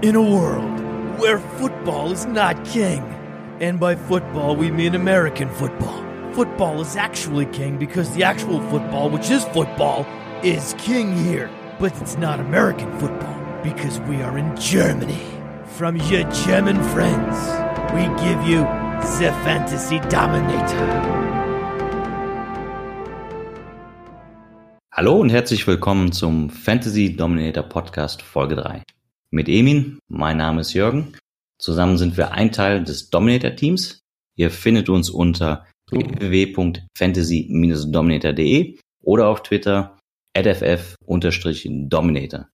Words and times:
In 0.00 0.16
a 0.16 0.22
world 0.22 0.80
where 1.20 1.38
football 1.38 2.10
is 2.10 2.26
not 2.26 2.64
king, 2.64 3.02
and 3.60 3.78
by 3.78 3.94
football 3.94 4.56
we 4.56 4.70
mean 4.70 4.96
American 4.96 5.48
football, 5.50 6.02
football 6.32 6.80
is 6.80 6.96
actually 6.96 7.46
king 7.46 7.78
because 7.78 8.10
the 8.14 8.24
actual 8.24 8.60
football, 8.70 9.10
which 9.10 9.30
is 9.30 9.44
football, 9.44 10.04
is 10.42 10.74
king 10.78 11.16
here. 11.16 11.48
But 11.78 11.92
it's 12.00 12.16
not 12.16 12.40
American 12.40 12.90
football 12.98 13.62
because 13.62 14.00
we 14.08 14.22
are 14.22 14.36
in 14.38 14.56
Germany. 14.56 15.22
From 15.66 15.96
your 15.96 16.24
German 16.46 16.82
friends, 16.94 17.36
we 17.94 18.02
give 18.24 18.42
you 18.42 18.62
the 19.02 19.30
Fantasy 19.44 20.00
Dominator. 20.08 21.22
Hallo 24.90 25.20
und 25.20 25.30
herzlich 25.30 25.66
willkommen 25.66 26.12
zum 26.12 26.50
Fantasy 26.50 27.14
Dominator 27.14 27.62
Podcast 27.62 28.22
Folge 28.22 28.56
3. 28.56 28.82
Mit 29.34 29.48
Emin, 29.48 29.98
mein 30.08 30.36
Name 30.36 30.60
ist 30.60 30.74
Jürgen. 30.74 31.16
Zusammen 31.58 31.96
sind 31.96 32.18
wir 32.18 32.32
ein 32.32 32.52
Teil 32.52 32.84
des 32.84 33.08
Dominator 33.08 33.56
Teams. 33.56 34.02
Ihr 34.36 34.50
findet 34.50 34.90
uns 34.90 35.08
unter 35.08 35.66
www.fantasy-dominator.de 35.90 38.78
oder 39.02 39.28
auf 39.28 39.42
Twitter 39.42 39.98
ff-dominator. 40.36 42.50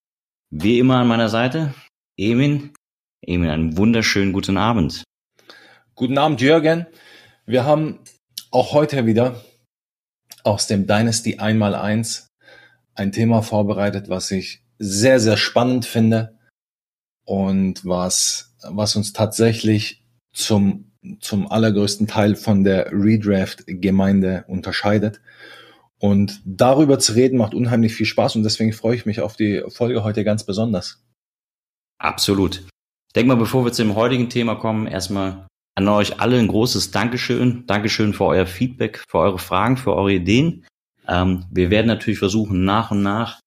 Wie 0.51 0.79
immer 0.79 0.99
an 0.99 1.09
meiner 1.09 1.29
Seite, 1.29 1.75
Emin. 2.17 2.73
Emin, 3.27 3.51
einen 3.51 3.77
wunderschönen 3.77 4.33
guten 4.33 4.57
Abend. 4.57 5.03
Guten 5.97 6.17
Abend, 6.17 6.41
Jürgen. 6.41 6.87
Wir 7.45 7.65
haben 7.65 7.99
auch 8.53 8.73
heute 8.73 9.05
wieder 9.05 9.43
aus 10.45 10.69
dem 10.69 10.87
Dynasty 10.87 11.41
1x1 11.41 12.29
ein 12.95 13.11
Thema 13.11 13.43
vorbereitet, 13.43 14.09
was 14.09 14.31
ich 14.31 14.63
sehr, 14.79 15.19
sehr 15.19 15.37
spannend 15.37 15.85
finde 15.85 16.38
und 17.29 17.85
was, 17.85 18.55
was 18.63 18.97
uns 18.97 19.13
tatsächlich 19.13 20.03
zum, 20.33 20.93
zum 21.21 21.51
allergrößten 21.51 22.07
Teil 22.07 22.37
von 22.37 22.65
der 22.65 22.91
Redraft-Gemeinde 22.91 24.47
unterscheidet. 24.49 25.21
Und 25.99 26.41
darüber 26.47 26.99
zu 26.99 27.13
reden 27.13 27.37
macht 27.37 27.53
unheimlich 27.53 27.95
viel 27.95 28.07
Spaß 28.07 28.37
und 28.37 28.45
deswegen 28.45 28.73
freue 28.73 28.97
ich 28.97 29.05
mich 29.05 29.21
auf 29.21 29.37
die 29.37 29.63
Folge 29.69 30.05
heute 30.05 30.25
ganz 30.25 30.45
besonders. 30.45 31.05
Absolut. 31.99 32.63
Ich 33.09 33.13
denke 33.15 33.29
mal, 33.29 33.35
bevor 33.35 33.63
wir 33.63 33.73
zu 33.73 33.83
dem 33.83 33.95
heutigen 33.95 34.31
Thema 34.31 34.55
kommen, 34.55 34.87
erstmal 34.87 35.47
an 35.75 35.87
euch 35.87 36.21
alle 36.21 36.39
ein 36.39 36.49
großes 36.49 36.93
Dankeschön. 36.93 37.67
Dankeschön 37.67 38.15
für 38.15 38.25
euer 38.25 38.47
Feedback, 38.47 39.05
für 39.07 39.19
eure 39.19 39.39
Fragen, 39.39 39.77
für 39.77 39.95
eure 39.95 40.15
Ideen. 40.15 40.65
Ähm, 41.07 41.45
wir 41.51 41.69
werden 41.69 41.89
natürlich 41.89 42.21
versuchen, 42.21 42.65
nach 42.65 42.91
und 42.91 43.03
nach 43.03 43.39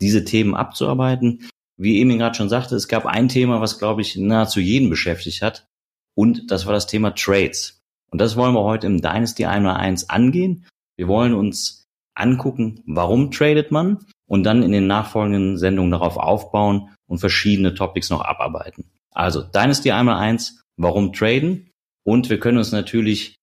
diese 0.00 0.24
Themen 0.24 0.56
abzuarbeiten 0.56 1.48
wie 1.78 2.00
Emin 2.00 2.18
gerade 2.18 2.36
schon 2.36 2.48
sagte, 2.48 2.74
es 2.74 2.88
gab 2.88 3.06
ein 3.06 3.28
Thema, 3.28 3.60
was, 3.60 3.78
glaube 3.78 4.02
ich, 4.02 4.16
nahezu 4.16 4.60
jeden 4.60 4.90
beschäftigt 4.90 5.42
hat. 5.42 5.66
Und 6.14 6.50
das 6.50 6.66
war 6.66 6.72
das 6.72 6.86
Thema 6.86 7.14
Trades. 7.14 7.80
Und 8.10 8.20
das 8.20 8.36
wollen 8.36 8.54
wir 8.54 8.64
heute 8.64 8.86
im 8.86 9.00
Dynasty 9.00 9.44
101 9.44 10.10
angehen. 10.10 10.66
Wir 10.96 11.08
wollen 11.08 11.34
uns 11.34 11.86
angucken, 12.14 12.82
warum 12.86 13.30
tradet 13.30 13.70
man 13.70 14.04
und 14.26 14.42
dann 14.42 14.64
in 14.64 14.72
den 14.72 14.88
nachfolgenden 14.88 15.56
Sendungen 15.56 15.92
darauf 15.92 16.16
aufbauen 16.16 16.90
und 17.06 17.18
verschiedene 17.18 17.74
Topics 17.74 18.10
noch 18.10 18.22
abarbeiten. 18.22 18.90
Also 19.14 19.42
Dynasty 19.42 19.92
101, 19.92 20.60
warum 20.76 21.12
traden? 21.12 21.70
Und 22.04 22.28
wir 22.30 22.40
können 22.40 22.58
uns 22.58 22.72
natürlich 22.72 23.36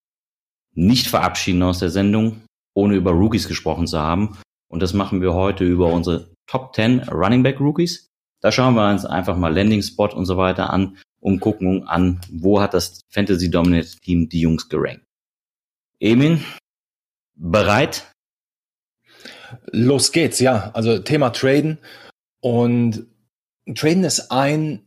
nicht 0.73 1.07
verabschieden 1.07 1.63
aus 1.63 1.79
der 1.79 1.89
Sendung, 1.89 2.41
ohne 2.73 2.95
über 2.95 3.11
Rookies 3.11 3.47
gesprochen 3.47 3.87
zu 3.87 3.99
haben. 3.99 4.37
Und 4.69 4.81
das 4.81 4.93
machen 4.93 5.21
wir 5.21 5.33
heute 5.33 5.63
über 5.63 5.93
unsere 5.93 6.33
Top 6.47 6.75
10 6.75 7.07
Running 7.09 7.43
Back 7.43 7.59
Rookies. 7.59 8.09
Da 8.45 8.51
schauen 8.51 8.75
wir 8.75 8.91
uns 8.91 9.05
einfach 9.07 9.35
mal 9.35 9.51
Landing 9.51 9.81
Spot 9.81 10.05
und 10.05 10.27
so 10.27 10.37
weiter 10.37 10.69
an 10.69 10.99
und 11.19 11.39
gucken 11.39 11.87
an, 11.87 12.21
wo 12.29 12.61
hat 12.61 12.75
das 12.75 13.01
Fantasy 13.09 13.49
Dominant 13.49 13.99
Team 14.03 14.29
die 14.29 14.41
Jungs 14.41 14.69
gerankt. 14.69 15.03
Emin, 15.99 16.45
bereit? 17.33 18.05
Los 19.71 20.11
geht's, 20.11 20.39
ja. 20.39 20.69
Also 20.75 20.99
Thema 20.99 21.31
Traden. 21.31 21.79
Und 22.39 23.07
Traden 23.73 24.03
ist 24.03 24.31
ein, 24.31 24.85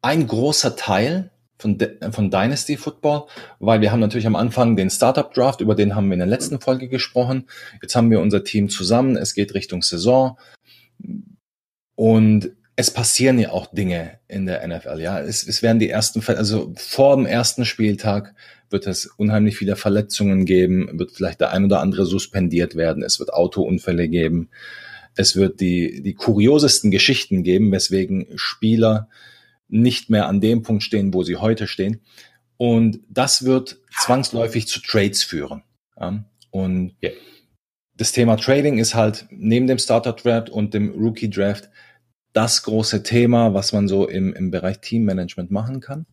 ein 0.00 0.28
großer 0.28 0.76
Teil 0.76 1.32
von, 1.58 1.76
von 2.12 2.30
Dynasty 2.30 2.76
Football, 2.76 3.26
weil 3.58 3.80
wir 3.80 3.90
haben 3.90 3.98
natürlich 3.98 4.28
am 4.28 4.36
Anfang 4.36 4.76
den 4.76 4.90
Startup 4.90 5.34
Draft, 5.34 5.60
über 5.60 5.74
den 5.74 5.96
haben 5.96 6.06
wir 6.06 6.14
in 6.14 6.20
der 6.20 6.28
letzten 6.28 6.60
Folge 6.60 6.88
gesprochen. 6.88 7.48
Jetzt 7.82 7.96
haben 7.96 8.12
wir 8.12 8.20
unser 8.20 8.44
Team 8.44 8.68
zusammen, 8.68 9.16
es 9.16 9.34
geht 9.34 9.54
Richtung 9.54 9.82
Saison. 9.82 10.38
Und 11.96 12.52
es 12.82 12.90
passieren 12.90 13.38
ja 13.38 13.52
auch 13.52 13.66
Dinge 13.72 14.18
in 14.26 14.44
der 14.44 14.66
NFL, 14.66 14.98
ja. 14.98 15.20
Es, 15.20 15.46
es 15.46 15.62
werden 15.62 15.78
die 15.78 15.88
ersten, 15.88 16.20
also 16.26 16.74
vor 16.76 17.14
dem 17.14 17.26
ersten 17.26 17.64
Spieltag 17.64 18.34
wird 18.70 18.88
es 18.88 19.06
unheimlich 19.06 19.56
viele 19.56 19.76
Verletzungen 19.76 20.44
geben, 20.46 20.98
wird 20.98 21.12
vielleicht 21.12 21.40
der 21.40 21.52
ein 21.52 21.64
oder 21.64 21.78
andere 21.78 22.06
suspendiert 22.06 22.74
werden, 22.74 23.04
es 23.04 23.20
wird 23.20 23.32
Autounfälle 23.32 24.08
geben, 24.08 24.50
es 25.14 25.36
wird 25.36 25.60
die, 25.60 26.02
die 26.02 26.14
kuriosesten 26.14 26.90
Geschichten 26.90 27.44
geben, 27.44 27.70
weswegen 27.70 28.26
Spieler 28.34 29.08
nicht 29.68 30.10
mehr 30.10 30.26
an 30.26 30.40
dem 30.40 30.62
Punkt 30.62 30.82
stehen, 30.82 31.14
wo 31.14 31.22
sie 31.22 31.36
heute 31.36 31.68
stehen. 31.68 32.00
Und 32.56 32.98
das 33.08 33.44
wird 33.44 33.78
zwangsläufig 34.02 34.66
zu 34.66 34.80
Trades 34.82 35.22
führen. 35.22 35.62
Ja? 36.00 36.24
Und 36.50 36.96
yeah. 37.00 37.12
das 37.96 38.10
Thema 38.10 38.36
Trading 38.36 38.78
ist 38.78 38.96
halt 38.96 39.26
neben 39.30 39.68
dem 39.68 39.78
Starter 39.78 40.14
Draft 40.14 40.50
und 40.50 40.74
dem 40.74 40.90
Rookie 40.90 41.30
Draft 41.30 41.70
das 42.32 42.62
große 42.62 43.02
Thema, 43.02 43.54
was 43.54 43.72
man 43.72 43.88
so 43.88 44.08
im, 44.08 44.32
im 44.32 44.50
Bereich 44.50 44.80
Teammanagement 44.80 45.50
machen 45.50 45.80
kann. 45.80 46.06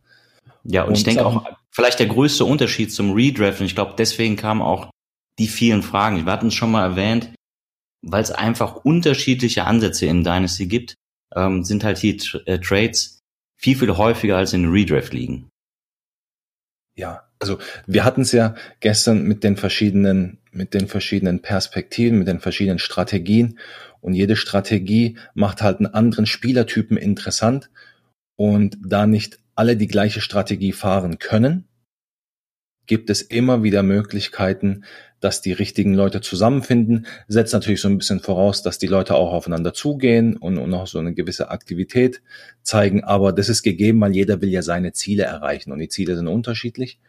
Ja, 0.63 0.83
und, 0.83 0.89
und 0.89 0.97
ich 0.97 1.03
denke 1.03 1.25
auch, 1.25 1.45
vielleicht 1.71 1.99
der 1.99 2.07
größte 2.07 2.45
Unterschied 2.45 2.91
zum 2.91 3.13
Redraft, 3.13 3.59
und 3.59 3.65
ich 3.65 3.75
glaube, 3.75 3.95
deswegen 3.97 4.35
kamen 4.35 4.61
auch 4.61 4.89
die 5.37 5.47
vielen 5.47 5.81
Fragen. 5.81 6.25
Wir 6.25 6.31
hatten 6.31 6.47
es 6.47 6.53
schon 6.53 6.71
mal 6.71 6.83
erwähnt, 6.83 7.31
weil 8.01 8.21
es 8.21 8.31
einfach 8.31 8.75
unterschiedliche 8.83 9.65
Ansätze 9.65 10.05
in 10.05 10.23
Dynasty 10.23 10.67
gibt, 10.67 10.95
ähm, 11.35 11.63
sind 11.63 11.83
halt 11.83 11.97
hier 11.97 12.17
äh, 12.45 12.59
Trades 12.59 13.19
viel, 13.57 13.75
viel 13.75 13.95
häufiger 13.97 14.37
als 14.37 14.53
in 14.53 14.69
Redraft 14.69 15.13
liegen. 15.13 15.49
Ja, 16.95 17.29
also 17.39 17.59
wir 17.87 18.03
hatten 18.03 18.21
es 18.21 18.33
ja 18.33 18.55
gestern 18.81 19.23
mit 19.23 19.43
den 19.43 19.55
verschiedenen, 19.55 20.39
mit 20.51 20.73
den 20.73 20.87
verschiedenen 20.87 21.41
Perspektiven, 21.41 22.19
mit 22.19 22.27
den 22.27 22.41
verschiedenen 22.41 22.79
Strategien 22.79 23.59
und 24.01 24.13
jede 24.13 24.35
Strategie 24.35 25.17
macht 25.33 25.61
halt 25.61 25.77
einen 25.77 25.93
anderen 25.93 26.25
Spielertypen 26.25 26.97
interessant. 26.97 27.69
Und 28.35 28.77
da 28.85 29.05
nicht 29.05 29.39
alle 29.55 29.75
die 29.75 29.87
gleiche 29.87 30.21
Strategie 30.21 30.71
fahren 30.71 31.19
können, 31.19 31.67
gibt 32.85 33.09
es 33.09 33.21
immer 33.21 33.61
wieder 33.61 33.83
Möglichkeiten, 33.83 34.83
dass 35.19 35.41
die 35.41 35.51
richtigen 35.51 35.93
Leute 35.93 36.21
zusammenfinden. 36.21 37.05
Setzt 37.27 37.53
natürlich 37.53 37.81
so 37.81 37.87
ein 37.87 37.97
bisschen 37.97 38.19
voraus, 38.19 38.63
dass 38.63 38.79
die 38.79 38.87
Leute 38.87 39.15
auch 39.15 39.31
aufeinander 39.31 39.73
zugehen 39.73 40.37
und, 40.37 40.57
und 40.57 40.73
auch 40.73 40.87
so 40.87 40.97
eine 40.97 41.13
gewisse 41.13 41.51
Aktivität 41.51 42.21
zeigen. 42.63 43.03
Aber 43.03 43.31
das 43.31 43.47
ist 43.47 43.61
gegeben, 43.61 44.01
weil 44.01 44.15
jeder 44.15 44.41
will 44.41 44.49
ja 44.49 44.63
seine 44.63 44.93
Ziele 44.93 45.23
erreichen 45.23 45.71
und 45.71 45.79
die 45.79 45.89
Ziele 45.89 46.15
sind 46.15 46.27
unterschiedlich. 46.27 46.99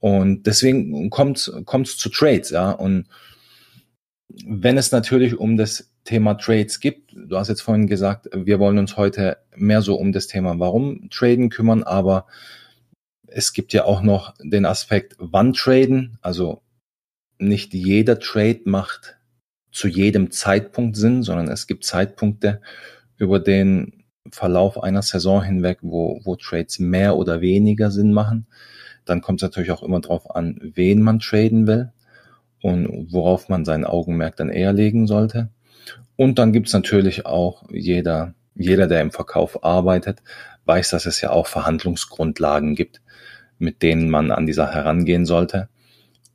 Und 0.00 0.46
deswegen 0.48 1.08
kommt 1.10 1.38
es 1.38 1.96
zu 1.96 2.08
Trades, 2.08 2.50
ja. 2.50 2.72
Und 2.72 3.06
wenn 4.44 4.76
es 4.76 4.90
natürlich 4.90 5.38
um 5.38 5.56
das 5.56 5.91
Thema 6.04 6.34
Trades 6.34 6.80
gibt. 6.80 7.12
Du 7.14 7.36
hast 7.36 7.48
jetzt 7.48 7.62
vorhin 7.62 7.86
gesagt, 7.86 8.28
wir 8.32 8.58
wollen 8.58 8.78
uns 8.78 8.96
heute 8.96 9.38
mehr 9.54 9.82
so 9.82 9.94
um 9.94 10.12
das 10.12 10.26
Thema 10.26 10.58
Warum 10.58 11.08
traden 11.10 11.48
kümmern, 11.48 11.82
aber 11.82 12.26
es 13.26 13.52
gibt 13.52 13.72
ja 13.72 13.84
auch 13.84 14.02
noch 14.02 14.34
den 14.42 14.66
Aspekt 14.66 15.16
Wann 15.18 15.52
traden. 15.52 16.18
Also 16.20 16.62
nicht 17.38 17.72
jeder 17.74 18.18
Trade 18.18 18.60
macht 18.64 19.16
zu 19.70 19.88
jedem 19.88 20.30
Zeitpunkt 20.30 20.96
Sinn, 20.96 21.22
sondern 21.22 21.48
es 21.48 21.66
gibt 21.66 21.84
Zeitpunkte 21.84 22.60
über 23.16 23.40
den 23.40 24.04
Verlauf 24.30 24.82
einer 24.82 25.02
Saison 25.02 25.42
hinweg, 25.42 25.78
wo, 25.82 26.20
wo 26.24 26.36
Trades 26.36 26.78
mehr 26.78 27.16
oder 27.16 27.40
weniger 27.40 27.90
Sinn 27.90 28.12
machen. 28.12 28.46
Dann 29.04 29.20
kommt 29.20 29.42
es 29.42 29.48
natürlich 29.48 29.70
auch 29.72 29.82
immer 29.82 30.00
darauf 30.00 30.34
an, 30.34 30.58
wen 30.74 31.02
man 31.02 31.18
traden 31.18 31.66
will 31.66 31.92
und 32.62 33.12
worauf 33.12 33.48
man 33.48 33.64
sein 33.64 33.84
Augenmerk 33.84 34.36
dann 34.36 34.48
eher 34.48 34.72
legen 34.72 35.06
sollte. 35.06 35.48
Und 36.16 36.38
dann 36.38 36.52
gibt's 36.52 36.72
natürlich 36.72 37.26
auch 37.26 37.64
jeder, 37.70 38.34
jeder, 38.54 38.86
der 38.86 39.00
im 39.00 39.10
Verkauf 39.10 39.64
arbeitet, 39.64 40.22
weiß, 40.64 40.90
dass 40.90 41.06
es 41.06 41.20
ja 41.20 41.30
auch 41.30 41.46
Verhandlungsgrundlagen 41.46 42.74
gibt, 42.74 43.00
mit 43.58 43.82
denen 43.82 44.10
man 44.10 44.30
an 44.30 44.46
dieser 44.46 44.72
herangehen 44.72 45.26
sollte. 45.26 45.68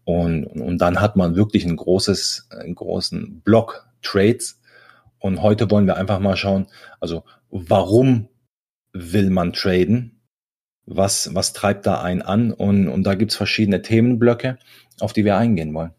Und, 0.04 0.46
und 0.46 0.78
dann 0.80 1.02
hat 1.02 1.16
man 1.16 1.36
wirklich 1.36 1.66
ein 1.66 1.76
großes, 1.76 2.48
einen 2.50 2.76
großen 2.76 3.42
Block 3.42 3.88
Trades. 4.02 4.60
Und 5.20 5.42
heute 5.42 5.70
wollen 5.70 5.88
wir 5.88 5.98
einfach 5.98 6.20
mal 6.20 6.38
schauen, 6.38 6.68
also 7.00 7.24
warum 7.50 8.30
will 8.94 9.30
man 9.30 9.54
traden? 9.54 10.22
Was, 10.86 11.36
was 11.36 11.52
treibt 11.52 11.86
da 11.86 12.02
einen 12.02 12.22
an? 12.22 12.54
Und, 12.54 12.88
und 12.88 13.04
da 13.04 13.16
gibt's 13.16 13.36
verschiedene 13.36 13.82
Themenblöcke, 13.82 14.58
auf 15.02 15.12
die 15.12 15.26
wir 15.26 15.36
eingehen 15.36 15.74
wollen. 15.74 15.92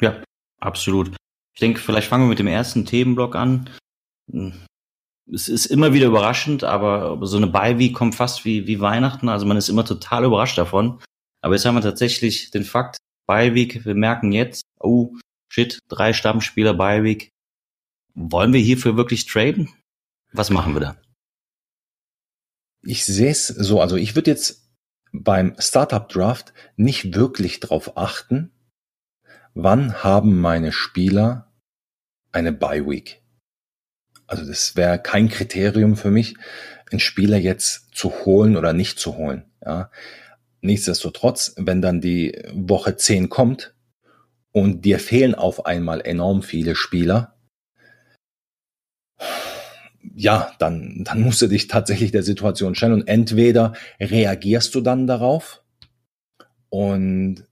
Ja, 0.00 0.22
absolut. 0.60 1.16
Ich 1.54 1.60
denke, 1.60 1.80
vielleicht 1.80 2.08
fangen 2.08 2.24
wir 2.24 2.28
mit 2.28 2.38
dem 2.38 2.46
ersten 2.46 2.86
Themenblock 2.86 3.36
an. 3.36 3.70
es 5.32 5.48
ist 5.48 5.66
immer 5.66 5.92
wieder 5.92 6.06
überraschend, 6.06 6.64
aber 6.64 7.24
so 7.26 7.36
eine 7.36 7.46
Bye-Week 7.46 7.94
kommt 7.94 8.14
fast 8.14 8.44
wie, 8.44 8.66
wie 8.66 8.80
Weihnachten. 8.80 9.28
Also 9.28 9.46
man 9.46 9.56
ist 9.56 9.68
immer 9.68 9.84
total 9.84 10.24
überrascht 10.24 10.58
davon. 10.58 11.00
Aber 11.42 11.54
jetzt 11.54 11.64
haben 11.64 11.74
wir 11.74 11.82
tatsächlich 11.82 12.50
den 12.50 12.64
Fakt, 12.64 12.98
Bye-Week, 13.26 13.84
wir 13.84 13.94
merken 13.94 14.32
jetzt, 14.32 14.62
oh, 14.80 15.16
shit, 15.52 15.78
drei 15.88 16.12
Stammspieler 16.12 16.74
Bye-Week. 16.74 17.30
Wollen 18.14 18.52
wir 18.52 18.60
hierfür 18.60 18.96
wirklich 18.96 19.26
traden? 19.26 19.72
Was 20.32 20.50
machen 20.50 20.74
wir 20.74 20.80
da? 20.80 20.96
Ich 22.82 23.04
sehe 23.04 23.30
es 23.30 23.46
so, 23.46 23.80
also 23.80 23.96
ich 23.96 24.14
würde 24.14 24.30
jetzt 24.30 24.70
beim 25.12 25.54
Startup 25.58 26.08
Draft 26.08 26.52
nicht 26.76 27.14
wirklich 27.14 27.60
drauf 27.60 27.96
achten, 27.96 28.50
wann 29.54 30.02
haben 30.02 30.40
meine 30.40 30.72
Spieler 30.72 31.52
eine 32.32 32.52
Bye 32.52 32.86
Week. 32.86 33.22
Also 34.26 34.46
das 34.46 34.76
wäre 34.76 34.98
kein 34.98 35.28
Kriterium 35.28 35.96
für 35.96 36.10
mich, 36.10 36.36
einen 36.90 37.00
Spieler 37.00 37.36
jetzt 37.36 37.94
zu 37.94 38.24
holen 38.24 38.56
oder 38.56 38.72
nicht 38.72 38.98
zu 38.98 39.16
holen. 39.16 39.44
Ja. 39.64 39.90
Nichtsdestotrotz, 40.60 41.54
wenn 41.58 41.82
dann 41.82 42.00
die 42.00 42.40
Woche 42.52 42.96
10 42.96 43.28
kommt 43.28 43.74
und 44.52 44.84
dir 44.84 44.98
fehlen 44.98 45.34
auf 45.34 45.66
einmal 45.66 46.00
enorm 46.00 46.42
viele 46.42 46.74
Spieler, 46.74 47.36
ja, 50.14 50.54
dann, 50.58 51.04
dann 51.04 51.20
musst 51.22 51.42
du 51.42 51.46
dich 51.46 51.68
tatsächlich 51.68 52.12
der 52.12 52.22
Situation 52.22 52.74
stellen 52.74 52.92
und 52.92 53.08
entweder 53.08 53.72
reagierst 54.00 54.74
du 54.74 54.80
dann 54.80 55.06
darauf 55.06 55.62
und 56.68 57.44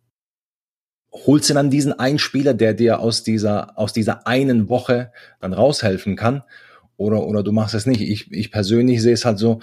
holst 1.12 1.50
du 1.50 1.54
dann 1.54 1.70
diesen 1.70 1.92
einen 1.92 2.18
Spieler, 2.18 2.54
der 2.54 2.74
dir 2.74 3.00
aus 3.00 3.22
dieser, 3.22 3.78
aus 3.78 3.92
dieser 3.92 4.26
einen 4.26 4.68
Woche 4.68 5.12
dann 5.40 5.52
raushelfen 5.52 6.16
kann 6.16 6.42
oder, 6.96 7.26
oder 7.26 7.42
du 7.42 7.52
machst 7.52 7.74
es 7.74 7.86
nicht. 7.86 8.00
Ich, 8.00 8.30
ich 8.30 8.52
persönlich 8.52 9.02
sehe 9.02 9.14
es 9.14 9.24
halt 9.24 9.38
so, 9.38 9.60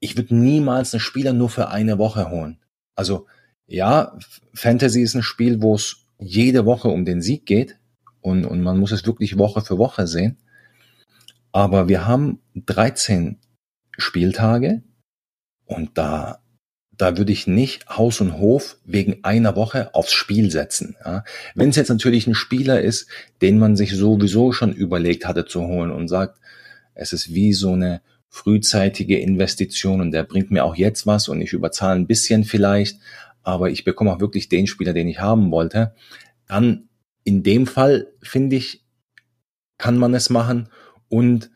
ich 0.00 0.16
würde 0.16 0.34
niemals 0.34 0.92
einen 0.92 1.00
Spieler 1.00 1.32
nur 1.32 1.48
für 1.48 1.68
eine 1.68 1.98
Woche 1.98 2.30
holen. 2.30 2.58
Also 2.94 3.26
ja, 3.66 4.18
Fantasy 4.52 5.02
ist 5.02 5.14
ein 5.14 5.22
Spiel, 5.22 5.62
wo 5.62 5.74
es 5.74 6.06
jede 6.18 6.66
Woche 6.66 6.88
um 6.88 7.04
den 7.04 7.22
Sieg 7.22 7.46
geht 7.46 7.78
und, 8.20 8.44
und 8.44 8.62
man 8.62 8.78
muss 8.78 8.92
es 8.92 9.06
wirklich 9.06 9.38
Woche 9.38 9.60
für 9.60 9.78
Woche 9.78 10.06
sehen. 10.06 10.38
Aber 11.52 11.88
wir 11.88 12.06
haben 12.06 12.40
13 12.54 13.38
Spieltage 13.96 14.82
und 15.66 15.96
da, 15.96 16.42
da 16.96 17.16
würde 17.16 17.32
ich 17.32 17.46
nicht 17.46 17.88
Haus 17.88 18.20
und 18.20 18.38
Hof 18.38 18.76
wegen 18.84 19.24
einer 19.24 19.56
Woche 19.56 19.94
aufs 19.94 20.12
Spiel 20.12 20.50
setzen. 20.50 20.96
Ja. 21.04 21.24
Wenn 21.54 21.70
es 21.70 21.76
jetzt 21.76 21.88
natürlich 21.88 22.26
ein 22.26 22.34
Spieler 22.34 22.80
ist, 22.80 23.08
den 23.42 23.58
man 23.58 23.76
sich 23.76 23.94
sowieso 23.94 24.52
schon 24.52 24.72
überlegt 24.72 25.26
hatte 25.26 25.44
zu 25.44 25.62
holen 25.62 25.90
und 25.90 26.08
sagt, 26.08 26.38
es 26.94 27.12
ist 27.12 27.34
wie 27.34 27.52
so 27.52 27.72
eine 27.72 28.00
frühzeitige 28.28 29.18
Investition 29.18 30.00
und 30.00 30.10
der 30.10 30.24
bringt 30.24 30.50
mir 30.50 30.64
auch 30.64 30.74
jetzt 30.74 31.06
was 31.06 31.28
und 31.28 31.40
ich 31.40 31.52
überzahle 31.52 32.00
ein 32.00 32.06
bisschen 32.06 32.44
vielleicht, 32.44 32.98
aber 33.42 33.70
ich 33.70 33.84
bekomme 33.84 34.12
auch 34.12 34.20
wirklich 34.20 34.48
den 34.48 34.66
Spieler, 34.66 34.92
den 34.92 35.08
ich 35.08 35.20
haben 35.20 35.50
wollte, 35.50 35.94
dann 36.46 36.88
in 37.24 37.42
dem 37.42 37.66
Fall 37.66 38.08
finde 38.22 38.56
ich, 38.56 38.84
kann 39.78 39.98
man 39.98 40.14
es 40.14 40.30
machen 40.30 40.68
und 41.08 41.50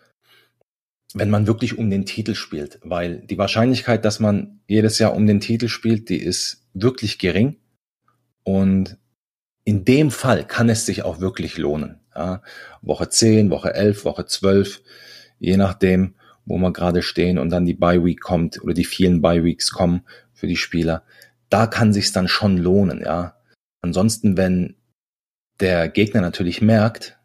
wenn 1.15 1.31
man 1.31 1.47
wirklich 1.47 1.79
um 1.79 1.91
den 1.91 2.05
Titel 2.05 2.35
spielt, 2.35 2.81
weil 2.83 3.19
die 3.19 3.39
Wahrscheinlichkeit, 3.39 4.05
dass 4.05 4.21
man 4.21 4.61
jedes 4.67 4.99
Jahr 4.99 5.15
um 5.15 5.27
den 5.27 5.41
Titel 5.41 5.69
spielt, 5.69 6.09
die 6.09 6.21
ist 6.23 6.67
wirklich 6.75 7.19
gering. 7.19 7.57
Und 8.45 8.99
in 9.65 9.85
dem 9.85 10.11
Fall 10.11 10.47
kann 10.47 10.69
es 10.69 10.87
sich 10.87 11.03
auch 11.03 11.21
wirklich 11.21 11.59
lohnen. 11.59 12.01
Ja, 12.15 12.43
Woche 12.83 13.09
10, 13.09 13.51
Woche 13.51 13.75
11, 13.75 14.05
Woche 14.05 14.27
12, 14.27 14.83
je 15.39 15.57
nachdem, 15.57 16.15
wo 16.45 16.59
wir 16.59 16.73
gerade 16.73 17.03
stehen 17.03 17.39
und 17.39 17.51
dann 17.51 17.67
die 17.67 17.75
Bye 17.75 18.05
Week 18.05 18.21
kommt 18.21 18.63
oder 18.63 18.75
die 18.75 18.85
vielen 18.85 19.21
Bye 19.21 19.45
Weeks 19.45 19.71
kommen 19.71 20.03
für 20.33 20.47
die 20.47 20.57
Spieler. 20.57 21.05
Da 21.49 21.67
kann 21.67 21.93
sich's 21.93 22.13
dann 22.13 22.29
schon 22.29 22.59
lohnen, 22.59 23.03
ja. 23.03 23.37
Ansonsten, 23.81 24.37
wenn 24.37 24.77
der 25.61 25.89
Gegner 25.89 26.21
natürlich 26.21 26.61
merkt, 26.61 27.18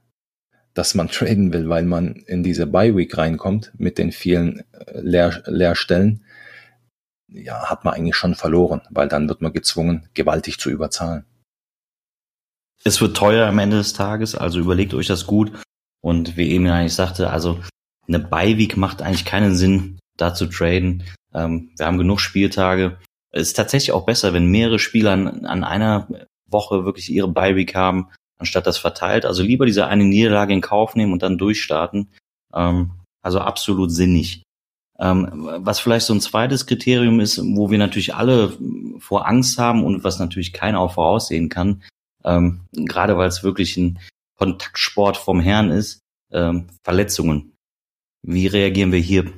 dass 0.74 0.96
man 0.96 1.08
traden 1.10 1.54
will, 1.54 1.70
weil 1.70 1.84
man 1.84 2.16
in 2.28 2.44
diese 2.44 2.68
Bye 2.68 2.96
Week 2.96 3.18
reinkommt 3.18 3.72
mit 3.78 3.98
den 3.98 4.12
vielen 4.12 4.60
äh, 4.74 5.00
Leer 5.02 5.44
Leerstellen, 5.46 6.24
ja, 7.30 7.70
hat 7.70 7.84
man 7.84 7.96
eigentlich 7.96 8.16
schon 8.16 8.36
verloren, 8.36 8.82
weil 8.90 9.08
dann 9.08 9.28
wird 9.28 9.42
man 9.42 9.54
gezwungen, 9.54 10.08
gewaltig 10.14 10.60
zu 10.60 10.70
überzahlen. 10.70 11.26
Es 12.84 13.02
wird 13.02 13.16
teuer 13.18 13.48
am 13.48 13.60
Ende 13.60 13.78
des 13.78 13.94
Tages, 13.94 14.36
also 14.36 14.60
überlegt 14.60 14.94
euch 14.94 15.08
das 15.08 15.26
gut. 15.26 15.52
Und 16.02 16.36
wie 16.36 16.52
eben 16.52 16.68
eigentlich 16.68 16.94
sagte, 16.94 17.30
also 17.30 17.60
eine 18.08 18.20
Bye 18.20 18.58
Week 18.58 18.76
macht 18.76 19.02
eigentlich 19.02 19.26
keinen 19.26 19.56
Sinn, 19.56 20.00
da 20.18 20.34
zu 20.34 20.48
traden. 20.48 21.04
Ähm, 21.34 21.72
wir 21.78 21.86
haben 21.86 21.98
genug 21.98 22.20
Spieltage. 22.20 23.00
Es 23.32 23.48
ist 23.48 23.54
tatsächlich 23.54 23.94
auch 23.94 24.06
besser, 24.06 24.34
wenn 24.34 24.48
mehrere 24.48 24.80
Spieler 24.80 25.12
an, 25.12 25.46
an 25.46 25.64
einer 25.64 26.08
Woche 26.46 26.86
wirklich 26.86 27.10
ihre 27.10 27.30
Bye 27.30 27.56
Week 27.56 27.74
haben, 27.74 28.10
anstatt 28.38 28.68
das 28.68 28.78
verteilt. 28.78 29.26
Also 29.26 29.44
lieber 29.44 29.66
diese 29.66 29.88
eine 29.88 30.04
Niederlage 30.04 30.54
in 30.54 30.62
Kauf 30.62 30.96
nehmen 30.96 31.14
und 31.14 31.24
dann 31.24 31.38
durchstarten. 31.38 32.10
Ähm, 32.54 32.92
also 33.22 33.40
absolut 33.40 33.92
sinnig. 33.92 34.44
Ähm, 35.00 35.50
was 35.60 35.80
vielleicht 35.80 36.06
so 36.06 36.14
ein 36.14 36.22
zweites 36.22 36.66
Kriterium 36.66 37.20
ist, 37.20 37.40
wo 37.42 37.72
wir 37.72 37.78
natürlich 37.78 38.14
alle 38.14 38.56
vor 39.00 39.28
Angst 39.28 39.58
haben 39.58 39.84
und 39.84 40.04
was 40.04 40.20
natürlich 40.20 40.54
keiner 40.54 40.80
auch 40.80 40.94
voraussehen 40.94 41.50
kann, 41.50 41.84
ähm, 42.24 42.62
gerade 42.72 43.18
weil 43.18 43.28
es 43.28 43.44
wirklich 43.44 43.76
ein 43.78 44.00
Kontaktsport 44.38 45.18
vom 45.18 45.40
Herrn 45.40 45.72
ist, 45.72 46.00
ähm, 46.32 46.68
Verletzungen. 46.84 47.54
Wie 48.22 48.48
reagieren 48.48 48.92
wir 48.92 49.00
hier? 49.00 49.32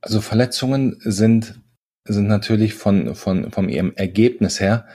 Also 0.00 0.20
Verletzungen 0.20 0.96
sind, 1.00 1.60
sind 2.04 2.28
natürlich 2.28 2.74
von, 2.74 3.14
von, 3.14 3.50
vom 3.50 3.68
ihrem 3.68 3.92
Ergebnis 3.94 4.60
her 4.60 4.86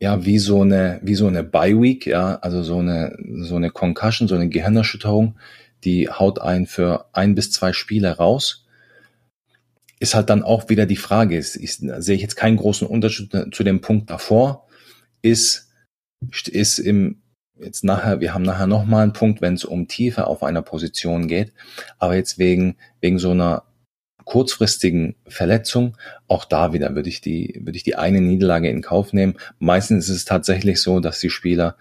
ja, 0.00 0.24
wie 0.24 0.38
so 0.38 0.62
eine, 0.62 1.00
wie 1.02 1.14
so 1.14 1.26
eine 1.26 1.42
Bye 1.42 1.80
Week, 1.80 2.06
ja, 2.06 2.36
also 2.36 2.62
so 2.62 2.78
eine, 2.78 3.16
so 3.42 3.56
eine 3.56 3.70
Concussion, 3.70 4.28
so 4.28 4.34
eine 4.34 4.48
Gehirnerschütterung, 4.48 5.36
die 5.84 6.08
haut 6.08 6.40
einen 6.40 6.66
für 6.66 7.06
ein 7.12 7.34
bis 7.34 7.50
zwei 7.50 7.72
Spiele 7.72 8.16
raus. 8.16 8.64
Ist 10.00 10.14
halt 10.14 10.30
dann 10.30 10.44
auch 10.44 10.68
wieder 10.68 10.86
die 10.86 10.96
Frage, 10.96 11.36
ist, 11.36 11.56
ist, 11.56 11.80
sehe 11.80 12.14
ich 12.14 12.22
jetzt 12.22 12.36
keinen 12.36 12.56
großen 12.56 12.86
Unterschied 12.86 13.32
zu 13.52 13.64
dem 13.64 13.80
Punkt 13.80 14.10
davor, 14.10 14.68
ist, 15.22 15.72
ist 16.46 16.78
im, 16.78 17.20
jetzt 17.58 17.82
nachher, 17.82 18.20
wir 18.20 18.34
haben 18.34 18.42
nachher 18.42 18.68
nochmal 18.68 19.02
einen 19.02 19.12
Punkt, 19.12 19.40
wenn 19.40 19.54
es 19.54 19.64
um 19.64 19.88
Tiefe 19.88 20.28
auf 20.28 20.44
einer 20.44 20.62
Position 20.62 21.26
geht, 21.26 21.52
aber 21.98 22.14
jetzt 22.14 22.38
wegen, 22.38 22.76
wegen 23.00 23.18
so 23.18 23.32
einer 23.32 23.64
kurzfristigen 24.28 25.14
Verletzung, 25.26 25.96
auch 26.26 26.44
da 26.44 26.74
wieder 26.74 26.94
würde 26.94 27.08
ich 27.08 27.22
die, 27.22 27.62
würde 27.64 27.78
ich 27.78 27.82
die 27.82 27.96
eine 27.96 28.20
Niederlage 28.20 28.68
in 28.68 28.82
Kauf 28.82 29.14
nehmen. 29.14 29.36
Meistens 29.58 30.10
ist 30.10 30.16
es 30.16 30.24
tatsächlich 30.26 30.82
so, 30.82 31.00
dass 31.00 31.18
die 31.18 31.30
Spieler 31.30 31.76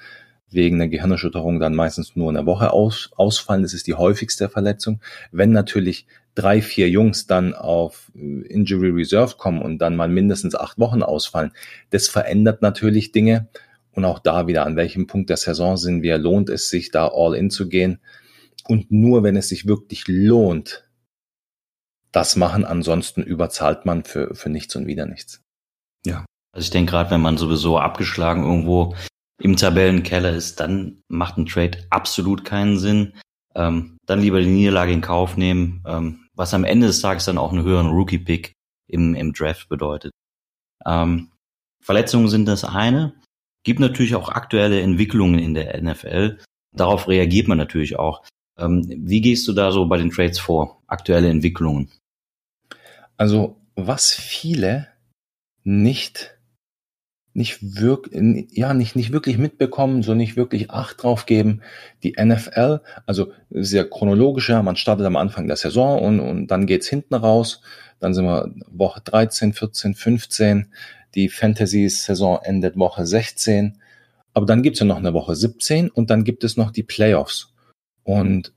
wegen 0.49 0.77
einer 0.77 0.87
Gehirnerschütterung 0.87 1.59
dann 1.59 1.75
meistens 1.75 2.15
nur 2.15 2.29
eine 2.29 2.45
Woche 2.45 2.71
aus, 2.71 3.11
ausfallen. 3.17 3.63
Das 3.63 3.73
ist 3.73 3.85
die 3.85 3.95
häufigste 3.95 4.47
Verletzung. 4.47 5.01
Wenn 5.33 5.51
natürlich 5.51 6.07
drei, 6.35 6.61
vier 6.61 6.89
Jungs 6.89 7.27
dann 7.27 7.53
auf 7.53 8.09
Injury 8.15 8.91
Reserve 8.91 9.35
kommen 9.35 9.61
und 9.61 9.79
dann 9.79 9.97
mal 9.97 10.07
mindestens 10.07 10.55
acht 10.55 10.79
Wochen 10.79 11.03
ausfallen, 11.03 11.51
das 11.89 12.07
verändert 12.07 12.61
natürlich 12.61 13.11
Dinge. 13.11 13.49
Und 13.91 14.05
auch 14.05 14.19
da 14.19 14.47
wieder, 14.47 14.65
an 14.65 14.77
welchem 14.77 15.05
Punkt 15.05 15.29
der 15.29 15.37
Saison 15.37 15.75
sind 15.75 16.01
wir, 16.01 16.17
lohnt 16.17 16.49
es 16.49 16.69
sich 16.69 16.91
da 16.91 17.09
all 17.09 17.35
in 17.35 17.49
zu 17.49 17.67
gehen. 17.67 17.99
Und 18.69 18.89
nur 18.89 19.23
wenn 19.23 19.35
es 19.35 19.49
sich 19.49 19.67
wirklich 19.67 20.05
lohnt, 20.07 20.86
das 22.17 22.35
machen. 22.35 22.65
Ansonsten 22.65 23.21
überzahlt 23.21 23.85
man 23.85 24.03
für, 24.03 24.33
für 24.33 24.49
nichts 24.49 24.75
und 24.75 24.87
wieder 24.87 25.05
nichts. 25.05 25.41
Ja. 26.03 26.25
Also 26.51 26.65
ich 26.65 26.71
denke 26.71 26.91
gerade, 26.91 27.11
wenn 27.11 27.21
man 27.21 27.37
sowieso 27.37 27.77
abgeschlagen 27.77 28.43
irgendwo 28.43 28.95
im 29.39 29.55
Tabellenkeller 29.55 30.31
ist, 30.31 30.59
dann 30.59 31.03
macht 31.07 31.37
ein 31.37 31.45
Trade 31.45 31.85
absolut 31.91 32.43
keinen 32.43 32.79
Sinn. 32.79 33.13
Ähm, 33.53 33.97
dann 34.07 34.21
lieber 34.21 34.39
die 34.39 34.47
Niederlage 34.47 34.91
in 34.91 35.01
Kauf 35.01 35.37
nehmen, 35.37 35.83
ähm, 35.85 36.27
was 36.33 36.55
am 36.55 36.63
Ende 36.63 36.87
des 36.87 37.01
Tages 37.01 37.25
dann 37.25 37.37
auch 37.37 37.51
einen 37.51 37.63
höheren 37.63 37.89
Rookie-Pick 37.89 38.53
im, 38.89 39.13
im 39.13 39.33
Draft 39.33 39.69
bedeutet. 39.69 40.11
Ähm, 40.85 41.31
Verletzungen 41.83 42.29
sind 42.29 42.47
das 42.47 42.63
eine. 42.63 43.13
Gibt 43.63 43.79
natürlich 43.79 44.15
auch 44.15 44.29
aktuelle 44.29 44.81
Entwicklungen 44.81 45.37
in 45.37 45.53
der 45.53 45.79
NFL. 45.79 46.39
Darauf 46.75 47.07
reagiert 47.07 47.47
man 47.47 47.57
natürlich 47.57 47.99
auch. 47.99 48.23
Ähm, 48.57 48.83
wie 48.87 49.21
gehst 49.21 49.47
du 49.47 49.53
da 49.53 49.71
so 49.71 49.85
bei 49.85 49.97
den 49.97 50.09
Trades 50.09 50.39
vor? 50.39 50.81
Aktuelle 50.87 51.29
Entwicklungen? 51.29 51.91
Also 53.17 53.57
was 53.75 54.13
viele 54.13 54.87
nicht 55.63 56.37
nicht 57.37 57.77
wirklich, 57.79 58.47
ja, 58.51 58.73
nicht, 58.73 58.95
nicht 58.95 59.11
wirklich 59.11 59.37
mitbekommen, 59.37 60.01
so 60.01 60.15
nicht 60.15 60.35
wirklich 60.37 60.71
Acht 60.71 61.03
drauf 61.03 61.27
geben. 61.27 61.61
Die 62.01 62.15
NFL, 62.19 62.79
also 63.05 63.31
sehr 63.51 63.87
chronologisch, 63.87 64.49
ja, 64.49 64.63
man 64.63 64.75
startet 64.75 65.05
am 65.05 65.17
Anfang 65.17 65.45
der 65.45 65.55
Saison 65.55 66.01
und, 66.01 66.19
und 66.19 66.47
dann 66.47 66.65
geht's 66.65 66.87
hinten 66.87 67.13
raus. 67.13 67.61
Dann 67.99 68.15
sind 68.15 68.25
wir 68.25 68.51
Woche 68.71 69.01
13, 69.01 69.53
14, 69.53 69.93
15. 69.93 70.73
Die 71.13 71.29
Fantasy-Saison 71.29 72.39
endet 72.41 72.75
Woche 72.75 73.05
16. 73.05 73.83
Aber 74.33 74.47
dann 74.47 74.63
gibt's 74.63 74.79
ja 74.79 74.87
noch 74.87 74.97
eine 74.97 75.13
Woche 75.13 75.35
17 75.35 75.91
und 75.91 76.09
dann 76.09 76.23
gibt 76.23 76.43
es 76.43 76.57
noch 76.57 76.71
die 76.71 76.83
Playoffs. 76.83 77.53
Und 78.03 78.51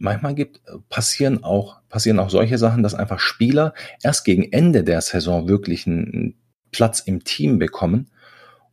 manchmal 0.00 0.34
gibt, 0.34 0.60
passieren 0.88 1.44
auch, 1.44 1.80
passieren 1.88 2.18
auch 2.18 2.30
solche 2.30 2.58
Sachen, 2.58 2.82
dass 2.82 2.94
einfach 2.94 3.20
Spieler 3.20 3.74
erst 4.02 4.24
gegen 4.24 4.50
Ende 4.50 4.82
der 4.82 5.00
Saison 5.02 5.46
wirklich 5.46 5.86
einen 5.86 6.34
Platz 6.72 7.00
im 7.00 7.22
Team 7.22 7.58
bekommen 7.58 8.10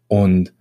und, 0.07 0.53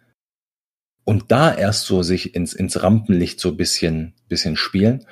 und 1.05 1.31
da 1.31 1.55
erst 1.55 1.87
so 1.87 2.03
sich 2.03 2.35
ins, 2.35 2.53
ins 2.53 2.83
Rampenlicht 2.83 3.41
so 3.41 3.57
bisschen, 3.57 4.15
bisschen 4.29 4.57
spielen. 4.57 5.07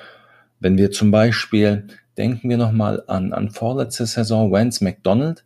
Wenn 0.59 0.77
wir 0.77 0.91
zum 0.91 1.09
Beispiel, 1.11 1.87
denken 2.17 2.49
wir 2.49 2.57
nochmal 2.57 3.03
an, 3.07 3.31
an 3.31 3.49
vorletzte 3.49 4.05
Saison, 4.05 4.51
Vance 4.51 4.83
McDonald 4.83 5.45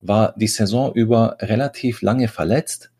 war 0.00 0.34
die 0.36 0.46
Saison 0.46 0.94
über 0.94 1.36
relativ 1.40 2.02
lange 2.02 2.28
verletzt 2.28 2.92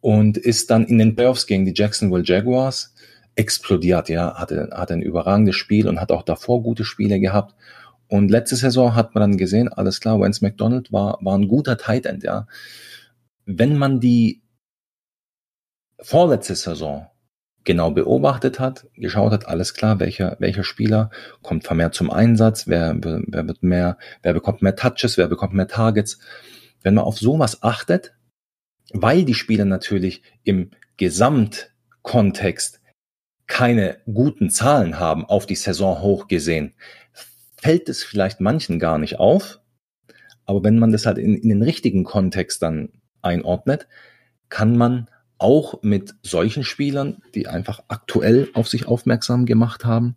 und 0.00 0.36
ist 0.36 0.70
dann 0.70 0.86
in 0.86 0.98
den 0.98 1.16
Playoffs 1.16 1.48
gegen 1.48 1.64
die 1.64 1.74
Jacksonville 1.74 2.22
Jaguars 2.24 2.94
explodiert, 3.38 4.08
ja, 4.08 4.34
hatte, 4.34 4.70
hatte 4.72 4.94
ein 4.94 5.02
überragendes 5.02 5.54
Spiel 5.54 5.88
und 5.88 6.00
hat 6.00 6.10
auch 6.10 6.24
davor 6.24 6.62
gute 6.62 6.84
Spiele 6.84 7.20
gehabt. 7.20 7.54
Und 8.08 8.30
letzte 8.30 8.56
Saison 8.56 8.96
hat 8.96 9.14
man 9.14 9.22
dann 9.22 9.38
gesehen, 9.38 9.68
alles 9.68 10.00
klar, 10.00 10.18
Vance 10.18 10.44
McDonald 10.44 10.92
war, 10.92 11.18
war 11.20 11.38
ein 11.38 11.46
guter 11.46 11.78
Tight 11.78 12.04
End, 12.04 12.24
ja. 12.24 12.48
Wenn 13.46 13.78
man 13.78 14.00
die 14.00 14.42
vorletzte 16.00 16.56
Saison 16.56 17.06
genau 17.62 17.92
beobachtet 17.92 18.58
hat, 18.58 18.88
geschaut 18.94 19.30
hat, 19.30 19.46
alles 19.46 19.72
klar, 19.74 20.00
welcher, 20.00 20.36
welcher 20.40 20.64
Spieler 20.64 21.10
kommt 21.42 21.64
vermehrt 21.64 21.94
zum 21.94 22.10
Einsatz, 22.10 22.66
wer, 22.66 22.96
wer 23.00 23.46
wird 23.46 23.62
mehr, 23.62 23.98
wer 24.22 24.32
bekommt 24.32 24.62
mehr 24.62 24.74
Touches, 24.74 25.16
wer 25.16 25.28
bekommt 25.28 25.54
mehr 25.54 25.68
Targets. 25.68 26.18
Wenn 26.82 26.94
man 26.94 27.04
auf 27.04 27.18
sowas 27.18 27.62
achtet, 27.62 28.14
weil 28.92 29.24
die 29.24 29.34
Spieler 29.34 29.64
natürlich 29.64 30.22
im 30.42 30.70
Gesamtkontext 30.96 32.77
keine 33.48 33.98
guten 34.06 34.50
Zahlen 34.50 35.00
haben 35.00 35.24
auf 35.24 35.46
die 35.46 35.56
Saison 35.56 36.00
hoch 36.00 36.28
gesehen, 36.28 36.74
fällt 37.56 37.88
es 37.88 38.04
vielleicht 38.04 38.40
manchen 38.40 38.78
gar 38.78 38.98
nicht 38.98 39.18
auf. 39.18 39.60
Aber 40.44 40.62
wenn 40.62 40.78
man 40.78 40.92
das 40.92 41.06
halt 41.06 41.18
in, 41.18 41.34
in 41.34 41.48
den 41.48 41.62
richtigen 41.62 42.04
Kontext 42.04 42.62
dann 42.62 42.90
einordnet, 43.20 43.88
kann 44.48 44.76
man 44.76 45.10
auch 45.38 45.82
mit 45.82 46.14
solchen 46.22 46.64
Spielern, 46.64 47.22
die 47.34 47.48
einfach 47.48 47.82
aktuell 47.88 48.48
auf 48.54 48.68
sich 48.68 48.86
aufmerksam 48.86 49.46
gemacht 49.46 49.84
haben, 49.84 50.16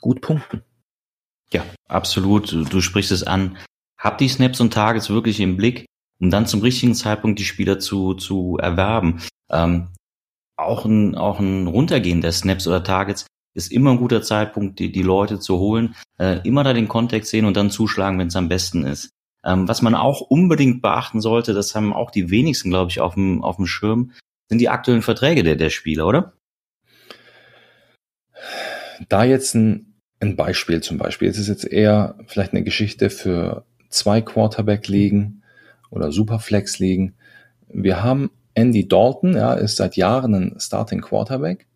gut 0.00 0.20
punkten. 0.20 0.62
Ja, 1.52 1.64
absolut. 1.86 2.52
Du 2.52 2.80
sprichst 2.80 3.12
es 3.12 3.22
an. 3.22 3.56
Hab 3.98 4.18
die 4.18 4.28
Snaps 4.28 4.60
und 4.60 4.72
Targets 4.72 5.10
wirklich 5.10 5.40
im 5.40 5.56
Blick, 5.56 5.86
um 6.20 6.30
dann 6.30 6.46
zum 6.46 6.60
richtigen 6.60 6.94
Zeitpunkt 6.94 7.38
die 7.38 7.44
Spieler 7.44 7.78
zu, 7.78 8.14
zu 8.14 8.58
erwerben. 8.58 9.20
Ähm, 9.50 9.88
auch 10.58 10.84
ein, 10.84 11.14
auch 11.14 11.38
ein 11.38 11.66
Runtergehen 11.66 12.20
der 12.20 12.32
Snaps 12.32 12.66
oder 12.66 12.82
Targets 12.82 13.26
ist 13.54 13.72
immer 13.72 13.90
ein 13.90 13.98
guter 13.98 14.22
Zeitpunkt, 14.22 14.78
die, 14.78 14.92
die 14.92 15.02
Leute 15.02 15.38
zu 15.38 15.58
holen. 15.58 15.94
Äh, 16.18 16.40
immer 16.44 16.64
da 16.64 16.72
den 16.72 16.88
Kontext 16.88 17.30
sehen 17.30 17.44
und 17.44 17.56
dann 17.56 17.70
zuschlagen, 17.70 18.18
wenn 18.18 18.28
es 18.28 18.36
am 18.36 18.48
besten 18.48 18.84
ist. 18.84 19.10
Ähm, 19.44 19.68
was 19.68 19.82
man 19.82 19.94
auch 19.94 20.20
unbedingt 20.20 20.82
beachten 20.82 21.20
sollte, 21.20 21.54
das 21.54 21.74
haben 21.74 21.92
auch 21.92 22.10
die 22.10 22.30
wenigsten, 22.30 22.70
glaube 22.70 22.90
ich, 22.90 23.00
auf 23.00 23.14
dem, 23.14 23.42
auf 23.42 23.56
dem 23.56 23.66
Schirm, 23.66 24.12
sind 24.48 24.58
die 24.58 24.68
aktuellen 24.68 25.02
Verträge 25.02 25.42
der, 25.42 25.56
der 25.56 25.70
Spieler, 25.70 26.06
oder? 26.06 26.32
Da 29.08 29.24
jetzt 29.24 29.54
ein, 29.54 29.94
ein 30.20 30.36
Beispiel 30.36 30.80
zum 30.80 30.98
Beispiel. 30.98 31.28
Es 31.28 31.38
ist 31.38 31.48
jetzt 31.48 31.64
eher 31.64 32.16
vielleicht 32.26 32.52
eine 32.52 32.64
Geschichte 32.64 33.10
für 33.10 33.64
zwei 33.88 34.20
Quarterback-Ligen 34.20 35.42
oder 35.90 36.12
Superflex-Ligen. 36.12 37.14
Wir 37.68 38.02
haben 38.02 38.30
Andy 38.58 38.88
Dalton, 38.88 39.34
ja, 39.36 39.54
ist 39.54 39.76
seit 39.76 39.94
Jahren 39.94 40.34
ein 40.34 40.58
Starting 40.58 41.00
Quarterback. 41.00 41.68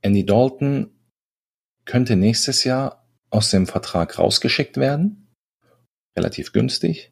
Andy 0.00 0.24
Dalton 0.24 0.92
könnte 1.84 2.14
nächstes 2.14 2.62
Jahr 2.62 3.08
aus 3.28 3.50
dem 3.50 3.66
Vertrag 3.66 4.20
rausgeschickt 4.20 4.76
werden. 4.76 5.34
Relativ 6.16 6.52
günstig. 6.52 7.10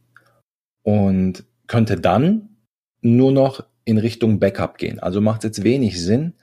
Und 0.84 1.42
könnte 1.66 1.96
dann 1.96 2.56
nur 3.00 3.32
noch 3.32 3.66
in 3.84 3.99
Richtung 3.99 4.38
Backup 4.38 4.78
gehen. 4.78 5.00
Also 5.00 5.20
macht 5.20 5.40
es 5.40 5.49
jetzt 5.49 5.64
wenig 5.64 6.00
Sinn, 6.00 6.34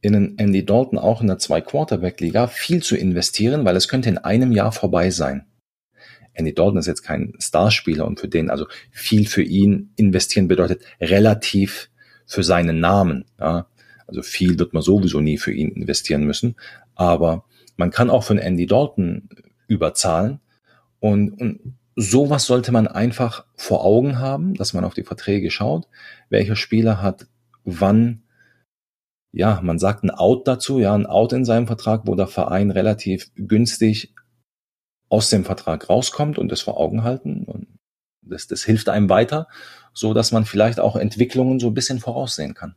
in 0.00 0.16
einen 0.16 0.36
Andy 0.36 0.66
Dalton 0.66 0.98
auch 0.98 1.20
in 1.20 1.28
der 1.28 1.38
Zwei-Quarterback-Liga 1.38 2.48
viel 2.48 2.82
zu 2.82 2.96
investieren, 2.96 3.64
weil 3.64 3.76
es 3.76 3.86
könnte 3.86 4.08
in 4.08 4.18
einem 4.18 4.50
Jahr 4.50 4.72
vorbei 4.72 5.10
sein. 5.10 5.46
Andy 6.32 6.54
Dalton 6.54 6.78
ist 6.78 6.86
jetzt 6.86 7.02
kein 7.02 7.34
Starspieler 7.38 8.06
und 8.06 8.20
für 8.20 8.28
den, 8.28 8.50
also 8.50 8.66
viel 8.90 9.26
für 9.26 9.42
ihn 9.42 9.92
investieren 9.96 10.48
bedeutet 10.48 10.82
relativ 11.00 11.90
für 12.26 12.42
seinen 12.42 12.80
Namen. 12.80 13.24
Ja. 13.38 13.66
Also 14.06 14.22
viel 14.22 14.58
wird 14.58 14.72
man 14.72 14.82
sowieso 14.82 15.20
nie 15.20 15.38
für 15.38 15.52
ihn 15.52 15.70
investieren 15.70 16.24
müssen. 16.24 16.56
Aber 16.94 17.44
man 17.76 17.90
kann 17.90 18.10
auch 18.10 18.24
von 18.24 18.38
Andy 18.38 18.66
Dalton 18.66 19.28
überzahlen 19.68 20.40
und, 21.00 21.32
und 21.40 21.74
sowas 21.96 22.46
sollte 22.46 22.72
man 22.72 22.86
einfach 22.88 23.44
vor 23.56 23.84
Augen 23.84 24.18
haben, 24.18 24.54
dass 24.54 24.72
man 24.72 24.84
auf 24.84 24.94
die 24.94 25.04
Verträge 25.04 25.50
schaut, 25.50 25.86
welcher 26.28 26.56
Spieler 26.56 27.02
hat 27.02 27.26
wann, 27.64 28.22
ja, 29.32 29.60
man 29.62 29.78
sagt 29.78 30.02
ein 30.02 30.10
Out 30.10 30.48
dazu, 30.48 30.78
ja, 30.78 30.94
ein 30.94 31.06
Out 31.06 31.32
in 31.32 31.44
seinem 31.44 31.66
Vertrag, 31.66 32.02
wo 32.06 32.14
der 32.14 32.26
Verein 32.26 32.70
relativ 32.70 33.30
günstig 33.36 34.14
aus 35.10 35.28
dem 35.28 35.44
Vertrag 35.44 35.90
rauskommt 35.90 36.38
und 36.38 36.50
das 36.50 36.62
vor 36.62 36.78
Augen 36.78 37.02
halten. 37.02 37.44
Und 37.44 37.66
das, 38.22 38.46
das 38.46 38.64
hilft 38.64 38.88
einem 38.88 39.10
weiter, 39.10 39.48
so 39.92 40.14
dass 40.14 40.32
man 40.32 40.46
vielleicht 40.46 40.80
auch 40.80 40.96
Entwicklungen 40.96 41.60
so 41.60 41.66
ein 41.66 41.74
bisschen 41.74 42.00
voraussehen 42.00 42.54
kann. 42.54 42.74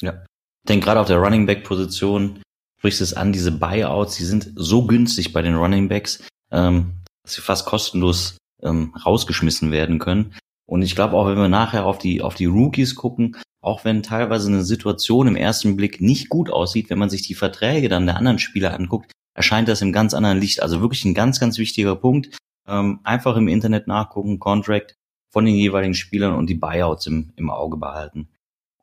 Ja. 0.00 0.24
Ich 0.64 0.68
denke 0.68 0.86
gerade 0.86 1.00
auf 1.00 1.08
der 1.08 1.18
Running 1.18 1.44
Back 1.44 1.64
Position 1.64 2.40
sprichst 2.78 3.00
es 3.00 3.12
an, 3.12 3.32
diese 3.32 3.50
Buyouts, 3.50 4.16
die 4.16 4.24
sind 4.24 4.52
so 4.54 4.86
günstig 4.86 5.32
bei 5.32 5.42
den 5.42 5.56
Running 5.56 5.88
Backs. 5.88 6.24
Ähm, 6.50 6.94
dass 7.28 7.34
sie 7.34 7.42
fast 7.42 7.66
kostenlos 7.66 8.38
ähm, 8.62 8.94
rausgeschmissen 9.04 9.70
werden 9.70 9.98
können. 9.98 10.34
Und 10.66 10.82
ich 10.82 10.94
glaube 10.94 11.14
auch, 11.14 11.26
wenn 11.26 11.36
wir 11.36 11.48
nachher 11.48 11.84
auf 11.84 11.98
die, 11.98 12.22
auf 12.22 12.34
die 12.34 12.46
Rookies 12.46 12.94
gucken, 12.94 13.36
auch 13.60 13.84
wenn 13.84 14.02
teilweise 14.02 14.48
eine 14.48 14.64
Situation 14.64 15.26
im 15.26 15.36
ersten 15.36 15.76
Blick 15.76 16.00
nicht 16.00 16.30
gut 16.30 16.48
aussieht, 16.48 16.88
wenn 16.88 16.98
man 16.98 17.10
sich 17.10 17.22
die 17.22 17.34
Verträge 17.34 17.88
dann 17.88 18.06
der 18.06 18.16
anderen 18.16 18.38
Spieler 18.38 18.72
anguckt, 18.74 19.12
erscheint 19.38 19.68
das 19.68 19.82
im 19.82 19.92
ganz 19.92 20.14
anderen 20.14 20.38
Licht. 20.38 20.62
Also 20.62 20.80
wirklich 20.80 21.04
ein 21.04 21.14
ganz, 21.14 21.38
ganz 21.38 21.58
wichtiger 21.58 21.94
Punkt. 21.94 22.36
Ähm, 22.66 22.98
einfach 23.04 23.36
im 23.36 23.48
Internet 23.48 23.86
nachgucken, 23.86 24.40
Contract 24.40 24.96
von 25.30 25.44
den 25.44 25.54
jeweiligen 25.54 25.94
Spielern 25.94 26.34
und 26.34 26.50
die 26.50 26.54
Buyouts 26.54 27.06
im, 27.06 27.32
im 27.36 27.48
Auge 27.48 27.76
behalten. 27.76 28.28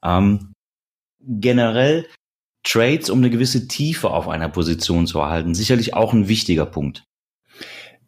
Ähm, 0.02 0.54
generell 1.20 2.08
Trades, 2.64 3.10
um 3.10 3.20
eine 3.20 3.30
gewisse 3.30 3.68
Tiefe 3.68 4.10
auf 4.10 4.30
einer 4.30 4.50
Position 4.50 5.08
zu 5.08 5.20
erhalten, 5.20 5.54
sicherlich 5.54 5.94
auch 5.94 6.14
ein 6.14 6.30
wichtiger 6.30 6.66
Punkt. 6.66 7.04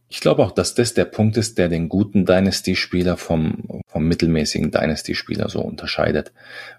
Ich 0.08 0.22
glaube 0.22 0.44
auch, 0.44 0.52
dass 0.52 0.74
das 0.74 0.94
der 0.94 1.06
Punkt 1.06 1.36
ist, 1.36 1.58
der 1.58 1.68
den 1.68 1.90
guten 1.90 2.26
Dynasty-Spieler 2.26 3.18
vom, 3.18 3.82
vom 3.88 4.08
mittelmäßigen 4.08 4.72
Dynasty-Spieler 4.72 5.50
so 5.50 5.60
unterscheidet. 5.60 6.32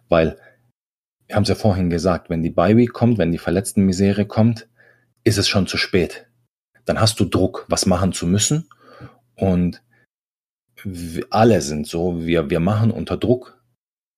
Weil, 0.08 0.38
wir 1.26 1.37
haben 1.37 1.42
es 1.42 1.50
ja 1.50 1.54
vorhin 1.54 1.90
gesagt, 1.90 2.30
wenn 2.30 2.42
die 2.42 2.50
Bye-Week 2.50 2.92
kommt, 2.92 3.18
wenn 3.18 3.32
die 3.32 3.38
verletzten 3.38 3.84
Misere 3.84 4.25
kommt, 4.25 4.66
ist 5.28 5.38
es 5.38 5.47
schon 5.47 5.66
zu 5.66 5.76
spät. 5.76 6.26
Dann 6.87 7.00
hast 7.00 7.20
du 7.20 7.25
Druck, 7.26 7.66
was 7.68 7.87
machen 7.87 8.12
zu 8.12 8.26
müssen. 8.26 8.68
Und 9.35 9.82
alle 11.30 11.61
sind 11.61 11.87
so, 11.87 12.25
wir, 12.25 12.50
wir 12.50 12.61
machen 12.61 12.90
unter 12.90 13.16
Druck 13.16 13.62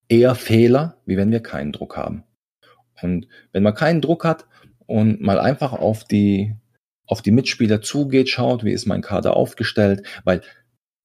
eher 0.09 0.35
Fehler, 0.35 0.97
wie 1.07 1.17
wenn 1.17 1.31
wir 1.31 1.41
keinen 1.41 1.73
Druck 1.73 1.97
haben. 1.97 2.25
Und 3.03 3.27
wenn 3.53 3.63
man 3.63 3.75
keinen 3.75 4.01
Druck 4.01 4.25
hat 4.25 4.47
und 4.87 5.21
mal 5.21 5.41
einfach 5.41 5.73
auf 5.73 6.05
die, 6.05 6.55
auf 7.07 7.23
die 7.23 7.33
Mitspieler 7.33 7.83
zugeht, 7.83 8.29
schaut, 8.29 8.65
wie 8.65 8.73
ist 8.73 8.87
mein 8.87 9.03
Kader 9.03 9.37
aufgestellt, 9.37 10.07
weil 10.25 10.43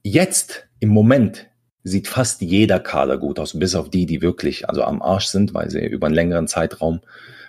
jetzt 0.03 0.67
im 0.79 0.89
Moment 0.89 1.47
sieht 1.83 2.07
fast 2.07 2.41
jeder 2.41 2.79
Kader 2.79 3.17
gut 3.17 3.39
aus, 3.39 3.57
bis 3.57 3.75
auf 3.75 3.89
die, 3.89 4.05
die 4.05 4.21
wirklich 4.21 4.67
also 4.67 4.83
am 4.83 5.01
Arsch 5.01 5.27
sind, 5.27 5.53
weil 5.53 5.69
sie 5.69 5.85
über 5.85 6.07
einen 6.07 6.15
längeren 6.15 6.47
Zeitraum 6.47 7.01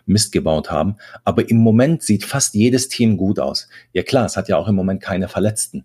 Mist 0.07 0.33
gebaut 0.33 0.71
haben. 0.71 0.97
Aber 1.25 1.49
im 1.51 1.59
Moment 1.59 2.03
sieht 2.03 2.25
fast 2.25 2.55
jedes 2.55 2.89
Team 2.89 3.17
gut 3.17 3.39
aus. 3.39 3.69
Ja 3.93 4.03
klar, 4.03 4.27
es 4.27 4.37
hat 4.37 4.49
ja 4.49 4.57
auch 4.57 4.69
im 4.69 4.75
Moment 4.75 5.03
keine 5.03 5.29
Verletzten. 5.29 5.85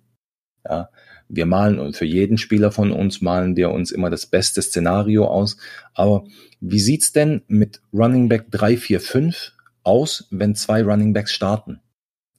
Ja, 0.64 0.90
wir 1.28 1.46
malen 1.46 1.80
und 1.80 1.96
für 1.96 2.06
jeden 2.06 2.38
Spieler 2.38 2.72
von 2.72 2.92
uns 2.92 3.22
malen 3.22 3.56
wir 3.56 3.72
uns 3.72 3.92
immer 3.92 4.10
das 4.10 4.26
beste 4.26 4.62
Szenario 4.62 5.26
aus. 5.26 5.58
Aber 5.94 6.26
wie 6.60 6.80
sieht's 6.80 7.14
denn 7.14 7.42
mit 7.48 7.82
Running 7.94 8.30
Back 8.30 8.52
3, 8.52 8.78
4, 8.78 9.00
5 9.00 9.54
aus, 9.84 10.28
wenn 10.30 10.56
zwei 10.56 10.84
Running 10.84 11.14
Backs 11.14 11.32
starten? 11.32 11.80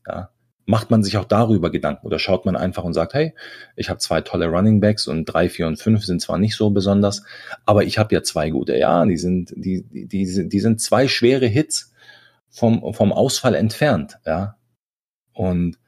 Ja, 0.07 0.31
macht 0.73 0.91
man 0.91 1.02
sich 1.02 1.19
auch 1.19 1.26
darüber 1.26 1.71
Gedanken 1.71 2.07
oder 2.07 2.19
schaut 2.19 2.47
man 2.47 2.57
einfach 2.57 2.83
und 2.83 2.95
sagt, 2.95 3.12
hey, 3.12 3.35
ich 3.76 3.91
habe 3.91 3.99
zwei 3.99 4.23
tolle 4.23 4.47
Running 4.47 4.81
Backs 4.81 5.07
und 5.07 5.26
drei, 5.26 5.50
vier 5.50 5.67
und 5.67 5.79
fünf 5.79 6.07
sind 6.07 6.23
zwar 6.23 6.38
nicht 6.38 6.57
so 6.57 6.71
besonders, 6.71 7.25
aber 7.67 7.85
ich 7.85 7.99
habe 7.99 8.14
ja 8.14 8.23
zwei 8.23 8.49
gute. 8.49 8.79
Ja, 8.79 9.05
die 9.05 9.19
sind, 9.19 9.52
die, 9.55 9.83
die, 9.83 10.07
die, 10.07 10.49
die 10.49 10.61
sind 10.61 10.81
zwei 10.81 11.09
schwere 11.09 11.45
Hits 11.45 11.93
vom, 12.49 12.95
vom 12.95 13.12
Ausfall 13.12 13.55
entfernt. 13.55 14.17
Ja, 14.25 14.57
und 15.35 15.79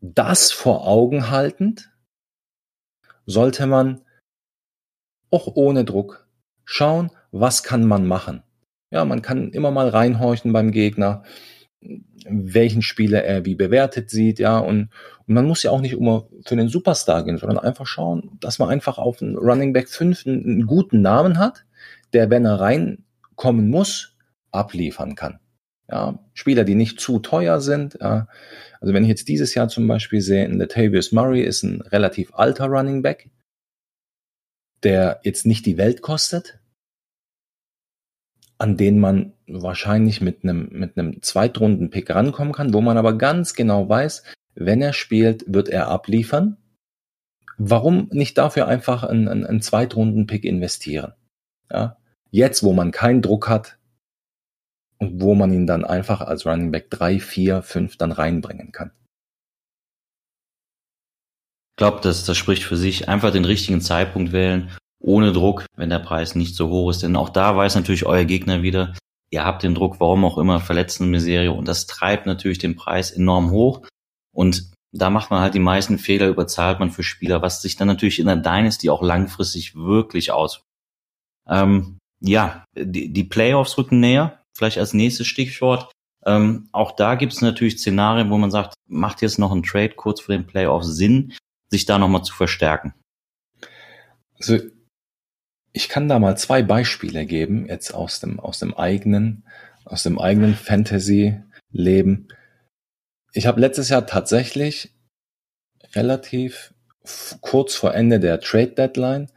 das 0.00 0.50
vor 0.50 0.88
Augen 0.88 1.30
haltend 1.30 1.92
sollte 3.24 3.68
man 3.68 4.00
auch 5.30 5.52
ohne 5.54 5.84
Druck 5.84 6.26
schauen, 6.64 7.12
was 7.30 7.62
kann 7.62 7.84
man 7.84 8.08
machen. 8.08 8.42
Ja, 8.90 9.04
man 9.04 9.22
kann 9.22 9.52
immer 9.52 9.70
mal 9.70 9.88
reinhorchen 9.88 10.52
beim 10.52 10.72
Gegner 10.72 11.22
welchen 12.28 12.82
Spieler 12.82 13.24
er 13.24 13.44
wie 13.44 13.54
bewertet 13.54 14.10
sieht, 14.10 14.38
ja, 14.38 14.58
und, 14.58 14.90
und 15.26 15.34
man 15.34 15.46
muss 15.46 15.62
ja 15.62 15.70
auch 15.70 15.80
nicht 15.80 15.92
immer 15.92 16.28
für 16.44 16.56
den 16.56 16.68
Superstar 16.68 17.24
gehen, 17.24 17.38
sondern 17.38 17.58
einfach 17.58 17.86
schauen, 17.86 18.38
dass 18.40 18.58
man 18.58 18.68
einfach 18.68 18.98
auf 18.98 19.22
einen 19.22 19.36
Running 19.36 19.72
Back 19.72 19.88
5 19.88 20.26
einen, 20.26 20.44
einen 20.44 20.66
guten 20.66 21.00
Namen 21.00 21.38
hat, 21.38 21.64
der, 22.12 22.30
wenn 22.30 22.44
er 22.44 22.60
reinkommen 22.60 23.68
muss, 23.68 24.16
abliefern 24.50 25.14
kann. 25.14 25.38
Ja, 25.90 26.18
Spieler, 26.32 26.64
die 26.64 26.74
nicht 26.74 27.00
zu 27.00 27.18
teuer 27.18 27.60
sind. 27.60 27.98
Ja. 28.00 28.28
Also 28.80 28.94
wenn 28.94 29.02
ich 29.02 29.08
jetzt 29.08 29.28
dieses 29.28 29.54
Jahr 29.54 29.68
zum 29.68 29.86
Beispiel 29.86 30.20
sehe, 30.20 30.46
Latavius 30.48 31.12
Murray 31.12 31.42
ist 31.42 31.62
ein 31.62 31.82
relativ 31.82 32.32
alter 32.34 32.66
Running 32.66 33.02
Back, 33.02 33.30
der 34.82 35.20
jetzt 35.22 35.46
nicht 35.46 35.66
die 35.66 35.76
Welt 35.76 36.02
kostet, 36.02 36.58
an 38.58 38.76
den 38.76 39.00
man 39.00 39.34
wahrscheinlich 39.60 40.20
mit 40.20 40.44
einem, 40.44 40.68
mit 40.70 40.96
einem 40.96 41.22
Zweitrunden-Pick 41.22 42.10
rankommen 42.10 42.52
kann, 42.52 42.72
wo 42.72 42.80
man 42.80 42.96
aber 42.96 43.18
ganz 43.18 43.54
genau 43.54 43.88
weiß, 43.88 44.22
wenn 44.54 44.82
er 44.82 44.92
spielt, 44.92 45.44
wird 45.46 45.68
er 45.68 45.88
abliefern. 45.88 46.56
Warum 47.58 48.08
nicht 48.12 48.38
dafür 48.38 48.66
einfach 48.66 49.02
einen, 49.04 49.28
einen, 49.28 49.46
einen 49.46 49.62
Zweitrunden-Pick 49.62 50.44
investieren? 50.44 51.12
Ja? 51.70 51.96
Jetzt, 52.30 52.62
wo 52.62 52.72
man 52.72 52.90
keinen 52.90 53.22
Druck 53.22 53.48
hat 53.48 53.78
und 54.98 55.20
wo 55.20 55.34
man 55.34 55.52
ihn 55.52 55.66
dann 55.66 55.84
einfach 55.84 56.20
als 56.20 56.46
Running 56.46 56.70
Back 56.70 56.90
3, 56.90 57.20
4, 57.20 57.62
5 57.62 57.96
dann 57.96 58.12
reinbringen 58.12 58.72
kann. 58.72 58.92
Ich 61.72 61.76
glaube, 61.76 62.00
das, 62.02 62.24
das 62.24 62.36
spricht 62.36 62.64
für 62.64 62.76
sich. 62.76 63.08
Einfach 63.08 63.32
den 63.32 63.44
richtigen 63.44 63.80
Zeitpunkt 63.80 64.32
wählen 64.32 64.70
ohne 65.02 65.32
Druck, 65.32 65.66
wenn 65.76 65.90
der 65.90 65.98
Preis 65.98 66.34
nicht 66.34 66.54
so 66.54 66.70
hoch 66.70 66.90
ist. 66.90 67.02
Denn 67.02 67.16
auch 67.16 67.28
da 67.28 67.56
weiß 67.56 67.74
natürlich 67.74 68.06
euer 68.06 68.24
Gegner 68.24 68.62
wieder, 68.62 68.94
ihr 69.32 69.44
habt 69.44 69.62
den 69.62 69.74
Druck, 69.74 69.98
warum 69.98 70.24
auch 70.24 70.38
immer, 70.38 70.60
verletzende 70.60 71.10
Miserie 71.10 71.52
und 71.52 71.66
das 71.66 71.86
treibt 71.86 72.26
natürlich 72.26 72.58
den 72.58 72.76
Preis 72.76 73.10
enorm 73.10 73.50
hoch. 73.50 73.86
Und 74.34 74.70
da 74.92 75.08
macht 75.08 75.30
man 75.30 75.40
halt 75.40 75.54
die 75.54 75.58
meisten 75.58 75.98
Fehler, 75.98 76.28
überzahlt 76.28 76.78
man 76.78 76.90
für 76.90 77.02
Spieler, 77.02 77.40
was 77.40 77.62
sich 77.62 77.76
dann 77.76 77.88
natürlich 77.88 78.18
in 78.18 78.26
der 78.26 78.36
Dynasty 78.36 78.90
auch 78.90 79.02
langfristig 79.02 79.74
wirklich 79.74 80.32
aus. 80.32 80.62
Ähm, 81.48 81.98
ja, 82.20 82.64
die, 82.76 83.10
die 83.12 83.24
Playoffs 83.24 83.78
rücken 83.78 84.00
näher, 84.00 84.42
vielleicht 84.54 84.78
als 84.78 84.92
nächstes 84.92 85.26
Stichwort. 85.26 85.90
Ähm, 86.26 86.68
auch 86.72 86.92
da 86.92 87.14
gibt 87.14 87.32
es 87.32 87.40
natürlich 87.40 87.78
Szenarien, 87.78 88.30
wo 88.30 88.36
man 88.36 88.50
sagt, 88.50 88.74
macht 88.86 89.22
jetzt 89.22 89.38
noch 89.38 89.50
ein 89.50 89.62
Trade 89.62 89.94
kurz 89.94 90.20
vor 90.20 90.34
den 90.34 90.46
Playoffs 90.46 90.88
Sinn, 90.88 91.32
sich 91.70 91.86
da 91.86 91.98
nochmal 91.98 92.22
zu 92.22 92.34
verstärken? 92.34 92.92
Also 94.38 94.58
ich 95.72 95.88
kann 95.88 96.08
da 96.08 96.18
mal 96.18 96.36
zwei 96.36 96.62
Beispiele 96.62 97.26
geben, 97.26 97.66
jetzt 97.66 97.92
aus 97.92 98.20
dem, 98.20 98.38
aus 98.38 98.58
dem 98.58 98.74
eigenen, 98.74 99.44
aus 99.84 100.02
dem 100.02 100.18
eigenen 100.18 100.54
Fantasy-Leben. 100.54 102.28
Ich 103.32 103.46
habe 103.46 103.60
letztes 103.60 103.88
Jahr 103.88 104.06
tatsächlich 104.06 104.94
relativ 105.94 106.74
kurz 107.40 107.74
vor 107.74 107.94
Ende 107.94 108.20
der 108.20 108.40
Trade 108.40 108.72
Deadline 108.72 109.30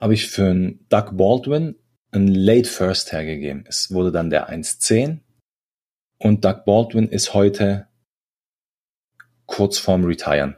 habe 0.00 0.14
ich 0.14 0.28
für 0.28 0.50
einen 0.50 0.86
Doug 0.88 1.16
Baldwin 1.16 1.74
einen 2.10 2.28
Late 2.28 2.68
First 2.68 3.12
hergegeben. 3.12 3.64
Es 3.66 3.90
wurde 3.90 4.12
dann 4.12 4.30
der 4.30 4.48
1.10 4.48 5.18
und 6.18 6.44
Doug 6.44 6.64
Baldwin 6.64 7.08
ist 7.08 7.34
heute 7.34 7.88
kurz 9.46 9.78
vorm 9.78 10.04
Retiren. 10.04 10.56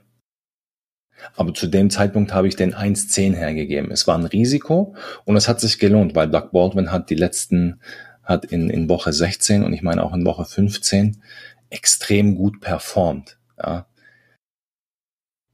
Aber 1.36 1.54
zu 1.54 1.66
dem 1.66 1.90
Zeitpunkt 1.90 2.32
habe 2.32 2.48
ich 2.48 2.56
den 2.56 2.74
1,10 2.74 3.34
hergegeben. 3.34 3.90
Es 3.90 4.06
war 4.06 4.18
ein 4.18 4.26
Risiko 4.26 4.94
und 5.24 5.36
es 5.36 5.48
hat 5.48 5.60
sich 5.60 5.78
gelohnt, 5.78 6.14
weil 6.14 6.30
Doug 6.30 6.50
Baldwin 6.52 6.92
hat 6.92 7.10
die 7.10 7.14
letzten, 7.14 7.80
hat 8.22 8.44
in, 8.44 8.70
in 8.70 8.88
Woche 8.88 9.12
16 9.12 9.64
und 9.64 9.72
ich 9.72 9.82
meine 9.82 10.02
auch 10.02 10.14
in 10.14 10.24
Woche 10.24 10.44
15 10.44 11.22
extrem 11.70 12.34
gut 12.34 12.60
performt. 12.60 13.38
Ja. 13.58 13.86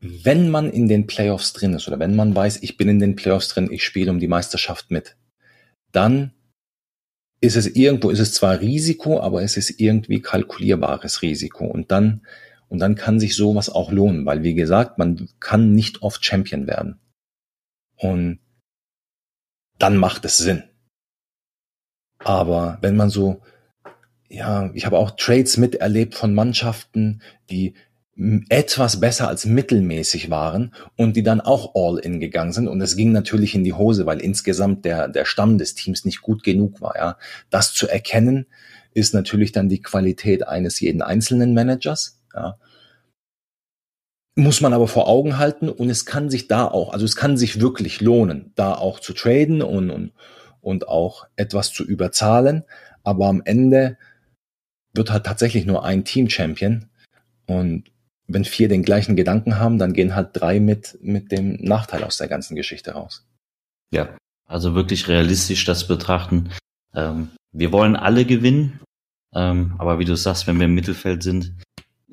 Wenn 0.01 0.51
man 0.51 0.71
in 0.71 0.89
den 0.89 1.07
Playoffs 1.07 1.53
drin 1.53 1.75
ist 1.75 1.89
oder 1.89 1.99
wenn 1.99 2.17
man 2.17 2.35
weiß, 2.35 2.63
ich 2.63 2.77
bin 2.77 2.89
in 2.89 2.99
den 2.99 3.17
Playoffs 3.17 3.49
drin, 3.49 3.71
ich 3.71 3.85
spiele 3.85 4.11
um 4.11 4.21
die 4.21 4.29
Meisterschaft 4.29 4.91
mit, 4.91 5.17
dann 5.93 6.33
ist 7.41 7.57
es 7.57 7.67
irgendwo, 7.67 8.11
ist 8.11 8.19
es 8.19 8.33
zwar 8.33 8.61
Risiko, 8.61 9.21
aber 9.21 9.43
es 9.43 9.57
ist 9.57 9.81
irgendwie 9.81 10.21
kalkulierbares 10.21 11.23
Risiko. 11.23 11.67
Und 11.67 11.91
dann 11.91 12.23
und 12.69 12.79
dann 12.79 12.95
kann 12.95 13.21
sich 13.21 13.37
sowas 13.37 13.71
auch 13.71 13.93
lohnen, 13.93 14.27
weil 14.27 14.43
wie 14.43 14.55
gesagt, 14.55 14.99
man 14.99 15.29
kann 15.41 15.73
nicht 15.73 16.03
oft 16.03 16.25
Champion 16.25 16.67
werden. 16.67 16.99
Und 17.97 18.41
dann 19.79 19.97
macht 19.97 20.25
es 20.25 20.39
Sinn. 20.39 20.65
Aber 22.19 22.79
wenn 22.81 22.97
man 22.97 23.11
so, 23.11 23.43
ja, 24.29 24.71
ich 24.75 24.87
habe 24.87 24.99
auch 24.99 25.13
Trades 25.13 25.57
miterlebt 25.59 26.15
von 26.15 26.35
Mannschaften, 26.35 27.23
die 27.51 27.75
etwas 28.49 28.99
besser 28.99 29.29
als 29.29 29.45
mittelmäßig 29.45 30.31
waren 30.31 30.75
und 30.97 31.17
die 31.17 31.23
dann 31.23 31.43
auch 31.43 31.75
all 31.75 31.99
in 31.99 32.19
gegangen 32.19 32.53
sind 32.53 32.67
und 32.67 32.81
es 32.81 32.97
ging 32.97 33.13
natürlich 33.13 33.55
in 33.55 33.63
die 33.63 33.75
Hose, 33.75 34.07
weil 34.07 34.23
insgesamt 34.23 34.87
der 34.87 35.09
der 35.09 35.27
Stamm 35.27 35.59
des 35.59 35.75
Teams 35.75 36.07
nicht 36.07 36.23
gut 36.23 36.43
genug 36.43 36.81
war, 36.81 36.97
ja. 36.97 37.19
Das 37.51 37.75
zu 37.75 37.87
erkennen 37.89 38.47
ist 38.95 39.13
natürlich 39.13 39.53
dann 39.53 39.69
die 39.69 39.83
Qualität 39.83 40.49
eines 40.49 40.81
jeden 40.81 41.03
einzelnen 41.03 41.53
Managers 41.53 42.19
ja. 42.37 42.59
Muss 44.37 44.61
man 44.61 44.75
aber 44.75 44.87
vor 44.87 45.09
Augen 45.09 45.39
halten 45.39 45.71
und 45.71 45.89
es 45.89 46.05
kann 46.05 46.29
sich 46.29 46.47
da 46.47 46.69
auch, 46.69 46.93
also 46.93 47.05
es 47.07 47.17
kann 47.17 47.39
sich 47.39 47.61
wirklich 47.61 48.03
lohnen, 48.03 48.53
da 48.55 48.75
auch 48.75 49.01
zu 49.01 49.15
traden 49.15 49.63
und, 49.63 49.91
und, 49.91 50.13
und 50.61 50.89
auch 50.89 51.27
etwas 51.37 51.73
zu 51.73 51.85
überzahlen. 51.85 52.65
Aber 53.03 53.29
am 53.29 53.41
Ende 53.45 53.97
wird 54.93 55.11
halt 55.11 55.25
tatsächlich 55.25 55.65
nur 55.65 55.85
ein 55.85 56.05
Team 56.05 56.29
Champion 56.29 56.87
und 57.47 57.91
wenn 58.29 58.45
vier 58.45 58.69
den 58.69 58.83
gleichen 58.83 59.17
Gedanken 59.17 59.59
haben, 59.59 59.79
dann 59.79 59.93
gehen 59.93 60.15
halt 60.15 60.31
drei 60.33 60.61
mit, 60.61 60.99
mit 61.01 61.31
dem 61.33 61.55
Nachteil 61.63 62.05
aus 62.05 62.17
der 62.17 62.29
ganzen 62.29 62.57
Geschichte 62.57 62.93
raus. 62.93 63.25
Ja, 63.93 64.17
also 64.47 64.75
wirklich 64.75 65.09
realistisch 65.09 65.65
das 65.65 65.87
betrachten. 65.87 66.51
Ähm, 66.95 67.31
wir 67.53 67.73
wollen 67.73 67.97
alle 67.97 68.25
gewinnen, 68.25 68.81
ähm, 69.35 69.75
aber 69.79 69.99
wie 69.99 70.05
du 70.05 70.17
sagst, 70.17 70.47
wenn 70.47 70.59
wir 70.59 70.67
im 70.67 70.75
Mittelfeld 70.75 71.23
sind, 71.23 71.55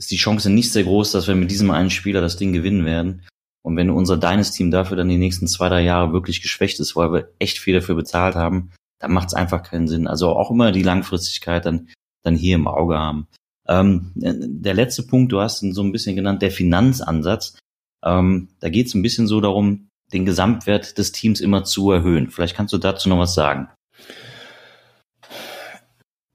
ist 0.04 0.12
die 0.12 0.18
Chance 0.18 0.50
nicht 0.50 0.72
sehr 0.72 0.84
groß, 0.84 1.14
dass 1.14 1.28
wir 1.28 1.36
mit 1.36 1.50
diesem 1.50 1.72
einen 1.72 1.90
Spieler 1.90 2.20
das 2.20 2.36
Ding 2.36 2.52
gewinnen 2.52 2.86
werden. 2.86 3.24
Und 3.66 3.78
wenn 3.78 3.90
unser 3.90 4.18
Dynasty-Team 4.18 4.70
dafür 4.70 4.98
dann 4.98 5.08
die 5.08 5.18
nächsten 5.18 5.48
zwei, 5.48 5.70
drei 5.70 5.82
Jahre 5.82 6.12
wirklich 6.12 6.42
geschwächt 6.42 6.82
ist, 6.82 6.98
weil 6.98 7.14
wir 7.14 7.30
echt 7.40 7.58
viel 7.58 7.74
dafür 7.74 7.96
bezahlt 7.96 8.36
haben, 8.36 8.72
dann 9.00 9.14
macht 9.14 9.30
es 9.30 9.34
einfach 9.34 9.64
keinen 9.64 9.88
Sinn. 9.88 10.08
Also 10.08 10.30
auch 10.30 10.52
immer 10.52 10.74
die 10.74 10.84
Langfristigkeit 10.84 11.66
dann, 11.66 11.90
dann 12.24 12.36
hier 12.36 12.56
im 12.56 12.68
Auge 12.68 12.98
haben. 12.98 13.28
Ähm, 13.66 14.12
der 14.16 14.74
letzte 14.74 15.04
Punkt, 15.04 15.32
du 15.32 15.40
hast 15.40 15.64
ihn 15.64 15.74
so 15.74 15.82
ein 15.82 15.94
bisschen 15.94 16.18
genannt, 16.18 16.42
der 16.42 16.52
Finanzansatz. 16.52 17.58
Ähm, 18.04 18.50
da 18.60 18.68
geht 18.68 18.88
es 18.88 18.94
ein 18.96 19.02
bisschen 19.02 19.28
so 19.28 19.40
darum, 19.40 19.88
den 20.12 20.26
Gesamtwert 20.26 20.98
des 20.98 21.14
Teams 21.14 21.40
immer 21.40 21.64
zu 21.64 21.92
erhöhen. 21.92 22.30
Vielleicht 22.30 22.58
kannst 22.58 22.74
du 22.74 22.78
dazu 22.78 23.08
noch 23.08 23.20
was 23.20 23.34
sagen. 23.34 23.70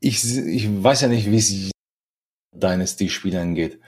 Ich, 0.00 0.24
ich 0.24 0.82
weiß 0.82 1.02
ja 1.02 1.08
nicht, 1.08 1.30
wie 1.30 1.36
es 1.36 1.70
Dynasty-Spielern 2.52 3.54
geht. 3.54 3.80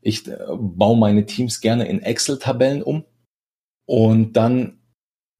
Ich 0.00 0.26
äh, 0.26 0.38
baue 0.50 0.98
meine 0.98 1.26
Teams 1.26 1.60
gerne 1.60 1.86
in 1.88 2.02
Excel-Tabellen 2.02 2.82
um 2.82 3.04
und 3.86 4.34
dann 4.34 4.78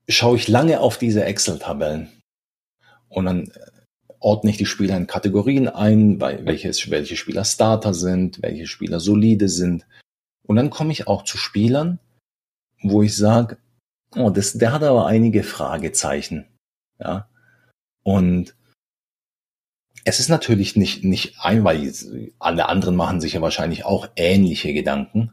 schaue 0.09 0.37
ich 0.37 0.49
lange 0.49 0.81
auf 0.81 0.99
diese 0.99 1.25
Excel-Tabellen. 1.25 2.09
Und 3.09 3.27
dann 3.27 3.49
äh, 3.49 3.71
ordne 4.21 4.51
ich 4.51 4.57
die 4.57 4.67
Spieler 4.67 4.97
in 4.97 5.07
Kategorien 5.07 5.69
ein, 5.69 6.21
welches, 6.21 6.91
welche 6.91 7.17
Spieler 7.17 7.45
Starter 7.45 7.95
sind, 7.95 8.43
welche 8.43 8.67
Spieler 8.67 9.01
solide 9.01 9.49
sind. 9.49 9.87
Und 10.47 10.57
dann 10.57 10.71
komme 10.71 10.93
ich 10.93 11.07
auch 11.07 11.25
zu 11.25 11.39
Spielern, 11.39 11.99
wo 12.83 13.03
ich 13.03 13.17
sage, 13.17 13.59
oh, 14.17 14.31
das, 14.31 14.55
der 14.55 14.73
hat 14.73 14.83
aber 14.83 15.07
einige 15.07 15.43
Fragezeichen. 15.43 16.47
Ja. 16.99 17.29
Und 18.03 18.55
es 20.05 20.21
ist 20.21 20.29
natürlich 20.29 20.77
nicht, 20.77 21.05
nicht 21.05 21.35
ein, 21.41 21.65
weil 21.65 21.93
alle 22.39 22.69
anderen 22.69 22.97
machen 22.97 23.21
sich 23.21 23.35
ja 23.35 23.43
wahrscheinlich 23.43 23.85
auch 23.85 24.09
ähnliche 24.17 24.73
Gedanken. 24.73 25.33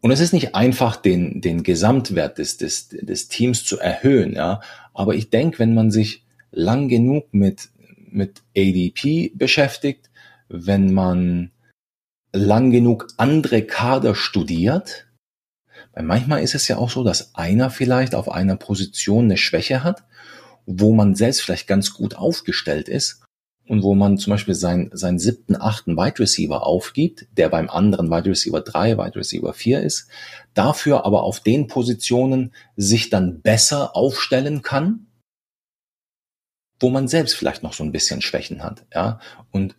Und 0.00 0.10
es 0.10 0.20
ist 0.20 0.32
nicht 0.32 0.54
einfach, 0.54 0.96
den, 0.96 1.40
den 1.40 1.62
Gesamtwert 1.62 2.38
des, 2.38 2.56
des, 2.56 2.88
des 2.88 3.28
Teams 3.28 3.64
zu 3.64 3.78
erhöhen, 3.78 4.34
ja. 4.34 4.60
Aber 4.94 5.14
ich 5.14 5.30
denke, 5.30 5.58
wenn 5.58 5.74
man 5.74 5.90
sich 5.90 6.24
lang 6.52 6.88
genug 6.88 7.32
mit, 7.32 7.68
mit 8.10 8.42
ADP 8.56 9.32
beschäftigt, 9.34 10.10
wenn 10.48 10.92
man 10.92 11.50
lang 12.32 12.70
genug 12.70 13.08
andere 13.18 13.62
Kader 13.62 14.14
studiert, 14.14 15.06
weil 15.92 16.04
manchmal 16.04 16.42
ist 16.42 16.54
es 16.54 16.66
ja 16.68 16.76
auch 16.76 16.90
so, 16.90 17.04
dass 17.04 17.34
einer 17.34 17.70
vielleicht 17.70 18.14
auf 18.14 18.30
einer 18.30 18.56
Position 18.56 19.24
eine 19.24 19.36
Schwäche 19.36 19.84
hat, 19.84 20.04
wo 20.66 20.92
man 20.94 21.14
selbst 21.14 21.42
vielleicht 21.42 21.66
ganz 21.66 21.92
gut 21.92 22.16
aufgestellt 22.16 22.88
ist 22.88 23.22
und 23.70 23.84
wo 23.84 23.94
man 23.94 24.18
zum 24.18 24.32
Beispiel 24.32 24.56
seinen, 24.56 24.90
seinen 24.96 25.20
siebten, 25.20 25.54
achten 25.54 25.96
Wide 25.96 26.18
Receiver 26.18 26.66
aufgibt, 26.66 27.28
der 27.36 27.48
beim 27.48 27.70
anderen 27.70 28.10
Wide 28.10 28.28
Receiver 28.28 28.60
3, 28.60 28.98
Wide 28.98 29.14
Receiver 29.14 29.54
4 29.54 29.80
ist, 29.82 30.08
dafür 30.54 31.06
aber 31.06 31.22
auf 31.22 31.38
den 31.38 31.68
Positionen 31.68 32.52
sich 32.76 33.10
dann 33.10 33.42
besser 33.42 33.94
aufstellen 33.94 34.62
kann, 34.62 35.06
wo 36.80 36.90
man 36.90 37.06
selbst 37.06 37.34
vielleicht 37.36 37.62
noch 37.62 37.72
so 37.72 37.84
ein 37.84 37.92
bisschen 37.92 38.22
Schwächen 38.22 38.64
hat, 38.64 38.86
ja, 38.92 39.20
und 39.52 39.76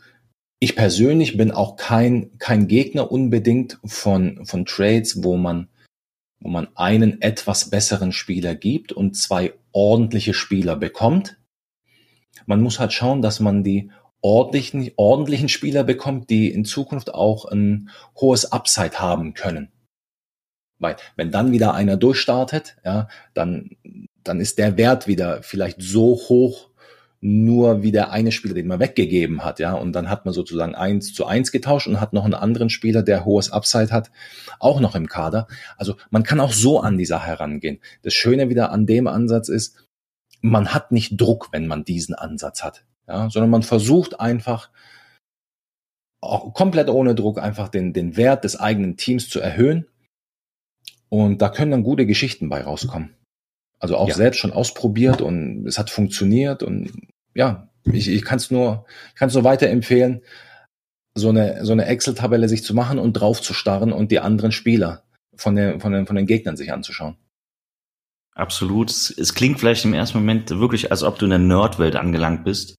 ich 0.62 0.78
persönlich 0.78 1.36
bin 1.36 1.52
auch 1.52 1.76
kein, 1.76 2.38
kein 2.38 2.70
Gegner 2.70 3.12
unbedingt 3.12 3.78
von, 3.84 4.46
von 4.46 4.66
Trades, 4.66 5.22
wo 5.22 5.36
man, 5.36 5.68
wo 6.40 6.48
man 6.48 6.70
einen 6.76 7.22
etwas 7.22 7.70
besseren 7.70 8.14
Spieler 8.14 8.56
gibt 8.56 8.94
und 8.94 9.18
zwei 9.18 9.54
ordentliche 9.74 10.34
Spieler 10.34 10.78
bekommt. 10.78 11.41
Man 12.46 12.62
muss 12.62 12.80
halt 12.80 12.94
schauen, 12.94 13.22
dass 13.22 13.40
man 13.40 13.64
die 13.64 13.92
ordentlichen, 14.22 14.92
ordentlichen 14.96 15.50
Spieler 15.50 15.84
bekommt, 15.84 16.30
die 16.30 16.52
in 16.52 16.66
Zukunft 16.66 17.14
auch 17.14 17.46
ein 17.46 17.90
hohes 18.16 18.52
Upside 18.52 19.00
haben 19.00 19.34
können. 19.34 19.72
Weil 20.80 20.96
wenn 21.16 21.32
dann 21.32 21.52
wieder 21.52 21.74
einer 21.74 21.98
durchstartet, 21.98 22.78
ja, 22.84 23.08
dann, 23.34 23.72
dann 24.24 24.40
ist 24.40 24.58
der 24.58 24.78
Wert 24.78 25.08
wieder 25.08 25.44
vielleicht 25.44 25.82
so 25.82 26.16
hoch, 26.16 26.70
nur 27.24 27.84
wie 27.84 27.92
der 27.92 28.12
eine 28.12 28.32
Spieler, 28.32 28.56
den 28.56 28.66
man 28.66 28.80
weggegeben 28.80 29.44
hat, 29.44 29.60
ja, 29.60 29.74
und 29.74 29.94
dann 29.94 30.10
hat 30.10 30.26
man 30.26 30.34
sozusagen 30.34 30.74
eins 30.74 31.14
zu 31.14 31.28
eins 31.28 31.52
getauscht 31.52 31.86
und 31.86 32.02
hat 32.02 32.14
noch 32.14 32.26
einen 32.26 32.34
anderen 32.34 32.72
Spieler, 32.72 33.04
der 33.04 33.26
hohes 33.26 33.52
Upside 33.52 33.92
hat, 33.92 34.10
auch 34.60 34.80
noch 34.80 34.96
im 34.96 35.08
Kader. 35.08 35.48
Also 35.78 35.96
man 36.10 36.24
kann 36.24 36.40
auch 36.40 36.52
so 36.52 36.80
an 36.80 36.98
die 36.98 37.06
Sache 37.06 37.28
herangehen. 37.28 37.80
Das 38.02 38.16
Schöne 38.16 38.50
wieder 38.50 38.72
an 38.72 38.88
dem 38.88 39.06
Ansatz 39.06 39.50
ist, 39.50 39.78
man 40.42 40.74
hat 40.74 40.92
nicht 40.92 41.20
Druck, 41.20 41.50
wenn 41.52 41.68
man 41.68 41.84
diesen 41.84 42.16
Ansatz 42.16 42.64
hat 42.64 42.84
ja, 43.12 43.30
sondern 43.30 43.50
man 43.50 43.64
versucht 43.64 44.20
einfach 44.20 44.70
auch 46.22 46.54
komplett 46.54 46.90
ohne 46.90 47.16
Druck 47.16 47.40
einfach 47.40 47.68
den, 47.68 47.94
den 47.94 48.16
Wert 48.16 48.44
des 48.44 48.60
eigenen 48.60 48.96
Teams 48.96 49.28
zu 49.28 49.40
erhöhen. 49.40 49.88
Und 51.10 51.42
da 51.42 51.50
können 51.50 51.72
dann 51.72 51.84
gute 51.84 52.06
Geschichten 52.06 52.48
bei 52.48 52.62
rauskommen. 52.62 53.16
Also 53.80 53.98
auch 53.98 54.08
ja. 54.08 54.16
selbst 54.16 54.38
schon 54.38 54.54
ausprobiert 54.54 55.22
und 55.22 55.66
es 55.68 55.80
hat 55.80 55.90
funktioniert 55.90 56.62
und 56.62 56.92
ja, 57.34 57.70
ich, 57.84 58.08
ich 58.08 58.24
kann 58.24 58.38
es 58.38 58.52
nur, 58.52 58.86
ich 59.10 59.16
kann 59.16 59.30
es 59.30 59.34
nur 59.34 59.44
weiterempfehlen, 59.44 60.22
so 61.16 61.30
eine, 61.30 61.66
so 61.66 61.74
eine 61.74 61.86
Excel-Tabelle 61.86 62.48
sich 62.48 62.64
zu 62.64 62.76
machen 62.76 63.00
und 63.00 63.14
drauf 63.14 63.42
zu 63.42 63.54
starren 63.54 63.92
und 63.92 64.12
die 64.12 64.20
anderen 64.20 64.52
Spieler 64.52 65.04
von, 65.36 65.56
der, 65.56 65.80
von, 65.80 65.92
den, 65.92 66.06
von 66.06 66.16
den 66.16 66.28
Gegnern 66.28 66.56
sich 66.56 66.72
anzuschauen. 66.72 67.18
Absolut. 68.34 68.90
Es 68.92 69.34
klingt 69.34 69.60
vielleicht 69.60 69.86
im 69.86 69.94
ersten 69.94 70.18
Moment 70.20 70.50
wirklich, 70.50 70.92
als 70.92 71.04
ob 71.04 71.20
du 71.20 71.26
in 71.26 71.32
der 71.32 71.40
Nerdwelt 71.40 71.96
angelangt 71.96 72.44
bist. 72.44 72.76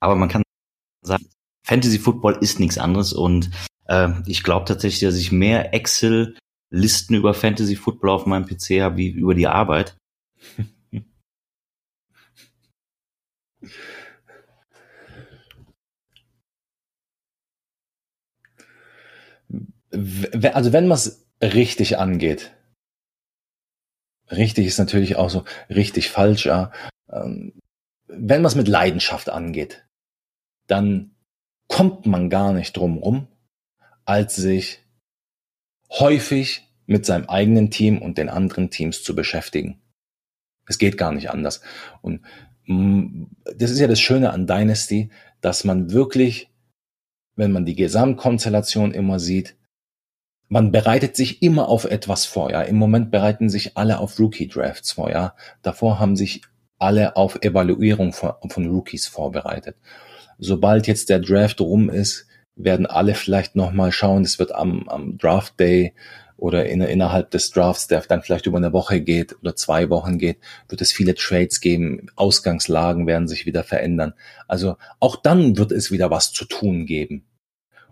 Aber 0.00 0.14
man 0.14 0.28
kann 0.28 0.42
sagen, 1.02 1.26
Fantasy 1.66 1.98
Football 1.98 2.38
ist 2.40 2.60
nichts 2.60 2.78
anderes 2.78 3.12
und 3.12 3.50
äh, 3.86 4.10
ich 4.26 4.42
glaube 4.42 4.66
tatsächlich, 4.66 5.00
dass 5.00 5.16
ich 5.16 5.32
mehr 5.32 5.74
Excel-Listen 5.74 7.14
über 7.14 7.34
Fantasy 7.34 7.76
Football 7.76 8.10
auf 8.10 8.26
meinem 8.26 8.46
PC 8.46 8.82
habe 8.82 8.98
wie 8.98 9.08
über 9.08 9.34
die 9.34 9.48
Arbeit. 9.48 9.96
also 20.52 20.72
wenn 20.72 20.88
man 20.88 20.96
es 20.96 21.26
richtig 21.40 21.98
angeht, 21.98 22.53
richtig 24.30 24.66
ist 24.66 24.78
natürlich 24.78 25.16
auch 25.16 25.30
so 25.30 25.44
richtig 25.68 26.10
falsch, 26.10 26.46
ja. 26.46 26.72
Ähm, 27.10 27.60
wenn 28.06 28.42
man 28.42 28.50
es 28.50 28.54
mit 28.54 28.68
Leidenschaft 28.68 29.28
angeht, 29.28 29.86
dann 30.66 31.14
kommt 31.68 32.06
man 32.06 32.30
gar 32.30 32.52
nicht 32.52 32.76
drum 32.76 32.98
rum, 32.98 33.28
als 34.04 34.36
sich 34.36 34.84
häufig 35.90 36.68
mit 36.86 37.06
seinem 37.06 37.28
eigenen 37.28 37.70
Team 37.70 38.00
und 38.00 38.18
den 38.18 38.28
anderen 38.28 38.70
Teams 38.70 39.02
zu 39.02 39.14
beschäftigen. 39.14 39.80
Es 40.66 40.78
geht 40.78 40.98
gar 40.98 41.12
nicht 41.12 41.30
anders. 41.30 41.60
Und 42.02 42.22
mm, 42.66 43.24
das 43.56 43.70
ist 43.70 43.78
ja 43.78 43.86
das 43.86 44.00
Schöne 44.00 44.30
an 44.32 44.46
Dynasty, 44.46 45.10
dass 45.40 45.64
man 45.64 45.92
wirklich, 45.92 46.50
wenn 47.36 47.52
man 47.52 47.64
die 47.64 47.74
Gesamtkonstellation 47.74 48.92
immer 48.92 49.18
sieht, 49.18 49.56
man 50.54 50.72
bereitet 50.72 51.16
sich 51.16 51.42
immer 51.42 51.68
auf 51.68 51.84
etwas 51.84 52.24
vor. 52.24 52.50
Ja, 52.50 52.62
im 52.62 52.76
Moment 52.76 53.10
bereiten 53.10 53.48
sich 53.50 53.76
alle 53.76 53.98
auf 53.98 54.18
Rookie 54.18 54.48
Drafts 54.48 54.92
vor. 54.92 55.10
Ja, 55.10 55.34
davor 55.62 55.98
haben 55.98 56.16
sich 56.16 56.42
alle 56.78 57.16
auf 57.16 57.38
Evaluierung 57.42 58.12
von, 58.12 58.32
von 58.48 58.66
Rookies 58.66 59.06
vorbereitet 59.06 59.76
sobald 60.38 60.86
jetzt 60.86 61.08
der 61.10 61.20
Draft 61.20 61.60
rum 61.60 61.88
ist, 61.88 62.26
werden 62.56 62.86
alle 62.86 63.14
vielleicht 63.14 63.56
nochmal 63.56 63.92
schauen, 63.92 64.22
es 64.22 64.38
wird 64.38 64.54
am, 64.54 64.88
am 64.88 65.18
Draft 65.18 65.58
Day 65.58 65.94
oder 66.36 66.66
in, 66.66 66.80
innerhalb 66.80 67.30
des 67.30 67.50
Drafts, 67.50 67.86
der 67.86 68.00
dann 68.02 68.22
vielleicht 68.22 68.46
über 68.46 68.58
eine 68.58 68.72
Woche 68.72 69.00
geht 69.00 69.36
oder 69.40 69.56
zwei 69.56 69.90
Wochen 69.90 70.18
geht, 70.18 70.38
wird 70.68 70.80
es 70.80 70.92
viele 70.92 71.14
Trades 71.14 71.60
geben, 71.60 72.08
Ausgangslagen 72.16 73.06
werden 73.06 73.28
sich 73.28 73.46
wieder 73.46 73.64
verändern. 73.64 74.14
Also 74.46 74.76
auch 75.00 75.16
dann 75.16 75.56
wird 75.56 75.72
es 75.72 75.90
wieder 75.90 76.10
was 76.10 76.32
zu 76.32 76.44
tun 76.44 76.86
geben. 76.86 77.24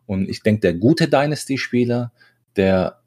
Und 0.06 0.28
ich 0.28 0.42
denke, 0.42 0.60
der 0.60 0.74
gute 0.74 1.08
Dynasty-Spieler, 1.08 2.12
der, 2.56 3.02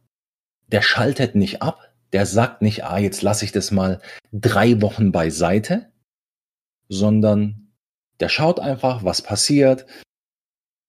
der 0.67 0.81
schaltet 0.81 1.35
nicht 1.35 1.61
ab, 1.61 1.93
der 2.13 2.25
sagt 2.25 2.61
nicht, 2.61 2.85
ah, 2.85 2.97
jetzt 2.97 3.21
lasse 3.21 3.45
ich 3.45 3.51
das 3.51 3.71
mal 3.71 3.99
drei 4.31 4.81
Wochen 4.81 5.11
beiseite, 5.11 5.91
sondern 6.87 7.73
der 8.19 8.29
schaut 8.29 8.59
einfach, 8.59 9.03
was 9.03 9.21
passiert. 9.21 9.85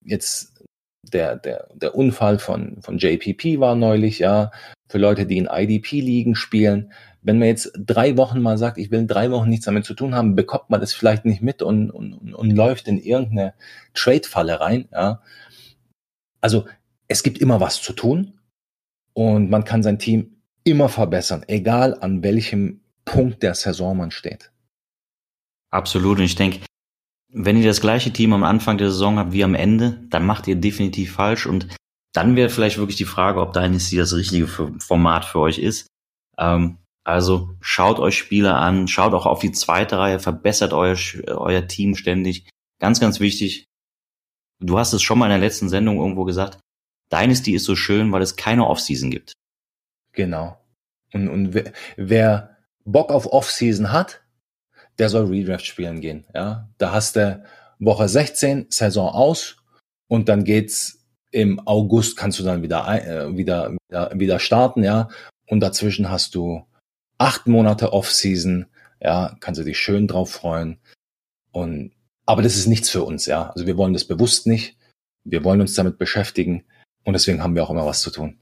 Jetzt 0.05 0.65
der, 1.03 1.37
der, 1.37 1.69
der 1.75 1.95
Unfall 1.95 2.39
von, 2.39 2.81
von 2.81 2.99
JPP 2.99 3.59
war 3.61 3.75
neulich, 3.75 4.19
ja, 4.21 4.51
für 4.89 4.99
Leute, 4.99 5.27
die 5.27 5.39
in 5.39 5.47
IDP-Ligen 5.47 6.37
spielen. 6.37 6.93
Wenn 7.23 7.39
man 7.39 7.49
jetzt 7.49 7.73
drei 7.77 8.17
Wochen 8.17 8.41
mal 8.41 8.57
sagt, 8.57 8.79
ich 8.79 8.93
will 8.93 9.07
drei 9.07 9.31
Wochen 9.33 9.49
nichts 9.49 9.65
damit 9.65 9.85
zu 9.85 9.95
tun 9.95 10.15
haben, 10.15 10.37
bekommt 10.37 10.71
man 10.71 10.81
das 10.81 10.95
vielleicht 10.95 11.25
nicht 11.25 11.43
mit 11.43 11.61
und, 11.61 11.91
und, 11.91 12.35
und, 12.35 12.51
läuft 12.51 12.87
in 12.87 12.99
irgendeine 12.99 13.55
Trade-Falle 13.95 14.61
rein, 14.61 14.89
ja. 14.93 15.23
Also, 16.41 16.67
es 17.09 17.25
gibt 17.25 17.39
immer 17.39 17.61
was 17.61 17.83
zu 17.83 17.93
tun 17.93 18.36
und 19.17 19.49
man 19.49 19.65
kann 19.65 19.83
sein 19.83 19.99
Team 19.99 20.37
immer 20.63 20.91
verbessern, 20.91 21.43
egal 21.49 21.99
an 22.01 22.23
welchem 22.23 22.83
Punkt 23.07 23.43
der 23.43 23.55
Saison 23.55 23.97
man 23.97 24.11
steht. 24.11 24.53
Absolut. 25.71 26.19
Und 26.19 26.25
ich 26.25 26.35
denke, 26.35 26.61
wenn 27.33 27.57
ihr 27.57 27.67
das 27.67 27.81
gleiche 27.81 28.13
Team 28.13 28.35
am 28.35 28.45
Anfang 28.45 28.77
der 28.77 28.91
Saison 28.91 29.19
habt 29.19 29.33
wie 29.33 29.43
am 29.43 29.55
Ende, 29.55 30.05
dann 30.11 30.27
macht 30.27 30.47
ihr 30.49 30.57
definitiv 30.57 31.13
falsch 31.13 31.47
und 31.47 31.67
dann 32.13 32.37
wäre 32.37 32.51
vielleicht 32.51 32.79
wirklich 32.79 32.99
die 32.99 33.05
Frage, 33.05 33.41
ob 33.41 33.53
Dynasty 33.55 33.97
das 33.97 34.15
richtige 34.15 34.47
Format 34.47 35.25
für 35.25 35.41
euch 35.41 35.59
ist. 35.59 35.87
Ähm, 36.39 36.79
also 37.05 37.57
schaut 37.61 37.99
euch 37.99 38.19
Spieler 38.19 38.57
an, 38.57 38.87
schaut 38.89 39.15
auch 39.15 39.27
auf 39.27 39.39
die 39.39 39.53
zweite 39.53 39.99
Reihe, 39.99 40.19
verbessert 40.19 40.73
euer, 40.73 40.97
euer 41.29 41.67
Team 41.67 41.95
ständig. 41.95 42.51
Ganz, 42.81 43.01
ganz 43.01 43.21
wichtig. 43.21 43.65
Du 44.61 44.79
hast 44.79 44.93
es 44.93 45.03
schon 45.03 45.19
mal 45.19 45.27
in 45.27 45.31
der 45.31 45.39
letzten 45.39 45.69
Sendung 45.69 45.99
irgendwo 45.99 46.25
gesagt. 46.25 46.59
Dynasty 47.13 47.55
ist 47.55 47.65
so 47.65 47.77
schön, 47.77 48.13
weil 48.13 48.23
es 48.23 48.37
keine 48.37 48.67
Offseason 48.67 49.11
gibt. 49.11 49.33
Genau. 50.13 50.59
Und, 51.13 51.29
und 51.29 51.55
wer, 51.97 52.57
Bock 52.87 53.11
auf 53.11 53.27
Offseason 53.27 53.93
hat, 53.93 54.23
der 54.99 55.09
soll 55.09 55.27
Redraft 55.27 55.67
spielen 55.67 56.01
gehen. 56.01 56.25
Ja, 56.35 56.69
da 56.79 56.93
hast 56.93 57.17
du 57.17 57.45
Woche 57.79 58.09
16 58.09 58.67
Saison 58.71 59.11
aus 59.11 59.57
und 60.09 60.29
dann 60.29 60.45
geht's 60.45 61.05
im 61.33 61.61
August 61.67 62.17
kannst 62.17 62.39
du 62.39 62.45
dann 62.45 62.63
wieder 62.63 62.87
äh, 62.89 63.37
wieder 63.37 63.77
wieder, 63.89 64.11
wieder 64.15 64.39
starten, 64.39 64.85
ja. 64.85 65.09
Und 65.49 65.61
dazwischen 65.61 66.09
hast 66.09 66.35
du 66.35 66.65
acht 67.19 67.47
Monate 67.47 67.93
Off-Season, 67.93 68.67
ja, 69.01 69.37
kannst 69.41 69.61
du 69.61 69.65
dich 69.65 69.79
schön 69.79 70.07
drauf 70.07 70.31
freuen. 70.31 70.79
Und 71.53 71.93
aber 72.25 72.43
das 72.43 72.57
ist 72.57 72.67
nichts 72.67 72.89
für 72.89 73.03
uns, 73.03 73.27
ja. 73.27 73.51
Also 73.51 73.67
wir 73.67 73.77
wollen 73.77 73.93
das 73.93 74.05
bewusst 74.05 74.47
nicht. 74.47 74.77
Wir 75.25 75.45
wollen 75.45 75.61
uns 75.61 75.75
damit 75.75 75.99
beschäftigen 75.99 76.65
und 77.07 77.13
deswegen 77.13 77.43
haben 77.43 77.55
wir 77.55 77.63
auch 77.63 77.71
immer 77.71 77.87
was 77.87 78.03
zu 78.03 78.11
tun. 78.11 78.39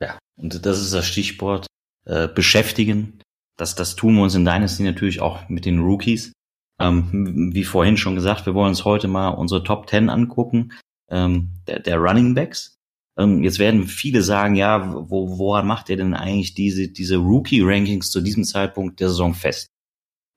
Ja, 0.00 0.18
und 0.36 0.64
das 0.66 0.80
ist 0.80 0.92
das 0.92 1.06
Stichwort 1.06 1.66
äh, 2.04 2.28
beschäftigen. 2.28 3.20
Das, 3.56 3.74
das 3.74 3.96
tun 3.96 4.14
wir 4.14 4.22
uns 4.22 4.34
in 4.34 4.44
Dynasty 4.44 4.82
natürlich 4.82 5.20
auch 5.20 5.48
mit 5.48 5.64
den 5.64 5.80
Rookies. 5.80 6.32
Ähm, 6.78 7.54
wie 7.54 7.64
vorhin 7.64 7.96
schon 7.96 8.14
gesagt, 8.14 8.44
wir 8.44 8.54
wollen 8.54 8.68
uns 8.68 8.84
heute 8.84 9.08
mal 9.08 9.30
unsere 9.30 9.64
Top 9.64 9.88
10 9.88 10.10
angucken, 10.10 10.72
ähm, 11.10 11.54
der, 11.66 11.80
der 11.80 11.96
Running 11.96 12.34
Backs. 12.34 12.74
Ähm, 13.18 13.42
jetzt 13.42 13.58
werden 13.58 13.86
viele 13.86 14.20
sagen, 14.20 14.56
ja, 14.56 14.92
wo, 15.08 15.38
woran 15.38 15.66
macht 15.66 15.88
ihr 15.88 15.96
denn 15.96 16.12
eigentlich 16.12 16.52
diese, 16.52 16.88
diese 16.88 17.16
Rookie-Rankings 17.16 18.10
zu 18.10 18.20
diesem 18.20 18.44
Zeitpunkt 18.44 19.00
der 19.00 19.08
Saison 19.08 19.32
fest? 19.32 19.68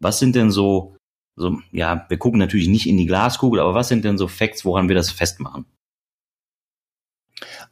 Was 0.02 0.20
sind 0.20 0.34
denn 0.34 0.50
so, 0.50 0.96
so, 1.36 1.60
ja, 1.74 2.06
wir 2.08 2.18
gucken 2.18 2.40
natürlich 2.40 2.70
nicht 2.70 2.88
in 2.88 2.96
die 2.96 3.06
Glaskugel, 3.06 3.60
aber 3.60 3.74
was 3.74 3.90
sind 3.90 4.06
denn 4.06 4.18
so 4.18 4.30
Facts, 4.30 4.64
woran 4.64 4.88
wir 4.88 4.96
das 4.96 5.12
festmachen? 5.12 5.66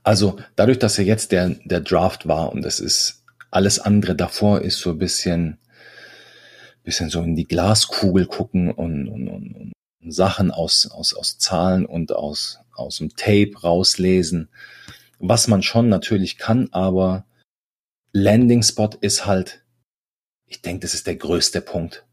Also 0.07 0.37
dadurch, 0.55 0.79
dass 0.79 0.95
ja 0.95 1.03
jetzt 1.03 1.33
der, 1.33 1.49
der 1.65 1.81
Draft 1.81 2.29
war 2.29 2.53
und 2.53 2.63
es 2.63 2.79
ist 2.79 3.25
alles 3.51 3.77
andere 3.77 4.15
davor 4.15 4.61
ist 4.61 4.79
so 4.79 4.91
ein 4.91 4.97
bisschen, 4.97 5.57
bisschen 6.81 7.09
so 7.09 7.21
in 7.21 7.35
die 7.35 7.45
Glaskugel 7.45 8.25
gucken 8.25 8.71
und, 8.71 9.09
und, 9.09 9.27
und, 9.27 9.73
und 9.99 10.11
Sachen 10.13 10.49
aus, 10.49 10.89
aus, 10.89 11.13
aus 11.13 11.39
Zahlen 11.39 11.85
und 11.85 12.13
aus, 12.13 12.61
aus 12.73 12.99
dem 12.99 13.17
Tape 13.17 13.51
rauslesen. 13.61 14.47
Was 15.19 15.49
man 15.49 15.61
schon 15.61 15.89
natürlich 15.89 16.37
kann, 16.37 16.69
aber 16.71 17.25
Landing 18.13 18.63
Spot 18.63 18.91
ist 19.01 19.25
halt, 19.25 19.65
ich 20.45 20.61
denke, 20.61 20.83
das 20.83 20.93
ist 20.93 21.05
der 21.05 21.17
größte 21.17 21.59
Punkt. 21.59 22.05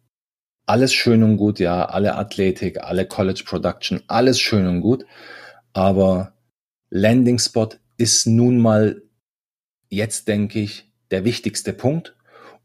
Alles 0.67 0.93
schön 0.93 1.23
und 1.23 1.37
gut, 1.37 1.61
ja, 1.61 1.85
alle 1.85 2.17
Athletik, 2.17 2.83
alle 2.83 3.07
College 3.07 3.45
Production, 3.47 4.03
alles 4.09 4.41
schön 4.41 4.67
und 4.67 4.81
gut. 4.81 5.07
Aber 5.73 6.33
Landing 6.91 7.39
Spot 7.39 7.69
ist 7.97 8.27
nun 8.27 8.59
mal 8.59 9.03
jetzt, 9.89 10.29
denke 10.29 10.61
ich, 10.61 10.93
der 11.11 11.25
wichtigste 11.25 11.73
Punkt. 11.73 12.17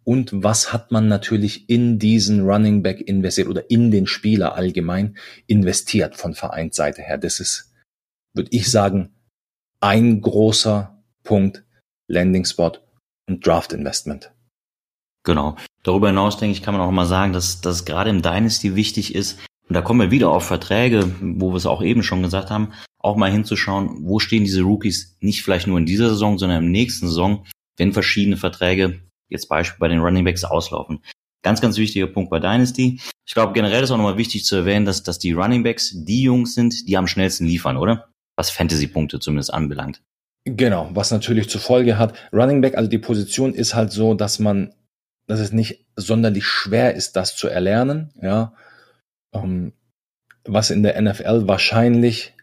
Und 0.04 0.32
was 0.44 0.74
hat 0.74 0.92
man 0.92 1.08
natürlich 1.08 1.70
in 1.70 2.00
diesen 2.00 2.48
Running 2.48 2.82
Back 2.82 3.02
investiert 3.02 3.48
oder 3.48 3.70
in 3.70 3.92
den 3.92 4.08
Spieler 4.08 4.56
allgemein 4.56 5.18
investiert 5.46 6.16
von 6.16 6.34
Vereinsseite 6.34 7.02
her? 7.02 7.18
Das 7.18 7.40
ist, 7.40 7.74
würde 8.34 8.50
ich 8.52 8.72
sagen, 8.72 9.14
ein 9.82 10.22
großer 10.22 11.04
Punkt 11.24 11.64
Landing 12.08 12.46
Spot 12.46 12.72
und 13.28 13.46
Draft 13.46 13.72
Investment. 13.72 14.32
Genau. 15.24 15.58
Darüber 15.84 16.08
hinaus, 16.08 16.38
denke 16.38 16.54
ich, 16.54 16.64
kann 16.64 16.74
man 16.74 16.82
auch 16.82 16.92
mal 16.92 17.06
sagen, 17.06 17.34
dass 17.34 17.62
das 17.62 17.86
gerade 17.86 18.10
im 18.10 18.22
Dynasty 18.22 18.76
wichtig 18.76 19.14
ist. 19.14 19.40
Und 19.68 19.76
da 19.76 19.82
kommen 19.82 20.00
wir 20.00 20.12
wieder 20.12 20.30
auf 20.32 20.46
Verträge, 20.46 21.14
wo 21.22 21.52
wir 21.52 21.58
es 21.58 21.68
auch 21.68 21.84
eben 21.84 22.02
schon 22.02 22.24
gesagt 22.24 22.50
haben, 22.50 22.74
auch 23.00 23.16
mal 23.16 23.32
hinzuschauen, 23.32 24.00
wo 24.02 24.20
stehen 24.20 24.44
diese 24.44 24.62
Rookies 24.62 25.18
nicht 25.22 25.42
vielleicht 25.42 25.68
nur 25.68 25.78
in 25.78 25.86
dieser 25.86 26.10
Saison, 26.10 26.38
sondern 26.38 26.64
im 26.66 26.72
nächsten 26.72 27.08
Saison, 27.08 27.46
wenn 27.78 27.94
verschiedene 27.94 28.38
Verträge, 28.38 29.00
jetzt 29.30 29.48
Beispiel 29.48 29.80
bei 29.80 29.88
den 29.88 30.00
Running 30.00 30.26
Backs, 30.26 30.44
auslaufen. 30.44 31.02
Ganz, 31.42 31.62
ganz 31.62 31.78
wichtiger 31.78 32.08
Punkt 32.08 32.30
bei 32.30 32.40
Dynasty. 32.40 33.00
Ich 33.26 33.34
glaube, 33.34 33.54
generell 33.54 33.84
ist 33.84 33.92
auch 33.92 33.98
nochmal 33.98 34.18
wichtig 34.18 34.44
zu 34.44 34.58
erwähnen, 34.58 34.86
dass, 34.86 35.04
dass 35.04 35.20
die 35.20 35.32
Running 35.32 35.64
Backs 35.64 35.94
die 35.96 36.24
Jungs 36.24 36.54
sind, 36.54 36.88
die 36.88 36.98
am 36.98 37.08
schnellsten 37.08 37.46
liefern, 37.46 37.78
oder? 37.78 38.10
Was 38.36 38.50
Fantasy-Punkte 38.50 39.20
zumindest 39.20 39.54
anbelangt. 39.54 40.02
Genau, 40.46 40.90
was 40.94 41.12
natürlich 41.12 41.50
zur 41.50 41.62
Folge 41.62 41.98
hat, 41.98 42.14
Running 42.34 42.62
Back, 42.62 42.76
also 42.76 42.90
die 42.90 42.98
Position 42.98 43.54
ist 43.54 43.76
halt 43.76 43.92
so, 43.92 44.14
dass 44.14 44.40
man, 44.40 44.74
dass 45.28 45.40
es 45.40 45.52
nicht 45.52 45.86
sonderlich 45.96 46.46
schwer 46.46 46.96
ist, 46.96 47.16
das 47.16 47.36
zu 47.36 47.48
erlernen, 47.48 48.12
ja. 48.22 48.54
Ähm, 49.34 49.74
was 50.46 50.72
in 50.72 50.82
der 50.82 51.00
NFL 51.00 51.48
wahrscheinlich 51.48 52.34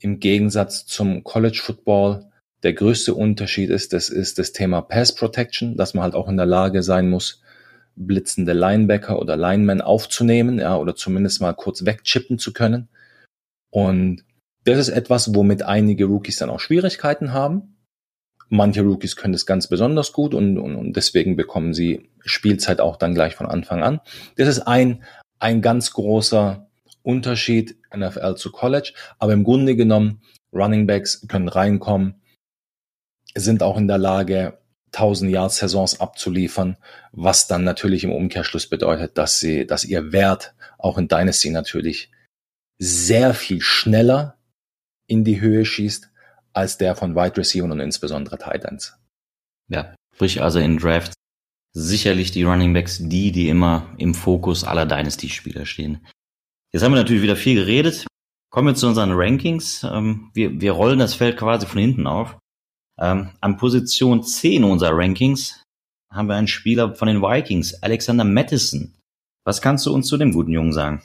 im 0.00 0.20
Gegensatz 0.20 0.86
zum 0.86 1.24
College 1.24 1.60
Football 1.62 2.26
der 2.62 2.72
größte 2.72 3.14
Unterschied 3.14 3.70
ist, 3.70 3.92
das 3.92 4.08
ist 4.08 4.38
das 4.38 4.52
Thema 4.52 4.80
Pass 4.80 5.14
Protection, 5.14 5.76
dass 5.76 5.94
man 5.94 6.02
halt 6.02 6.14
auch 6.14 6.28
in 6.28 6.36
der 6.36 6.46
Lage 6.46 6.82
sein 6.82 7.10
muss, 7.10 7.42
blitzende 7.94 8.54
Linebacker 8.54 9.18
oder 9.18 9.36
Linemen 9.36 9.80
aufzunehmen, 9.80 10.58
ja, 10.58 10.76
oder 10.76 10.96
zumindest 10.96 11.40
mal 11.40 11.52
kurz 11.52 11.84
wegchippen 11.84 12.38
zu 12.38 12.52
können. 12.52 12.88
Und 13.70 14.24
das 14.64 14.78
ist 14.78 14.88
etwas, 14.88 15.34
womit 15.34 15.62
einige 15.62 16.06
Rookies 16.06 16.38
dann 16.38 16.50
auch 16.50 16.60
Schwierigkeiten 16.60 17.32
haben. 17.32 17.76
Manche 18.48 18.82
Rookies 18.82 19.16
können 19.16 19.32
das 19.32 19.46
ganz 19.46 19.68
besonders 19.68 20.12
gut 20.12 20.34
und, 20.34 20.58
und, 20.58 20.76
und 20.76 20.96
deswegen 20.96 21.36
bekommen 21.36 21.74
sie 21.74 22.08
Spielzeit 22.24 22.80
auch 22.80 22.96
dann 22.96 23.14
gleich 23.14 23.34
von 23.34 23.46
Anfang 23.46 23.82
an. 23.82 24.00
Das 24.36 24.48
ist 24.48 24.60
ein, 24.60 25.02
ein 25.38 25.60
ganz 25.60 25.92
großer 25.92 26.66
Unterschied 27.04 27.76
NFL 27.94 28.34
zu 28.34 28.50
College. 28.50 28.92
Aber 29.18 29.32
im 29.32 29.44
Grunde 29.44 29.76
genommen, 29.76 30.22
Running 30.52 30.86
Backs 30.86 31.26
können 31.28 31.48
reinkommen, 31.48 32.22
sind 33.34 33.62
auch 33.62 33.76
in 33.76 33.86
der 33.86 33.98
Lage, 33.98 34.58
1000 34.92 35.30
Yard 35.30 35.52
Saisons 35.52 36.00
abzuliefern, 36.00 36.76
was 37.12 37.46
dann 37.48 37.64
natürlich 37.64 38.04
im 38.04 38.12
Umkehrschluss 38.12 38.68
bedeutet, 38.68 39.18
dass 39.18 39.40
sie, 39.40 39.66
dass 39.66 39.84
ihr 39.84 40.12
Wert 40.12 40.54
auch 40.78 40.98
in 40.98 41.08
Dynasty 41.08 41.50
natürlich 41.50 42.10
sehr 42.78 43.34
viel 43.34 43.60
schneller 43.60 44.38
in 45.06 45.24
die 45.24 45.40
Höhe 45.40 45.64
schießt 45.64 46.10
als 46.52 46.78
der 46.78 46.94
von 46.94 47.16
Wide 47.16 47.36
Receiver 47.36 47.64
und 47.64 47.80
insbesondere 47.80 48.38
Titans. 48.38 48.96
Ja, 49.68 49.94
sprich 50.14 50.42
also 50.42 50.60
in 50.60 50.78
Drafts 50.78 51.14
sicherlich 51.72 52.30
die 52.30 52.44
Running 52.44 52.72
Backs 52.72 52.98
die, 53.00 53.32
die 53.32 53.48
immer 53.48 53.92
im 53.98 54.14
Fokus 54.14 54.62
aller 54.62 54.86
Dynasty-Spieler 54.86 55.66
stehen. 55.66 56.06
Jetzt 56.74 56.82
haben 56.82 56.90
wir 56.90 56.98
natürlich 56.98 57.22
wieder 57.22 57.36
viel 57.36 57.54
geredet. 57.54 58.04
Kommen 58.50 58.66
wir 58.66 58.74
zu 58.74 58.88
unseren 58.88 59.12
Rankings. 59.12 59.84
Ähm, 59.84 60.32
wir, 60.34 60.60
wir 60.60 60.72
rollen 60.72 60.98
das 60.98 61.14
Feld 61.14 61.36
quasi 61.36 61.68
von 61.68 61.80
hinten 61.80 62.08
auf. 62.08 62.36
Ähm, 62.98 63.30
an 63.40 63.56
Position 63.58 64.24
10 64.24 64.64
unserer 64.64 64.90
Rankings 64.98 65.62
haben 66.12 66.26
wir 66.26 66.34
einen 66.34 66.48
Spieler 66.48 66.96
von 66.96 67.06
den 67.06 67.22
Vikings, 67.22 67.80
Alexander 67.80 68.24
Madison. 68.24 68.92
Was 69.44 69.62
kannst 69.62 69.86
du 69.86 69.94
uns 69.94 70.08
zu 70.08 70.16
dem 70.16 70.32
guten 70.32 70.50
Jungen 70.50 70.72
sagen? 70.72 71.00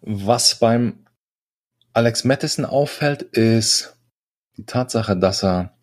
Was 0.00 0.60
beim 0.60 1.04
Alex 1.92 2.22
Madison 2.22 2.64
auffällt, 2.64 3.22
ist 3.22 3.96
die 4.56 4.64
Tatsache, 4.64 5.16
dass 5.16 5.42
er 5.42 5.76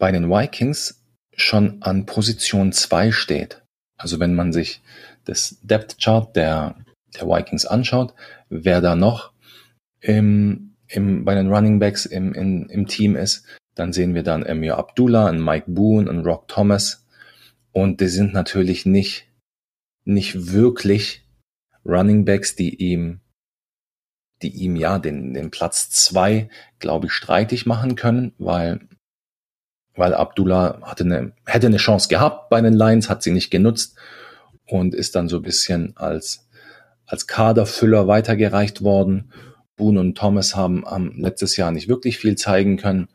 bei 0.00 0.10
den 0.10 0.28
Vikings 0.28 1.00
schon 1.36 1.80
an 1.80 2.06
Position 2.06 2.72
2 2.72 3.12
steht. 3.12 3.62
Also 3.96 4.18
wenn 4.18 4.34
man 4.34 4.52
sich 4.52 4.82
das 5.26 5.60
Depth 5.62 6.00
Chart 6.00 6.34
der 6.34 6.74
der 7.16 7.28
Vikings 7.28 7.66
anschaut, 7.66 8.14
wer 8.48 8.80
da 8.80 8.96
noch 8.96 9.32
im, 10.00 10.76
im, 10.88 11.24
bei 11.24 11.34
den 11.34 11.52
Running 11.52 11.78
Backs 11.78 12.06
im, 12.06 12.32
in, 12.34 12.68
im 12.68 12.86
Team 12.86 13.16
ist, 13.16 13.46
dann 13.74 13.92
sehen 13.92 14.14
wir 14.14 14.22
dann 14.22 14.44
Emir 14.44 14.78
Abdullah, 14.78 15.26
einen 15.26 15.44
Mike 15.44 15.70
Boone, 15.70 16.10
einen 16.10 16.24
Rock 16.24 16.48
Thomas. 16.48 17.06
Und 17.72 18.00
die 18.00 18.08
sind 18.08 18.32
natürlich 18.32 18.84
nicht, 18.84 19.28
nicht 20.04 20.52
wirklich 20.52 21.26
Running 21.84 22.24
Backs, 22.24 22.56
die 22.56 22.74
ihm, 22.74 23.20
die 24.42 24.50
ihm 24.50 24.76
ja 24.76 24.98
den, 24.98 25.34
den 25.34 25.50
Platz 25.50 25.90
zwei, 25.90 26.48
glaube 26.78 27.06
ich, 27.06 27.12
streitig 27.12 27.66
machen 27.66 27.94
können, 27.94 28.32
weil, 28.38 28.80
weil 29.94 30.14
Abdullah 30.14 30.80
hatte 30.82 31.04
eine, 31.04 31.32
hätte 31.46 31.68
eine 31.68 31.76
Chance 31.76 32.08
gehabt 32.08 32.50
bei 32.50 32.60
den 32.60 32.74
Lions, 32.74 33.08
hat 33.08 33.22
sie 33.22 33.32
nicht 33.32 33.50
genutzt 33.50 33.98
und 34.66 34.94
ist 34.94 35.14
dann 35.14 35.28
so 35.28 35.36
ein 35.36 35.42
bisschen 35.42 35.96
als, 35.96 36.49
als 37.10 37.26
Kaderfüller 37.26 38.06
weitergereicht 38.06 38.82
worden. 38.82 39.32
Boone 39.76 39.98
und 39.98 40.16
Thomas 40.16 40.54
haben, 40.54 40.84
haben 40.86 41.20
letztes 41.20 41.56
Jahr 41.56 41.72
nicht 41.72 41.88
wirklich 41.88 42.18
viel 42.18 42.36
zeigen 42.36 42.76
können. 42.76 43.08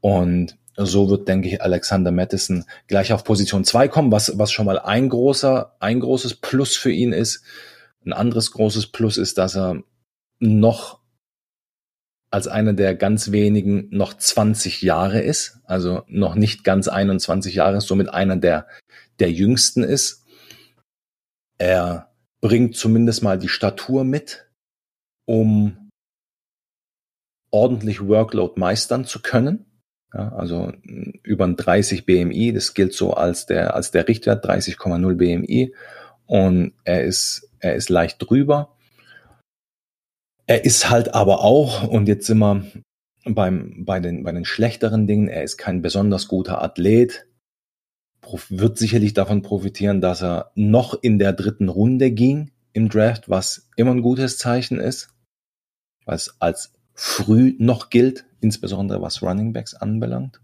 Und 0.00 0.58
so 0.76 1.08
wird, 1.08 1.26
denke 1.26 1.48
ich, 1.48 1.62
Alexander 1.62 2.10
Madison 2.10 2.64
gleich 2.86 3.12
auf 3.12 3.24
Position 3.24 3.64
2 3.64 3.88
kommen, 3.88 4.12
was, 4.12 4.38
was 4.38 4.52
schon 4.52 4.66
mal 4.66 4.78
ein 4.78 5.08
großer, 5.08 5.74
ein 5.80 6.00
großes 6.00 6.36
Plus 6.36 6.76
für 6.76 6.92
ihn 6.92 7.12
ist. 7.12 7.42
Ein 8.04 8.12
anderes 8.12 8.50
großes 8.52 8.88
Plus 8.88 9.16
ist, 9.16 9.38
dass 9.38 9.56
er 9.56 9.82
noch 10.38 11.00
als 12.30 12.46
einer 12.46 12.74
der 12.74 12.94
ganz 12.94 13.32
wenigen 13.32 13.88
noch 13.90 14.14
20 14.14 14.82
Jahre 14.82 15.20
ist, 15.20 15.60
also 15.64 16.02
noch 16.08 16.34
nicht 16.34 16.62
ganz 16.62 16.88
21 16.88 17.54
Jahre, 17.54 17.80
somit 17.80 18.10
einer 18.10 18.36
der, 18.36 18.68
der 19.18 19.32
jüngsten 19.32 19.82
ist. 19.82 20.24
Er 21.58 22.09
bringt 22.40 22.76
zumindest 22.76 23.22
mal 23.22 23.38
die 23.38 23.48
Statur 23.48 24.04
mit, 24.04 24.50
um 25.26 25.90
ordentlich 27.50 28.06
Workload 28.06 28.58
meistern 28.58 29.04
zu 29.04 29.20
können. 29.20 29.66
Ja, 30.12 30.32
also 30.32 30.72
über 31.22 31.46
ein 31.46 31.56
30 31.56 32.04
BMI, 32.04 32.52
das 32.52 32.74
gilt 32.74 32.94
so 32.94 33.14
als 33.14 33.46
der, 33.46 33.74
als 33.74 33.92
der 33.92 34.08
Richtwert, 34.08 34.44
30,0 34.44 35.14
BMI. 35.14 35.74
Und 36.26 36.72
er 36.84 37.04
ist, 37.04 37.48
er 37.60 37.74
ist 37.74 37.90
leicht 37.90 38.16
drüber. 38.18 38.76
Er 40.46 40.64
ist 40.64 40.90
halt 40.90 41.14
aber 41.14 41.44
auch, 41.44 41.86
und 41.86 42.08
jetzt 42.08 42.26
sind 42.26 42.38
wir 42.38 42.64
beim, 43.24 43.84
bei, 43.84 44.00
den, 44.00 44.24
bei 44.24 44.32
den 44.32 44.44
schlechteren 44.44 45.06
Dingen, 45.06 45.28
er 45.28 45.44
ist 45.44 45.58
kein 45.58 45.82
besonders 45.82 46.26
guter 46.26 46.60
Athlet 46.60 47.26
wird 48.48 48.78
sicherlich 48.78 49.14
davon 49.14 49.42
profitieren, 49.42 50.00
dass 50.00 50.22
er 50.22 50.52
noch 50.54 50.94
in 50.94 51.18
der 51.18 51.32
dritten 51.32 51.68
Runde 51.68 52.10
ging 52.10 52.50
im 52.72 52.88
Draft, 52.88 53.28
was 53.28 53.68
immer 53.76 53.92
ein 53.92 54.02
gutes 54.02 54.38
Zeichen 54.38 54.78
ist, 54.78 55.08
was 56.04 56.40
als 56.40 56.72
früh 56.94 57.54
noch 57.58 57.90
gilt, 57.90 58.26
insbesondere 58.40 59.00
was 59.02 59.22
Running 59.22 59.52
Backs 59.52 59.74
anbelangt. 59.74 60.40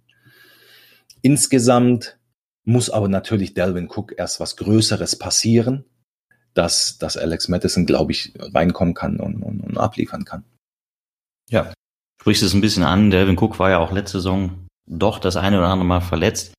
Insgesamt 1.22 2.18
muss 2.64 2.90
aber 2.90 3.08
natürlich 3.08 3.54
Delvin 3.54 3.88
Cook 3.88 4.14
erst 4.16 4.40
was 4.40 4.56
Größeres 4.56 5.16
passieren, 5.16 5.84
dass, 6.54 6.98
dass 6.98 7.16
Alex 7.16 7.48
Madison, 7.48 7.86
glaube 7.86 8.12
ich, 8.12 8.32
reinkommen 8.38 8.94
kann 8.94 9.20
und, 9.20 9.42
und, 9.42 9.60
und 9.60 9.78
abliefern 9.78 10.24
kann. 10.24 10.44
Ja, 11.48 11.72
sprichst 12.20 12.42
es 12.42 12.54
ein 12.54 12.60
bisschen 12.60 12.82
an. 12.82 13.10
Delvin 13.10 13.38
Cook 13.38 13.58
war 13.58 13.70
ja 13.70 13.78
auch 13.78 13.92
letzte 13.92 14.18
Saison 14.18 14.66
doch 14.88 15.18
das 15.18 15.36
eine 15.36 15.58
oder 15.58 15.68
andere 15.68 15.86
Mal 15.86 16.00
verletzt. 16.00 16.54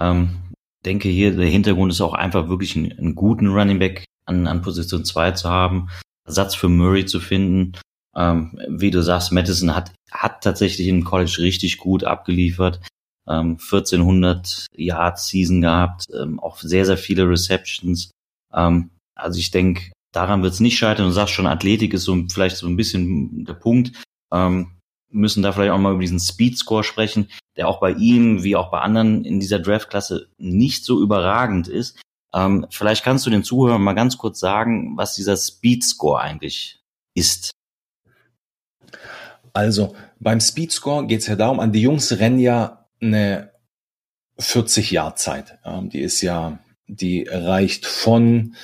Ähm, 0.00 0.51
denke 0.84 1.08
hier, 1.08 1.34
der 1.34 1.48
Hintergrund 1.48 1.92
ist 1.92 2.00
auch 2.00 2.14
einfach 2.14 2.48
wirklich 2.48 2.76
einen, 2.76 2.92
einen 2.98 3.14
guten 3.14 3.48
Running 3.48 3.78
Back 3.78 4.04
an, 4.26 4.46
an 4.46 4.62
Position 4.62 5.04
2 5.04 5.32
zu 5.32 5.48
haben, 5.48 5.88
Ersatz 6.26 6.54
für 6.54 6.68
Murray 6.68 7.06
zu 7.06 7.20
finden. 7.20 7.72
Ähm, 8.14 8.58
wie 8.68 8.90
du 8.90 9.02
sagst, 9.02 9.32
Madison 9.32 9.74
hat, 9.74 9.92
hat 10.10 10.42
tatsächlich 10.42 10.88
im 10.88 11.04
College 11.04 11.36
richtig 11.38 11.78
gut 11.78 12.04
abgeliefert. 12.04 12.80
Ähm, 13.28 13.58
1400 13.60 14.66
Yards 14.76 15.28
Season 15.28 15.60
gehabt, 15.60 16.06
ähm, 16.12 16.40
auch 16.40 16.58
sehr, 16.58 16.84
sehr 16.84 16.98
viele 16.98 17.28
Receptions. 17.28 18.10
Ähm, 18.52 18.90
also 19.14 19.38
ich 19.38 19.50
denke, 19.50 19.92
daran 20.12 20.42
wird 20.42 20.52
es 20.52 20.60
nicht 20.60 20.76
scheitern. 20.76 21.06
Du 21.06 21.12
sagst 21.12 21.32
schon, 21.32 21.46
Athletik 21.46 21.94
ist 21.94 22.04
so 22.04 22.24
vielleicht 22.28 22.56
so 22.56 22.66
ein 22.66 22.76
bisschen 22.76 23.44
der 23.44 23.54
Punkt. 23.54 23.92
Ähm, 24.32 24.72
müssen 25.12 25.42
da 25.42 25.52
vielleicht 25.52 25.72
auch 25.72 25.78
mal 25.78 25.92
über 25.92 26.00
diesen 26.00 26.20
Speed 26.20 26.58
Score 26.58 26.84
sprechen 26.84 27.28
der 27.56 27.68
auch 27.68 27.80
bei 27.80 27.92
ihm 27.92 28.42
wie 28.42 28.56
auch 28.56 28.70
bei 28.70 28.80
anderen 28.80 29.24
in 29.24 29.40
dieser 29.40 29.58
Draftklasse 29.58 30.28
nicht 30.38 30.84
so 30.84 31.00
überragend 31.00 31.68
ist. 31.68 32.00
Ähm, 32.34 32.66
vielleicht 32.70 33.04
kannst 33.04 33.26
du 33.26 33.30
den 33.30 33.44
Zuhörern 33.44 33.82
mal 33.82 33.92
ganz 33.92 34.16
kurz 34.16 34.40
sagen, 34.40 34.96
was 34.96 35.14
dieser 35.14 35.36
Speed 35.36 35.84
Score 35.84 36.20
eigentlich 36.20 36.80
ist. 37.14 37.50
Also 39.52 39.94
beim 40.18 40.40
Speedscore 40.40 41.06
geht 41.06 41.20
es 41.20 41.26
ja 41.26 41.36
darum, 41.36 41.60
an 41.60 41.72
die 41.72 41.82
Jungs 41.82 42.18
rennen 42.18 42.38
ja 42.38 42.86
eine 43.02 43.50
40 44.38 44.90
Jahr 44.90 45.14
Zeit. 45.14 45.58
die 45.92 46.00
ist 46.00 46.22
ja, 46.22 46.58
die 46.86 47.28
reicht 47.30 47.84
von, 47.84 48.54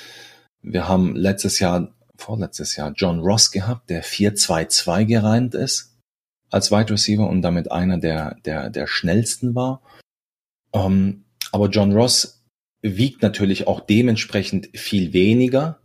wir 0.62 0.88
haben 0.88 1.14
letztes 1.14 1.58
Jahr, 1.58 1.94
vorletztes 2.16 2.74
Jahr 2.76 2.92
John 2.96 3.20
Ross 3.20 3.50
gehabt, 3.50 3.90
der 3.90 4.02
4-2-2 4.02 5.04
gereimt 5.04 5.54
ist 5.54 5.87
als 6.50 6.70
Wide 6.70 6.90
Receiver 6.90 7.28
und 7.28 7.42
damit 7.42 7.70
einer 7.70 7.98
der, 7.98 8.36
der, 8.44 8.70
der 8.70 8.86
schnellsten 8.86 9.54
war. 9.54 9.82
Um, 10.70 11.24
aber 11.52 11.68
John 11.68 11.92
Ross 11.92 12.44
wiegt 12.82 13.22
natürlich 13.22 13.66
auch 13.66 13.80
dementsprechend 13.80 14.68
viel 14.76 15.12
weniger 15.12 15.80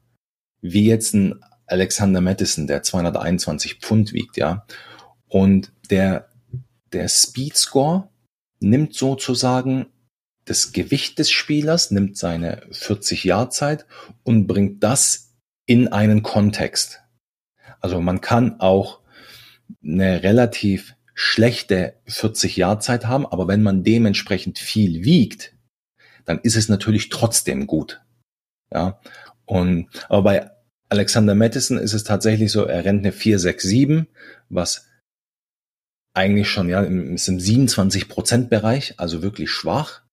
wie 0.64 0.86
jetzt 0.86 1.14
ein 1.14 1.44
Alexander 1.68 2.22
Madison, 2.22 2.68
der 2.68 2.84
221 2.84 3.76
Pfund 3.76 4.14
wiegt, 4.14 4.38
ja. 4.38 4.66
Und 5.28 5.72
der, 5.90 6.30
der 6.94 7.08
Speed 7.10 7.58
Score 7.58 8.10
nimmt 8.60 8.96
sozusagen 8.96 9.88
das 10.46 10.72
Gewicht 10.72 11.20
des 11.20 11.32
Spielers, 11.32 11.92
nimmt 11.92 12.18
seine 12.18 12.64
40 12.72 13.24
Jahr 13.24 13.50
Zeit 13.50 13.86
und 14.24 14.48
bringt 14.48 14.84
das 14.84 15.34
in 15.66 15.90
einen 15.90 16.24
Kontext. 16.24 17.02
Also 17.80 18.00
man 18.00 18.22
kann 18.22 18.60
auch 18.60 19.02
eine 19.84 20.24
relativ 20.24 20.96
schlechte 21.14 21.96
40 22.06 22.58
Jahr 22.58 22.80
Zeit 22.80 23.06
haben, 23.06 23.26
aber 23.26 23.48
wenn 23.48 23.62
man 23.62 23.84
dementsprechend 23.84 24.60
viel 24.60 25.04
wiegt, 25.04 25.54
dann 26.26 26.40
ist 26.40 26.56
es 26.56 26.70
natürlich 26.70 27.10
trotzdem 27.10 27.68
gut. 27.68 28.02
Ja. 28.72 29.00
Und, 29.46 29.90
aber 30.10 30.24
bei 30.24 30.52
Alexander 30.90 31.36
Madison 31.36 31.78
ist 31.78 31.94
es 31.94 32.04
tatsächlich 32.04 32.52
so, 32.52 32.66
er 32.66 32.86
rennt 32.86 33.00
eine 33.00 33.12
467, 33.12 34.08
was 34.50 34.88
eigentlich 36.14 36.50
schon, 36.50 36.70
ja, 36.70 36.82
ist 36.82 37.28
im 37.28 37.40
27 37.40 38.08
Prozent 38.08 38.50
Bereich, 38.50 39.00
also 39.00 39.22
wirklich 39.22 39.50
schwach. 39.50 40.04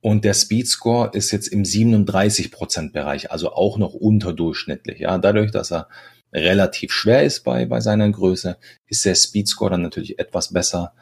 Und 0.00 0.24
der 0.24 0.34
Speed 0.34 0.68
Score 0.68 1.10
ist 1.14 1.30
jetzt 1.30 1.48
im 1.48 1.64
37 1.64 2.52
Prozent 2.52 2.92
Bereich, 2.92 3.32
also 3.32 3.52
auch 3.52 3.78
noch 3.78 3.94
unterdurchschnittlich. 3.94 5.00
Ja, 5.00 5.18
dadurch, 5.18 5.50
dass 5.50 5.72
er 5.72 5.88
relativ 6.34 6.92
schwer 6.92 7.22
ist 7.24 7.44
bei, 7.44 7.64
bei 7.66 7.80
seiner 7.80 8.10
Größe, 8.10 8.58
ist 8.86 9.04
der 9.04 9.14
Speed 9.14 9.48
Score 9.48 9.70
dann 9.70 9.82
natürlich 9.82 10.18
etwas 10.18 10.52
besser 10.52 10.94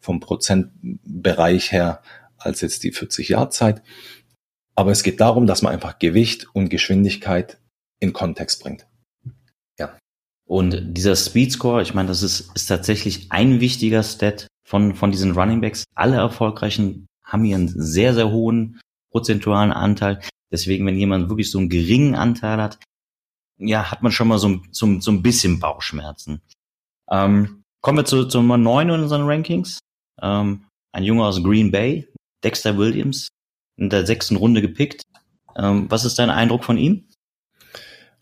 vom 0.00 0.20
Prozentbereich 0.20 1.72
her 1.72 2.02
als 2.36 2.60
jetzt 2.60 2.82
die 2.82 2.92
40 2.92 3.28
Jahr 3.28 3.50
Zeit. 3.50 3.82
Aber 4.74 4.90
es 4.90 5.02
geht 5.02 5.20
darum, 5.20 5.46
dass 5.46 5.62
man 5.62 5.72
einfach 5.72 5.98
Gewicht 5.98 6.48
und 6.54 6.68
Geschwindigkeit 6.68 7.58
in 8.00 8.12
Kontext 8.12 8.62
bringt. 8.62 8.86
Ja. 9.78 9.96
Und 10.44 10.94
dieser 10.96 11.14
Speed 11.14 11.52
Score, 11.52 11.82
ich 11.82 11.94
meine, 11.94 12.08
das 12.08 12.22
ist, 12.22 12.50
ist 12.54 12.66
tatsächlich 12.66 13.30
ein 13.30 13.60
wichtiger 13.60 14.02
Stat 14.02 14.48
von, 14.66 14.96
von 14.96 15.12
diesen 15.12 15.32
Running 15.32 15.60
Backs. 15.60 15.84
Alle 15.94 16.16
erfolgreichen 16.16 17.06
haben 17.22 17.44
hier 17.44 17.56
einen 17.56 17.68
sehr, 17.68 18.14
sehr 18.14 18.30
hohen 18.30 18.80
prozentualen 19.10 19.72
Anteil. 19.72 20.20
Deswegen, 20.50 20.84
wenn 20.86 20.96
jemand 20.96 21.28
wirklich 21.28 21.50
so 21.50 21.58
einen 21.58 21.68
geringen 21.68 22.14
Anteil 22.14 22.60
hat, 22.60 22.78
ja, 23.66 23.90
hat 23.90 24.02
man 24.02 24.12
schon 24.12 24.28
mal 24.28 24.38
so, 24.38 24.60
so, 24.70 25.00
so 25.00 25.10
ein 25.10 25.22
bisschen 25.22 25.60
Bauchschmerzen. 25.60 26.40
Ähm, 27.10 27.62
kommen 27.82 27.98
wir 27.98 28.04
zu, 28.04 28.26
zu 28.26 28.38
Nummer 28.38 28.58
9 28.58 28.88
in 28.88 29.00
unseren 29.02 29.22
Rankings. 29.22 29.78
Ähm, 30.20 30.66
ein 30.92 31.04
Junge 31.04 31.24
aus 31.24 31.42
Green 31.42 31.70
Bay, 31.70 32.08
Dexter 32.44 32.76
Williams, 32.76 33.28
in 33.76 33.90
der 33.90 34.06
sechsten 34.06 34.36
Runde 34.36 34.60
gepickt. 34.60 35.02
Ähm, 35.56 35.90
was 35.90 36.04
ist 36.04 36.18
dein 36.18 36.30
Eindruck 36.30 36.64
von 36.64 36.78
ihm? 36.78 37.08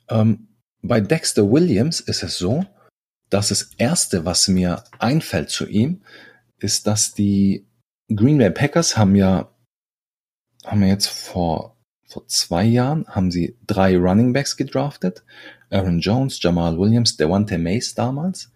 Ähm, 0.09 0.49
bei 0.83 1.01
Dexter 1.01 1.51
Williams 1.51 2.01
ist 2.01 2.23
es 2.23 2.39
so, 2.39 2.65
dass 3.29 3.49
das 3.49 3.75
erste, 3.77 4.25
was 4.25 4.49
mir 4.49 4.85
einfällt 4.99 5.51
zu 5.51 5.67
ihm, 5.67 6.03
ist, 6.59 6.87
dass 6.87 7.15
die 7.15 7.67
Green 8.15 8.39
Bay 8.39 8.51
Packers 8.51 8.97
haben 8.97 9.15
ja, 9.15 9.55
haben 10.65 10.83
ja 10.83 10.89
jetzt 10.89 11.07
vor, 11.07 11.77
vor 12.11 12.27
zwei 12.27 12.65
Jahren, 12.65 13.07
haben 13.07 13.31
sie 13.31 13.57
drei 13.67 13.97
Running 13.97 14.33
Backs 14.33 14.57
gedraftet. 14.57 15.23
Aaron 15.71 16.01
Jones, 16.01 16.43
Jamal 16.43 16.77
Williams, 16.77 17.17
Devontae 17.17 17.57
Mace 17.57 17.95
damals. 17.95 18.53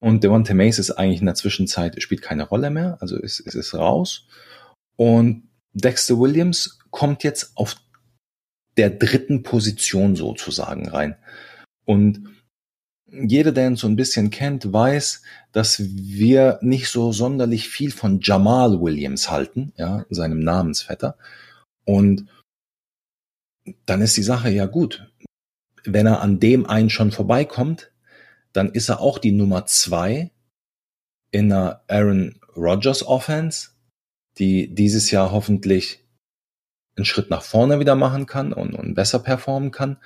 Und 0.00 0.22
Devontae 0.22 0.54
Mace 0.54 0.78
ist 0.78 0.90
eigentlich 0.92 1.20
in 1.20 1.26
der 1.26 1.34
Zwischenzeit, 1.34 2.00
spielt 2.02 2.22
keine 2.22 2.44
Rolle 2.44 2.70
mehr, 2.70 2.98
also 3.00 3.18
ist, 3.18 3.40
ist, 3.40 3.54
ist 3.54 3.74
raus. 3.74 4.26
Und 4.96 5.48
Dexter 5.72 6.18
Williams 6.18 6.78
kommt 6.90 7.24
jetzt 7.24 7.56
auf 7.56 7.76
der 8.76 8.90
dritten 8.90 9.42
Position 9.42 10.14
sozusagen 10.14 10.88
rein. 10.88 11.16
Und 11.86 12.28
jeder, 13.10 13.52
der 13.52 13.68
uns 13.68 13.80
so 13.80 13.88
ein 13.88 13.96
bisschen 13.96 14.30
kennt, 14.30 14.72
weiß, 14.72 15.22
dass 15.52 15.80
wir 15.80 16.58
nicht 16.62 16.88
so 16.88 17.12
sonderlich 17.12 17.68
viel 17.68 17.90
von 17.90 18.20
Jamal 18.22 18.80
Williams 18.80 19.30
halten, 19.30 19.72
ja, 19.76 20.04
seinem 20.10 20.40
Namensvetter. 20.40 21.16
Und 21.84 22.26
dann 23.86 24.00
ist 24.00 24.16
die 24.16 24.22
Sache 24.22 24.50
ja 24.50 24.66
gut. 24.66 25.10
Wenn 25.84 26.06
er 26.06 26.20
an 26.20 26.40
dem 26.40 26.66
einen 26.66 26.90
schon 26.90 27.10
vorbeikommt, 27.10 27.92
dann 28.52 28.70
ist 28.70 28.88
er 28.88 29.00
auch 29.00 29.18
die 29.18 29.32
Nummer 29.32 29.66
zwei 29.66 30.30
in 31.30 31.52
einer 31.52 31.82
Aaron 31.88 32.40
Rodgers 32.56 33.06
Offense, 33.06 33.70
die 34.38 34.74
dieses 34.74 35.10
Jahr 35.10 35.32
hoffentlich 35.32 36.04
einen 36.96 37.04
Schritt 37.04 37.30
nach 37.30 37.42
vorne 37.42 37.80
wieder 37.80 37.94
machen 37.94 38.26
kann 38.26 38.52
und, 38.52 38.74
und 38.74 38.94
besser 38.94 39.20
performen 39.20 39.70
kann. 39.70 39.98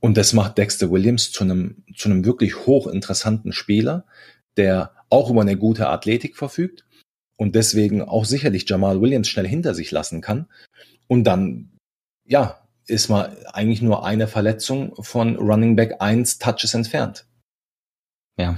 Und 0.00 0.16
das 0.16 0.32
macht 0.32 0.58
Dexter 0.58 0.90
Williams 0.90 1.32
zu 1.32 1.44
einem, 1.44 1.84
zu 1.94 2.08
einem 2.08 2.24
wirklich 2.24 2.66
hochinteressanten 2.66 3.52
Spieler, 3.52 4.06
der 4.56 4.94
auch 5.08 5.30
über 5.30 5.42
eine 5.42 5.56
gute 5.56 5.88
Athletik 5.88 6.36
verfügt 6.36 6.86
und 7.36 7.54
deswegen 7.54 8.02
auch 8.02 8.24
sicherlich 8.24 8.68
Jamal 8.68 9.00
Williams 9.00 9.28
schnell 9.28 9.48
hinter 9.48 9.74
sich 9.74 9.90
lassen 9.90 10.20
kann. 10.20 10.46
Und 11.06 11.24
dann, 11.24 11.70
ja, 12.24 12.59
ist 12.90 13.08
man 13.08 13.34
eigentlich 13.52 13.82
nur 13.82 14.04
eine 14.04 14.26
Verletzung 14.26 14.94
von 15.02 15.36
Running 15.36 15.76
Back 15.76 15.96
1 16.00 16.38
Touches 16.38 16.74
entfernt. 16.74 17.26
Ja. 18.38 18.56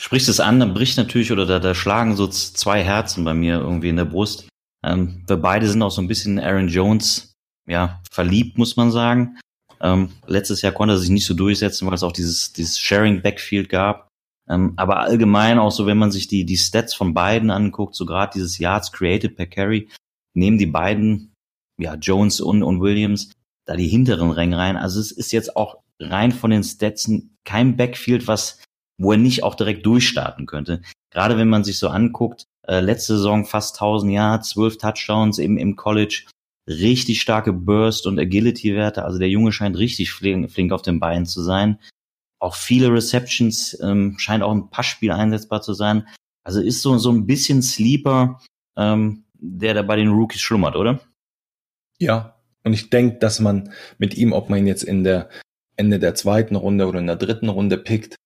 Sprichst 0.00 0.28
es 0.28 0.40
an, 0.40 0.60
dann 0.60 0.74
bricht 0.74 0.98
natürlich 0.98 1.32
oder 1.32 1.46
da, 1.46 1.58
da 1.58 1.74
schlagen 1.74 2.16
so 2.16 2.26
zwei 2.26 2.82
Herzen 2.82 3.24
bei 3.24 3.34
mir 3.34 3.60
irgendwie 3.60 3.88
in 3.88 3.96
der 3.96 4.04
Brust. 4.04 4.48
Ähm, 4.84 5.24
wir 5.26 5.36
beide 5.36 5.68
sind 5.68 5.82
auch 5.82 5.90
so 5.90 6.02
ein 6.02 6.08
bisschen 6.08 6.38
Aaron 6.38 6.68
Jones, 6.68 7.32
ja, 7.66 8.00
verliebt, 8.10 8.58
muss 8.58 8.76
man 8.76 8.90
sagen. 8.90 9.38
Ähm, 9.80 10.12
letztes 10.26 10.62
Jahr 10.62 10.72
konnte 10.72 10.94
er 10.94 10.98
sich 10.98 11.10
nicht 11.10 11.26
so 11.26 11.34
durchsetzen, 11.34 11.86
weil 11.86 11.94
es 11.94 12.02
auch 12.02 12.12
dieses, 12.12 12.52
dieses 12.52 12.78
Sharing 12.78 13.22
Backfield 13.22 13.68
gab. 13.68 14.08
Ähm, 14.48 14.74
aber 14.76 15.00
allgemein 15.00 15.58
auch 15.58 15.72
so, 15.72 15.86
wenn 15.86 15.98
man 15.98 16.12
sich 16.12 16.28
die, 16.28 16.44
die 16.44 16.56
Stats 16.56 16.94
von 16.94 17.14
beiden 17.14 17.50
anguckt, 17.50 17.94
so 17.94 18.06
gerade 18.06 18.32
dieses 18.34 18.58
Yards 18.58 18.92
created 18.92 19.36
per 19.36 19.46
Carry, 19.46 19.88
nehmen 20.34 20.58
die 20.58 20.66
beiden, 20.66 21.32
ja, 21.78 21.94
Jones 21.94 22.40
und, 22.40 22.62
und 22.62 22.80
Williams, 22.80 23.32
da 23.66 23.76
die 23.76 23.88
hinteren 23.88 24.30
Ränge 24.30 24.56
rein. 24.56 24.76
Also 24.76 25.00
es 25.00 25.12
ist 25.12 25.32
jetzt 25.32 25.56
auch 25.56 25.82
rein 26.00 26.32
von 26.32 26.50
den 26.50 26.62
Stats 26.62 27.10
kein 27.44 27.76
Backfield, 27.76 28.26
was, 28.26 28.62
wo 28.98 29.12
er 29.12 29.18
nicht 29.18 29.42
auch 29.42 29.54
direkt 29.54 29.84
durchstarten 29.84 30.46
könnte. 30.46 30.82
Gerade 31.10 31.36
wenn 31.36 31.48
man 31.48 31.64
sich 31.64 31.78
so 31.78 31.88
anguckt, 31.88 32.46
äh, 32.66 32.80
letzte 32.80 33.16
Saison 33.16 33.44
fast 33.44 33.76
1000 33.76 34.12
Yards, 34.12 34.50
12 34.50 34.78
Touchdowns 34.78 35.38
im, 35.38 35.58
im 35.58 35.76
College. 35.76 36.24
Richtig 36.68 37.20
starke 37.20 37.52
Burst- 37.52 38.06
und 38.06 38.18
Agility-Werte. 38.18 39.04
Also 39.04 39.18
der 39.18 39.28
Junge 39.28 39.52
scheint 39.52 39.78
richtig 39.78 40.12
flink, 40.12 40.50
flink 40.50 40.72
auf 40.72 40.82
den 40.82 40.98
Beinen 40.98 41.26
zu 41.26 41.42
sein. 41.42 41.78
Auch 42.40 42.54
viele 42.54 42.92
Receptions, 42.92 43.78
ähm, 43.80 44.16
scheint 44.18 44.42
auch 44.42 44.52
im 44.52 44.68
Passspiel 44.68 45.12
einsetzbar 45.12 45.62
zu 45.62 45.74
sein. 45.74 46.06
Also 46.44 46.60
ist 46.60 46.82
so, 46.82 46.98
so 46.98 47.10
ein 47.10 47.26
bisschen 47.26 47.62
Sleeper, 47.62 48.40
ähm, 48.76 49.24
der 49.34 49.74
da 49.74 49.82
bei 49.82 49.96
den 49.96 50.08
Rookies 50.08 50.40
schlummert, 50.40 50.76
oder? 50.76 51.00
Ja, 51.98 52.35
und 52.66 52.72
ich 52.72 52.90
denke, 52.90 53.18
dass 53.18 53.38
man 53.38 53.72
mit 53.96 54.16
ihm, 54.16 54.32
ob 54.32 54.50
man 54.50 54.58
ihn 54.58 54.66
jetzt 54.66 54.82
in 54.82 55.04
der 55.04 55.30
Ende 55.76 56.00
der 56.00 56.16
zweiten 56.16 56.56
Runde 56.56 56.88
oder 56.88 56.98
in 56.98 57.06
der 57.06 57.16
dritten 57.16 57.48
Runde 57.48 57.78
pickt, 57.78 58.16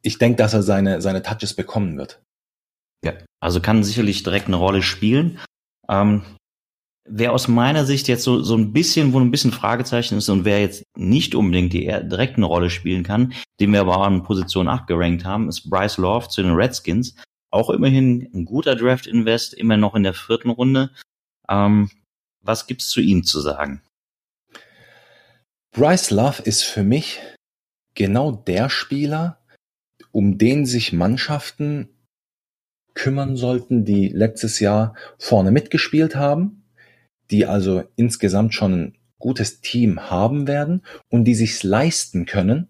ich 0.00 0.18
denke, 0.18 0.36
dass 0.36 0.54
er 0.54 0.62
seine, 0.62 1.02
seine 1.02 1.22
Touches 1.22 1.54
bekommen 1.54 1.98
wird. 1.98 2.22
Ja, 3.04 3.14
also 3.40 3.60
kann 3.60 3.82
sicherlich 3.82 4.22
direkt 4.22 4.46
eine 4.46 4.56
Rolle 4.56 4.80
spielen. 4.80 5.40
Ähm, 5.88 6.22
wer 7.08 7.32
aus 7.32 7.48
meiner 7.48 7.84
Sicht 7.84 8.06
jetzt 8.06 8.22
so, 8.22 8.42
so 8.42 8.56
ein 8.56 8.72
bisschen, 8.72 9.12
wo 9.12 9.18
ein 9.18 9.32
bisschen 9.32 9.50
Fragezeichen 9.50 10.18
ist 10.18 10.28
und 10.28 10.44
wer 10.44 10.60
jetzt 10.60 10.84
nicht 10.96 11.34
unbedingt 11.34 11.72
die 11.72 11.86
direkt 11.86 12.36
eine 12.36 12.46
Rolle 12.46 12.70
spielen 12.70 13.02
kann, 13.02 13.32
den 13.58 13.72
wir 13.72 13.80
aber 13.80 13.96
auch 13.96 14.06
in 14.06 14.22
Position 14.22 14.68
8 14.68 14.86
gerankt 14.86 15.24
haben, 15.24 15.48
ist 15.48 15.68
Bryce 15.68 15.98
Love 15.98 16.28
zu 16.28 16.42
den 16.42 16.52
Redskins. 16.52 17.16
Auch 17.50 17.70
immerhin 17.70 18.30
ein 18.32 18.44
guter 18.44 18.76
Draft-Invest, 18.76 19.54
immer 19.54 19.76
noch 19.76 19.96
in 19.96 20.04
der 20.04 20.14
vierten 20.14 20.50
Runde. 20.50 20.90
Ähm, 21.48 21.90
was 22.46 22.66
gibt's 22.66 22.88
zu 22.88 23.00
ihm 23.00 23.24
zu 23.24 23.40
sagen? 23.40 23.82
Bryce 25.72 26.10
Love 26.10 26.42
ist 26.42 26.62
für 26.62 26.82
mich 26.82 27.20
genau 27.94 28.32
der 28.32 28.70
Spieler, 28.70 29.42
um 30.10 30.38
den 30.38 30.64
sich 30.64 30.92
Mannschaften 30.92 31.88
kümmern 32.94 33.36
sollten, 33.36 33.84
die 33.84 34.08
letztes 34.08 34.58
Jahr 34.58 34.94
vorne 35.18 35.50
mitgespielt 35.50 36.16
haben, 36.16 36.64
die 37.30 37.46
also 37.46 37.84
insgesamt 37.96 38.54
schon 38.54 38.72
ein 38.72 38.98
gutes 39.18 39.60
Team 39.60 40.10
haben 40.10 40.46
werden 40.46 40.82
und 41.10 41.24
die 41.24 41.34
sich's 41.34 41.62
leisten 41.62 42.26
können, 42.26 42.68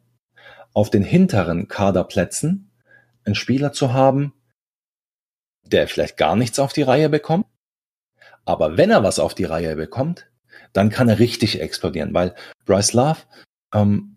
auf 0.73 0.91
den 0.91 1.03
hinteren 1.03 1.69
Kaderplätzen 1.69 2.71
einen 3.25 3.35
Spieler 3.35 3.73
zu 3.73 3.93
haben, 3.93 4.33
der 5.65 5.89
vielleicht 5.89 6.17
gar 6.17 6.37
nichts 6.37 6.59
auf 6.59 6.73
die 6.73 6.83
Reihe 6.83 7.09
bekommt, 7.09 7.47
aber 8.47 8.79
wenn 8.79 8.91
er 8.91 9.03
was 9.03 9.19
auf 9.19 9.35
die 9.35 9.45
Reihe 9.45 9.77
bekommt, 9.77 10.31
dann 10.73 10.89
kann 10.89 11.09
er 11.09 11.19
richtig 11.19 11.61
explodieren, 11.61 12.15
weil 12.15 12.35
Bryce 12.65 12.95
Love 12.95 13.19
ähm, 13.75 14.17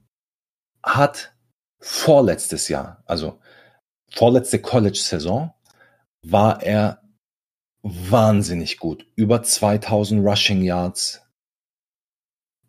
hat 0.83 1.33
vorletztes 1.79 2.69
Jahr, 2.69 3.03
also 3.05 3.39
vorletzte 4.11 4.59
College-Saison, 4.59 5.53
war 6.21 6.63
er 6.63 7.01
wahnsinnig 7.81 8.77
gut. 8.77 9.05
Über 9.15 9.41
2000 9.41 10.25
Rushing 10.25 10.61
Yards, 10.63 11.21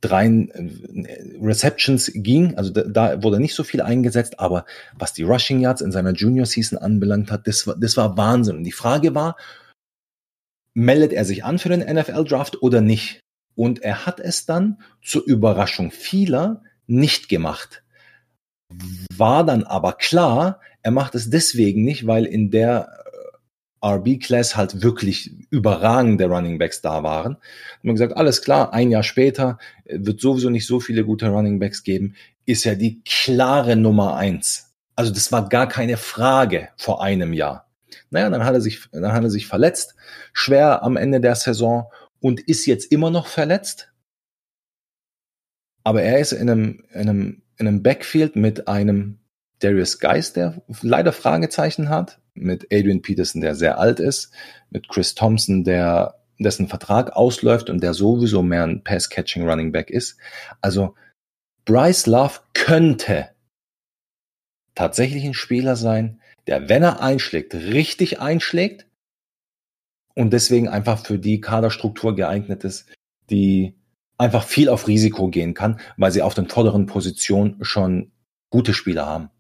drei 0.00 0.26
äh, 0.26 1.38
Receptions 1.42 2.10
ging, 2.14 2.56
also 2.56 2.70
da, 2.70 2.82
da, 2.84 3.22
wurde 3.22 3.40
nicht 3.40 3.54
so 3.54 3.64
viel 3.64 3.82
eingesetzt, 3.82 4.38
aber 4.38 4.64
was 4.96 5.12
die 5.12 5.24
Rushing 5.24 5.60
Yards 5.60 5.82
in 5.82 5.92
seiner 5.92 6.12
Junior 6.12 6.46
Season 6.46 6.78
anbelangt 6.78 7.30
hat, 7.30 7.46
das 7.46 7.66
war, 7.66 7.76
das 7.76 7.96
war 7.96 8.16
Wahnsinn. 8.16 8.56
Und 8.58 8.64
die 8.64 8.72
Frage 8.72 9.14
war, 9.14 9.36
meldet 10.74 11.12
er 11.12 11.24
sich 11.24 11.44
an 11.44 11.58
für 11.58 11.68
den 11.68 11.80
NFL 11.80 12.24
Draft 12.24 12.62
oder 12.62 12.80
nicht? 12.80 13.20
Und 13.54 13.82
er 13.82 14.06
hat 14.06 14.20
es 14.20 14.46
dann 14.46 14.80
zur 15.02 15.24
Überraschung 15.24 15.90
vieler 15.90 16.62
nicht 16.86 17.28
gemacht. 17.28 17.82
War 19.16 19.44
dann 19.44 19.64
aber 19.64 19.94
klar, 19.94 20.60
er 20.82 20.92
macht 20.92 21.14
es 21.14 21.30
deswegen 21.30 21.84
nicht, 21.84 22.06
weil 22.06 22.24
in 22.24 22.50
der 22.50 23.00
RB-Class 23.84 24.56
halt 24.56 24.82
wirklich 24.82 25.32
überragende 25.50 26.26
Running 26.26 26.58
Backs 26.58 26.82
da 26.82 27.02
waren. 27.02 27.34
Und 27.34 27.84
man 27.84 27.94
gesagt, 27.94 28.16
alles 28.16 28.42
klar, 28.42 28.72
ein 28.72 28.90
Jahr 28.90 29.02
später 29.02 29.58
äh, 29.84 29.98
wird 30.00 30.20
sowieso 30.20 30.50
nicht 30.50 30.66
so 30.66 30.80
viele 30.80 31.04
gute 31.04 31.28
Running 31.28 31.58
Backs 31.58 31.82
geben, 31.82 32.14
ist 32.46 32.64
ja 32.64 32.74
die 32.74 33.02
klare 33.04 33.76
Nummer 33.76 34.16
eins. 34.16 34.72
Also 34.96 35.12
das 35.12 35.32
war 35.32 35.48
gar 35.48 35.66
keine 35.66 35.96
Frage 35.96 36.68
vor 36.76 37.02
einem 37.02 37.32
Jahr. 37.32 37.69
Naja, 38.10 38.30
dann 38.30 38.44
hat 38.44 38.54
er 38.54 38.60
sich, 38.60 38.88
dann 38.92 39.12
hat 39.12 39.22
er 39.22 39.30
sich 39.30 39.46
verletzt, 39.46 39.94
schwer 40.32 40.82
am 40.82 40.96
Ende 40.96 41.20
der 41.20 41.34
Saison 41.34 41.90
und 42.20 42.40
ist 42.40 42.66
jetzt 42.66 42.90
immer 42.92 43.10
noch 43.10 43.26
verletzt. 43.26 43.92
Aber 45.84 46.02
er 46.02 46.18
ist 46.18 46.32
in 46.32 46.50
einem, 46.50 46.84
in 46.92 47.08
einem, 47.08 47.42
in 47.56 47.66
einem 47.66 47.82
Backfield 47.82 48.36
mit 48.36 48.68
einem 48.68 49.18
Darius 49.60 49.98
Geist, 49.98 50.36
der 50.36 50.62
leider 50.82 51.12
Fragezeichen 51.12 51.88
hat, 51.88 52.20
mit 52.34 52.64
Adrian 52.72 53.02
Peterson, 53.02 53.40
der 53.40 53.54
sehr 53.54 53.78
alt 53.78 54.00
ist, 54.00 54.32
mit 54.70 54.88
Chris 54.88 55.14
Thompson, 55.14 55.64
der 55.64 56.20
dessen 56.38 56.68
Vertrag 56.68 57.12
ausläuft 57.14 57.68
und 57.68 57.82
der 57.82 57.94
sowieso 57.94 58.42
mehr 58.42 58.64
ein 58.64 58.82
Pass-Catching 58.82 59.48
Running 59.48 59.72
Back 59.72 59.90
ist. 59.90 60.16
Also 60.60 60.94
Bryce 61.66 62.06
Love 62.06 62.40
könnte 62.54 63.28
tatsächlich 64.74 65.24
ein 65.24 65.34
Spieler 65.34 65.76
sein, 65.76 66.20
der, 66.50 66.68
wenn 66.68 66.82
er 66.82 67.00
einschlägt, 67.00 67.54
richtig 67.54 68.20
einschlägt 68.20 68.86
und 70.14 70.32
deswegen 70.32 70.68
einfach 70.68 71.04
für 71.06 71.18
die 71.18 71.40
Kaderstruktur 71.40 72.14
geeignet 72.16 72.64
ist, 72.64 72.88
die 73.30 73.74
einfach 74.18 74.42
viel 74.42 74.68
auf 74.68 74.88
Risiko 74.88 75.28
gehen 75.28 75.54
kann, 75.54 75.80
weil 75.96 76.10
sie 76.10 76.22
auf 76.22 76.34
den 76.34 76.48
vorderen 76.48 76.86
Positionen 76.86 77.56
schon 77.64 78.10
gute 78.50 78.74
Spieler 78.74 79.06
haben. 79.06 79.30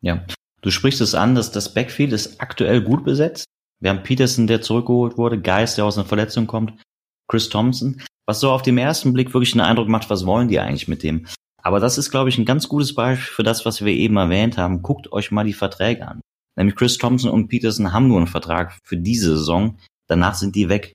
Ja, 0.00 0.24
du 0.62 0.70
sprichst 0.70 1.00
es 1.00 1.14
an, 1.14 1.34
dass 1.34 1.50
das 1.50 1.74
Backfield 1.74 2.12
ist 2.12 2.40
aktuell 2.40 2.82
gut 2.82 3.04
besetzt. 3.04 3.44
Wir 3.80 3.90
haben 3.90 4.04
Peterson, 4.04 4.46
der 4.46 4.62
zurückgeholt 4.62 5.18
wurde, 5.18 5.40
Geist, 5.40 5.76
der 5.76 5.84
aus 5.84 5.98
einer 5.98 6.06
Verletzung 6.06 6.46
kommt, 6.46 6.80
Chris 7.28 7.48
Thompson, 7.48 8.00
was 8.26 8.38
so 8.38 8.52
auf 8.52 8.62
dem 8.62 8.78
ersten 8.78 9.12
Blick 9.12 9.34
wirklich 9.34 9.54
einen 9.54 9.62
Eindruck 9.62 9.88
macht, 9.88 10.08
was 10.08 10.24
wollen 10.24 10.48
die 10.48 10.60
eigentlich 10.60 10.86
mit 10.86 11.02
dem? 11.02 11.26
Aber 11.62 11.80
das 11.80 11.96
ist, 11.96 12.10
glaube 12.10 12.28
ich, 12.28 12.38
ein 12.38 12.44
ganz 12.44 12.68
gutes 12.68 12.94
Beispiel 12.94 13.34
für 13.34 13.42
das, 13.42 13.64
was 13.64 13.84
wir 13.84 13.92
eben 13.92 14.16
erwähnt 14.16 14.58
haben. 14.58 14.82
Guckt 14.82 15.12
euch 15.12 15.30
mal 15.30 15.44
die 15.44 15.52
Verträge 15.52 16.06
an. 16.06 16.20
Nämlich 16.56 16.76
Chris 16.76 16.98
Thompson 16.98 17.30
und 17.30 17.48
Peterson 17.48 17.92
haben 17.92 18.08
nur 18.08 18.18
einen 18.18 18.26
Vertrag 18.26 18.78
für 18.84 18.96
diese 18.96 19.36
Saison. 19.36 19.78
Danach 20.08 20.34
sind 20.34 20.54
die 20.56 20.68
weg. 20.68 20.92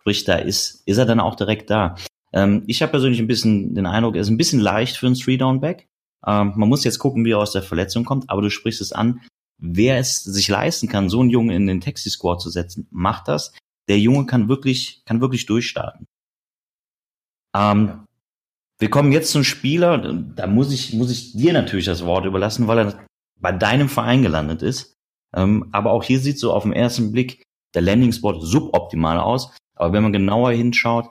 Sprich, 0.00 0.24
da 0.24 0.36
ist, 0.36 0.82
ist 0.86 0.98
er 0.98 1.06
dann 1.06 1.20
auch 1.20 1.34
direkt 1.34 1.70
da. 1.70 1.96
Ähm, 2.32 2.64
ich 2.66 2.82
habe 2.82 2.92
persönlich 2.92 3.20
ein 3.20 3.26
bisschen 3.26 3.74
den 3.74 3.86
Eindruck, 3.86 4.14
er 4.14 4.20
ist 4.20 4.30
ein 4.30 4.36
bisschen 4.36 4.60
leicht 4.60 4.96
für 4.96 5.06
einen 5.06 5.16
Three-Down-Back. 5.16 5.88
Ähm, 6.26 6.52
man 6.56 6.68
muss 6.68 6.84
jetzt 6.84 6.98
gucken, 6.98 7.24
wie 7.24 7.32
er 7.32 7.38
aus 7.38 7.52
der 7.52 7.62
Verletzung 7.62 8.04
kommt, 8.04 8.30
aber 8.30 8.42
du 8.42 8.50
sprichst 8.50 8.80
es 8.80 8.92
an. 8.92 9.20
Wer 9.58 9.98
es 9.98 10.22
sich 10.22 10.48
leisten 10.48 10.88
kann, 10.88 11.10
so 11.10 11.20
einen 11.20 11.30
Jungen 11.30 11.50
in 11.50 11.66
den 11.66 11.80
Taxi-Squad 11.80 12.40
zu 12.40 12.50
setzen, 12.50 12.86
macht 12.90 13.28
das. 13.28 13.52
Der 13.88 13.98
Junge 13.98 14.26
kann 14.26 14.48
wirklich, 14.48 15.02
kann 15.04 15.20
wirklich 15.20 15.46
durchstarten. 15.46 16.06
Ähm, 17.54 18.06
wir 18.80 18.90
kommen 18.90 19.12
jetzt 19.12 19.30
zum 19.30 19.44
Spieler, 19.44 19.98
da 19.98 20.46
muss 20.46 20.72
ich, 20.72 20.92
muss 20.92 21.10
ich 21.10 21.32
dir 21.32 21.52
natürlich 21.52 21.86
das 21.86 22.04
Wort 22.04 22.24
überlassen, 22.24 22.66
weil 22.66 22.78
er 22.78 23.06
bei 23.38 23.52
deinem 23.52 23.88
Verein 23.88 24.22
gelandet 24.22 24.62
ist. 24.62 24.96
Ähm, 25.34 25.68
aber 25.70 25.92
auch 25.92 26.02
hier 26.02 26.18
sieht 26.18 26.38
so 26.38 26.52
auf 26.52 26.64
den 26.64 26.72
ersten 26.72 27.12
Blick 27.12 27.44
der 27.74 27.82
Landing-Spot 27.82 28.40
suboptimal 28.40 29.18
aus. 29.18 29.54
Aber 29.76 29.92
wenn 29.92 30.02
man 30.02 30.12
genauer 30.12 30.50
hinschaut, 30.52 31.08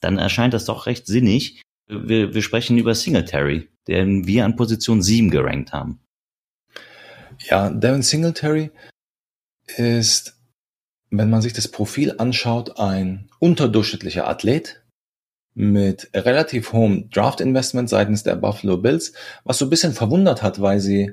dann 0.00 0.18
erscheint 0.18 0.52
das 0.52 0.66
doch 0.66 0.86
recht 0.86 1.06
sinnig. 1.06 1.62
Wir, 1.88 2.34
wir 2.34 2.42
sprechen 2.42 2.76
über 2.76 2.94
Singletary 2.94 3.72
den 3.88 4.26
wir 4.26 4.44
an 4.44 4.56
Position 4.56 5.02
7 5.02 5.30
gerankt 5.30 5.72
haben. 5.72 6.00
Ja, 7.48 7.70
Devin 7.70 8.02
Singletary 8.02 8.70
ist, 9.76 10.38
wenn 11.10 11.30
man 11.30 11.42
sich 11.42 11.52
das 11.52 11.68
Profil 11.68 12.14
anschaut, 12.18 12.78
ein 12.78 13.28
unterdurchschnittlicher 13.40 14.28
Athlet 14.28 14.81
mit 15.54 16.08
relativ 16.14 16.72
hohem 16.72 17.10
Draft-Investment 17.10 17.88
seitens 17.88 18.22
der 18.22 18.36
Buffalo 18.36 18.78
Bills, 18.78 19.12
was 19.44 19.58
so 19.58 19.66
ein 19.66 19.70
bisschen 19.70 19.92
verwundert 19.92 20.42
hat, 20.42 20.60
weil 20.60 20.80
sie 20.80 21.12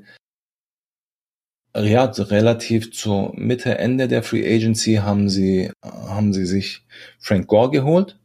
ja, 1.75 2.05
relativ 2.05 2.91
zur 2.91 3.33
Mitte, 3.35 3.77
Ende 3.77 4.07
der 4.07 4.23
Free 4.23 4.45
Agency 4.55 4.95
haben 4.95 5.29
sie, 5.29 5.71
haben 5.83 6.33
sie 6.33 6.45
sich 6.45 6.85
Frank 7.19 7.47
Gore 7.47 7.69
geholt. 7.69 8.19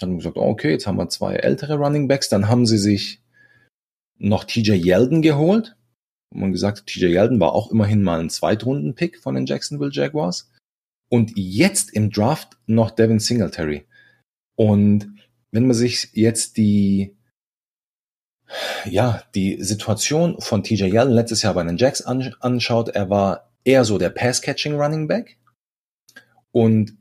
Haben 0.00 0.18
gesagt, 0.18 0.36
okay, 0.36 0.72
jetzt 0.72 0.86
haben 0.86 0.98
wir 0.98 1.08
zwei 1.08 1.34
ältere 1.34 1.76
Running 1.76 2.08
Backs. 2.08 2.28
Dann 2.28 2.48
haben 2.48 2.66
sie 2.66 2.78
sich 2.78 3.22
noch 4.18 4.44
TJ 4.44 4.72
Yeldon 4.72 5.22
geholt. 5.22 5.76
Und 6.30 6.40
man 6.40 6.52
gesagt, 6.52 6.86
TJ 6.86 7.06
Yeldon 7.06 7.40
war 7.40 7.52
auch 7.52 7.70
immerhin 7.70 8.02
mal 8.02 8.20
ein 8.20 8.30
Zweitrunden-Pick 8.30 9.20
von 9.20 9.34
den 9.34 9.46
Jacksonville 9.46 9.92
Jaguars. 9.92 10.50
Und 11.08 11.32
jetzt 11.36 11.92
im 11.92 12.10
Draft 12.10 12.58
noch 12.66 12.90
Devin 12.90 13.20
Singletary. 13.20 13.86
Und 14.56 15.08
wenn 15.50 15.66
man 15.66 15.74
sich 15.74 16.10
jetzt 16.12 16.56
die, 16.56 17.16
ja, 18.84 19.22
die 19.34 19.62
Situation 19.62 20.40
von 20.40 20.62
TJ 20.62 20.84
Yeldon 20.84 21.12
letztes 21.12 21.42
Jahr 21.42 21.54
bei 21.54 21.62
den 21.62 21.76
Jacks 21.76 22.02
anschaut, 22.02 22.88
er 22.90 23.10
war 23.10 23.50
eher 23.64 23.84
so 23.84 23.98
der 23.98 24.10
Pass-Catching 24.10 24.74
Running 24.74 25.08
Back. 25.08 25.38
Und 26.50 26.96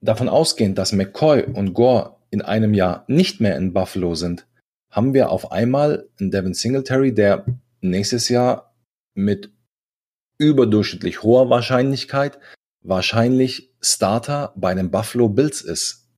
davon 0.00 0.28
ausgehend, 0.28 0.78
dass 0.78 0.92
McCoy 0.92 1.42
und 1.44 1.74
Gore 1.74 2.16
in 2.30 2.42
einem 2.42 2.74
Jahr 2.74 3.04
nicht 3.08 3.40
mehr 3.40 3.56
in 3.56 3.72
Buffalo 3.72 4.14
sind, 4.14 4.46
haben 4.90 5.14
wir 5.14 5.30
auf 5.30 5.52
einmal 5.52 6.08
einen 6.20 6.30
Devin 6.30 6.54
Singletary, 6.54 7.14
der 7.14 7.46
nächstes 7.80 8.28
Jahr 8.28 8.74
mit 9.14 9.52
überdurchschnittlich 10.38 11.22
hoher 11.22 11.50
Wahrscheinlichkeit 11.50 12.38
wahrscheinlich 12.82 13.72
Starter 13.80 14.52
bei 14.56 14.74
den 14.74 14.90
Buffalo 14.90 15.28
Bills 15.28 15.62
ist. 15.62 16.08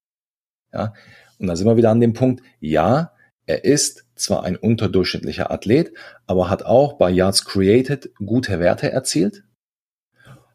Ja, 0.73 0.95
und 1.39 1.47
da 1.47 1.57
sind 1.57 1.67
wir 1.67 1.77
wieder 1.77 1.91
an 1.91 2.01
dem 2.01 2.13
Punkt, 2.13 2.43
ja, 2.61 3.13
er 3.47 3.65
ist 3.65 4.05
zwar 4.15 4.45
ein 4.45 4.57
unterdurchschnittlicher 4.57 5.51
Athlet, 5.51 5.93
aber 6.27 6.49
hat 6.49 6.65
auch 6.65 6.95
bei 6.95 7.11
Yards 7.11 7.45
Created 7.45 8.15
gute 8.25 8.61
Werte 8.61 8.91
erzielt, 8.91 9.45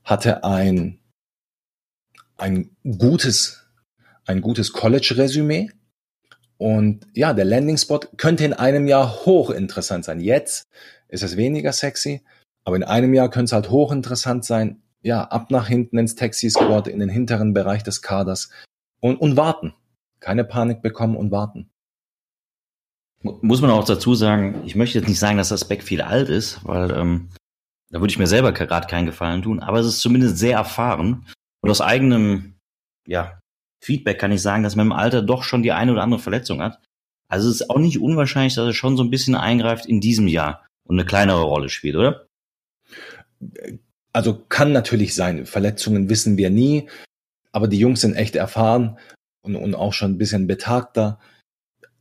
hatte 0.04 0.44
ein, 0.44 1.00
ein 2.38 2.76
gutes, 2.84 3.70
ein 4.26 4.42
gutes 4.42 4.74
College-Resümee, 4.74 5.70
und 6.60 7.08
ja, 7.14 7.34
der 7.34 7.46
Landing 7.46 7.78
Spot 7.78 8.02
könnte 8.18 8.44
in 8.44 8.52
einem 8.52 8.86
Jahr 8.86 9.26
hochinteressant 9.26 10.04
sein. 10.04 10.20
Jetzt 10.20 10.68
ist 11.08 11.24
es 11.24 11.38
weniger 11.38 11.72
sexy, 11.72 12.22
aber 12.66 12.76
in 12.76 12.84
einem 12.84 13.14
Jahr 13.14 13.30
könnte 13.30 13.46
es 13.46 13.52
halt 13.54 13.70
hochinteressant 13.70 14.44
sein. 14.44 14.84
Ja, 15.02 15.24
ab 15.24 15.52
nach 15.52 15.70
hinten 15.70 15.98
ins 15.98 16.16
Taxi 16.16 16.50
Squad, 16.50 16.90
in 16.90 17.00
den 17.00 17.08
hinteren 17.08 17.54
Bereich 17.54 17.84
des 17.84 18.02
Kaders 18.02 18.50
und, 19.00 19.16
und 19.16 19.38
warten. 19.38 19.74
Keine 20.20 20.44
Panik 20.44 20.82
bekommen 20.82 21.16
und 21.16 21.32
warten. 21.32 21.70
Muss 23.22 23.62
man 23.62 23.72
auch 23.72 23.84
dazu 23.84 24.16
sagen, 24.16 24.62
ich 24.66 24.76
möchte 24.76 24.98
jetzt 24.98 25.08
nicht 25.08 25.20
sagen, 25.20 25.38
dass 25.38 25.50
das 25.50 25.68
Back 25.68 25.84
viel 25.84 26.02
alt 26.02 26.30
ist, 26.30 26.66
weil 26.66 26.92
ähm, 26.92 27.30
da 27.90 28.00
würde 28.00 28.12
ich 28.12 28.20
mir 28.20 28.28
selber 28.28 28.54
gerade 28.54 28.88
keinen 28.88 29.08
Gefallen 29.08 29.42
tun, 29.42 29.60
aber 29.60 29.80
es 29.80 29.88
ist 29.88 30.00
zumindest 30.00 30.38
sehr 30.38 30.58
erfahren 30.58 31.26
und 31.62 31.70
aus 31.70 31.82
eigenem 31.82 32.56
ja, 33.08 33.40
Feedback 33.84 34.20
kann 34.20 34.32
ich 34.32 34.42
sagen, 34.42 34.64
dass 34.64 34.76
man 34.76 34.88
im 34.88 34.94
Alter 34.94 35.22
doch 35.22 35.44
schon 35.44 35.64
die 35.64 35.72
eine 35.74 35.92
oder 35.92 36.04
andere 36.04 36.22
Verletzung 36.22 36.62
hat. 36.62 36.80
Also 37.28 37.50
es 37.50 37.62
ist 37.62 37.70
auch 37.70 37.78
nicht 37.78 38.00
unwahrscheinlich, 38.00 38.56
dass 38.56 38.68
er 38.68 38.74
schon 38.74 38.96
so 38.96 39.04
ein 39.04 39.10
bisschen 39.10 39.36
eingreift 39.36 39.86
in 39.86 40.00
diesem 40.00 40.28
Jahr 40.28 40.66
und 40.86 40.98
eine 40.98 41.06
kleinere 41.06 41.44
Rolle 41.44 41.70
spielt, 41.70 41.96
oder? 41.96 42.26
Also 44.14 44.46
kann 44.50 44.72
natürlich 44.72 45.14
sein. 45.14 45.46
Verletzungen 45.46 46.10
wissen 46.10 46.38
wir 46.38 46.50
nie, 46.50 46.90
aber 47.52 47.68
die 47.68 47.80
Jungs 47.80 48.02
sind 48.02 48.16
echt 48.16 48.36
erfahren 48.36 48.98
und, 49.42 49.56
und 49.56 49.76
auch 49.76 49.94
schon 49.94 50.12
ein 50.12 50.18
bisschen 50.18 50.48
betagter. 50.48 51.20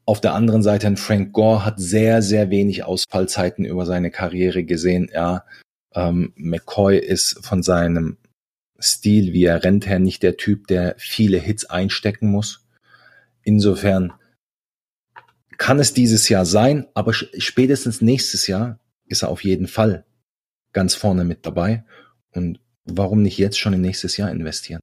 Auf 0.05 0.21
der 0.21 0.35
anderen 0.35 0.63
Seite, 0.63 0.97
Frank 0.97 1.33
Gore 1.33 1.65
hat 1.65 1.79
sehr, 1.79 2.23
sehr 2.23 2.51
wenig 2.51 2.85
Ausfallzeiten 2.85 3.65
über 3.65 3.85
seine 3.87 4.11
Karriere 4.11 4.65
gesehen. 4.65 5.11
Ja, 5.13 5.45
Ähm, 5.95 6.33
McCoy 6.37 6.99
ist 6.99 7.45
von 7.45 7.63
seinem 7.63 8.19
Stil, 8.79 9.33
wie 9.33 9.45
er 9.45 9.65
rennt 9.65 9.87
her, 9.87 9.99
nicht 9.99 10.23
der 10.23 10.37
Typ, 10.37 10.67
der 10.69 10.95
viele 10.99 11.39
Hits 11.39 11.65
einstecken 11.65 12.31
muss. 12.31 12.67
Insofern 13.43 14.13
kann 15.57 15.81
es 15.81 15.93
dieses 15.95 16.29
Jahr 16.29 16.47
sein, 16.47 16.87
aber 16.95 17.13
spätestens 17.13 18.01
nächstes 18.01 18.47
Jahr 18.47 18.79
ist 19.07 19.23
er 19.23 19.31
auf 19.31 19.43
jeden 19.43 19.67
Fall 19.67 20.05
ganz 20.73 20.95
vorne 20.95 21.25
mit 21.25 21.45
dabei. 21.45 21.85
Und 22.33 22.61
warum 22.85 23.23
nicht 23.23 23.39
jetzt 23.39 23.59
schon 23.59 23.73
in 23.73 23.81
nächstes 23.81 24.17
Jahr 24.17 24.31
investieren? 24.31 24.81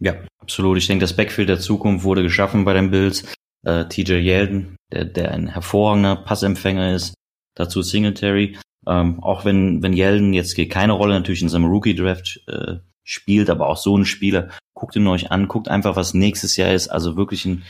Ja, 0.00 0.14
absolut. 0.38 0.78
Ich 0.78 0.86
denke, 0.86 1.02
das 1.02 1.16
Backfield 1.16 1.48
der 1.48 1.60
Zukunft 1.60 2.04
wurde 2.04 2.22
geschaffen 2.22 2.64
bei 2.64 2.74
den 2.74 2.90
Bills. 2.90 3.24
Äh, 3.64 3.86
TJ 3.86 4.14
Yeldon, 4.14 4.76
der, 4.92 5.04
der 5.04 5.32
ein 5.32 5.48
hervorragender 5.48 6.16
Passempfänger 6.16 6.94
ist, 6.94 7.14
dazu 7.54 7.82
Singletary. 7.82 8.58
Ähm, 8.86 9.22
auch 9.22 9.44
wenn, 9.44 9.82
wenn 9.82 9.94
Yeldon 9.94 10.34
jetzt 10.34 10.56
keine 10.68 10.92
Rolle 10.92 11.14
natürlich 11.14 11.42
in 11.42 11.48
seinem 11.48 11.66
Rookie-Draft 11.66 12.42
äh, 12.48 12.76
spielt, 13.02 13.48
aber 13.48 13.68
auch 13.68 13.76
so 13.76 13.96
ein 13.96 14.04
Spieler, 14.04 14.50
guckt 14.74 14.96
ihn 14.96 15.06
euch 15.06 15.30
an, 15.30 15.48
guckt 15.48 15.68
einfach, 15.68 15.96
was 15.96 16.14
nächstes 16.14 16.56
Jahr 16.56 16.72
ist. 16.72 16.88
Also 16.88 17.16
wirklich 17.16 17.46
ein, 17.46 17.62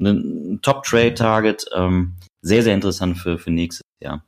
ein 0.00 0.60
Top-Trade-Target. 0.62 1.66
Ähm, 1.74 2.16
sehr, 2.42 2.62
sehr 2.62 2.74
interessant 2.74 3.18
für, 3.18 3.38
für 3.38 3.50
nächstes 3.50 3.82
Jahr. 4.00 4.24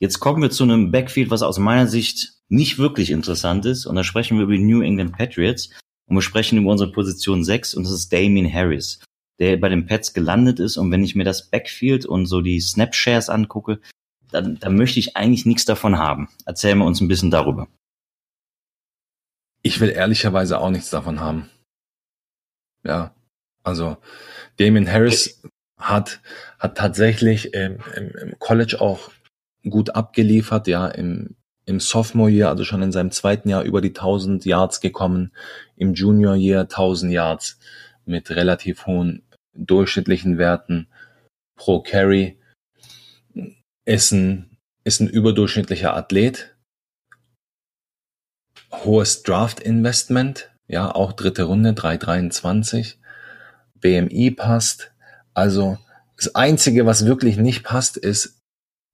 Jetzt 0.00 0.20
kommen 0.20 0.42
wir 0.42 0.50
zu 0.50 0.64
einem 0.64 0.90
Backfield, 0.90 1.30
was 1.30 1.42
aus 1.42 1.58
meiner 1.58 1.86
Sicht 1.86 2.34
nicht 2.48 2.78
wirklich 2.78 3.10
interessant 3.10 3.64
ist. 3.66 3.86
Und 3.86 3.96
da 3.96 4.04
sprechen 4.04 4.38
wir 4.38 4.44
über 4.44 4.52
die 4.52 4.64
New 4.64 4.82
England 4.82 5.16
Patriots. 5.16 5.70
Und 6.08 6.16
wir 6.16 6.22
sprechen 6.22 6.58
über 6.58 6.70
unsere 6.70 6.92
Position 6.92 7.44
6 7.44 7.74
und 7.74 7.84
das 7.84 7.92
ist 7.92 8.12
Damien 8.12 8.52
Harris, 8.52 9.00
der 9.38 9.56
bei 9.56 9.68
den 9.68 9.86
Pets 9.86 10.14
gelandet 10.14 10.60
ist. 10.60 10.76
Und 10.76 10.90
wenn 10.90 11.02
ich 11.02 11.14
mir 11.14 11.24
das 11.24 11.50
Backfield 11.50 12.06
und 12.06 12.26
so 12.26 12.40
die 12.40 12.60
Snapshares 12.60 13.28
angucke, 13.28 13.80
dann, 14.30 14.58
dann 14.58 14.76
möchte 14.76 15.00
ich 15.00 15.16
eigentlich 15.16 15.46
nichts 15.46 15.64
davon 15.64 15.98
haben. 15.98 16.28
Erzählen 16.44 16.78
wir 16.78 16.84
uns 16.84 17.00
ein 17.00 17.08
bisschen 17.08 17.30
darüber. 17.30 17.68
Ich 19.62 19.80
will 19.80 19.90
ehrlicherweise 19.90 20.60
auch 20.60 20.70
nichts 20.70 20.90
davon 20.90 21.20
haben. 21.20 21.50
Ja, 22.84 23.14
also 23.64 23.96
Damien 24.58 24.90
Harris 24.90 25.42
hat, 25.76 26.20
hat 26.58 26.78
tatsächlich 26.78 27.52
im, 27.52 27.78
im, 27.96 28.10
im 28.10 28.38
College 28.38 28.80
auch 28.80 29.10
gut 29.68 29.90
abgeliefert, 29.90 30.68
ja, 30.68 30.86
im, 30.86 31.34
im 31.66 31.80
Sophomore 31.80 32.30
Year, 32.30 32.48
also 32.48 32.64
schon 32.64 32.82
in 32.82 32.92
seinem 32.92 33.10
zweiten 33.10 33.48
Jahr 33.48 33.64
über 33.64 33.80
die 33.80 33.90
1000 33.90 34.44
Yards 34.44 34.80
gekommen, 34.80 35.32
im 35.76 35.94
Junior 35.94 36.36
Year 36.36 36.60
1000 36.62 37.12
Yards 37.12 37.58
mit 38.04 38.30
relativ 38.30 38.86
hohen 38.86 39.22
durchschnittlichen 39.52 40.38
Werten 40.38 40.88
pro 41.56 41.80
Carry. 41.80 42.38
Ist 43.84 44.12
ein, 44.12 44.56
ist 44.84 45.00
ein 45.00 45.08
überdurchschnittlicher 45.08 45.94
Athlet. 45.94 46.54
Hohes 48.72 49.22
Draft 49.22 49.60
Investment, 49.60 50.50
ja, 50.68 50.92
auch 50.94 51.12
dritte 51.12 51.44
Runde, 51.44 51.72
323. 51.72 52.98
BMI 53.74 54.30
passt. 54.32 54.92
Also, 55.34 55.78
das 56.16 56.34
einzige, 56.34 56.86
was 56.86 57.06
wirklich 57.06 57.36
nicht 57.36 57.62
passt, 57.62 57.96
ist, 57.96 58.40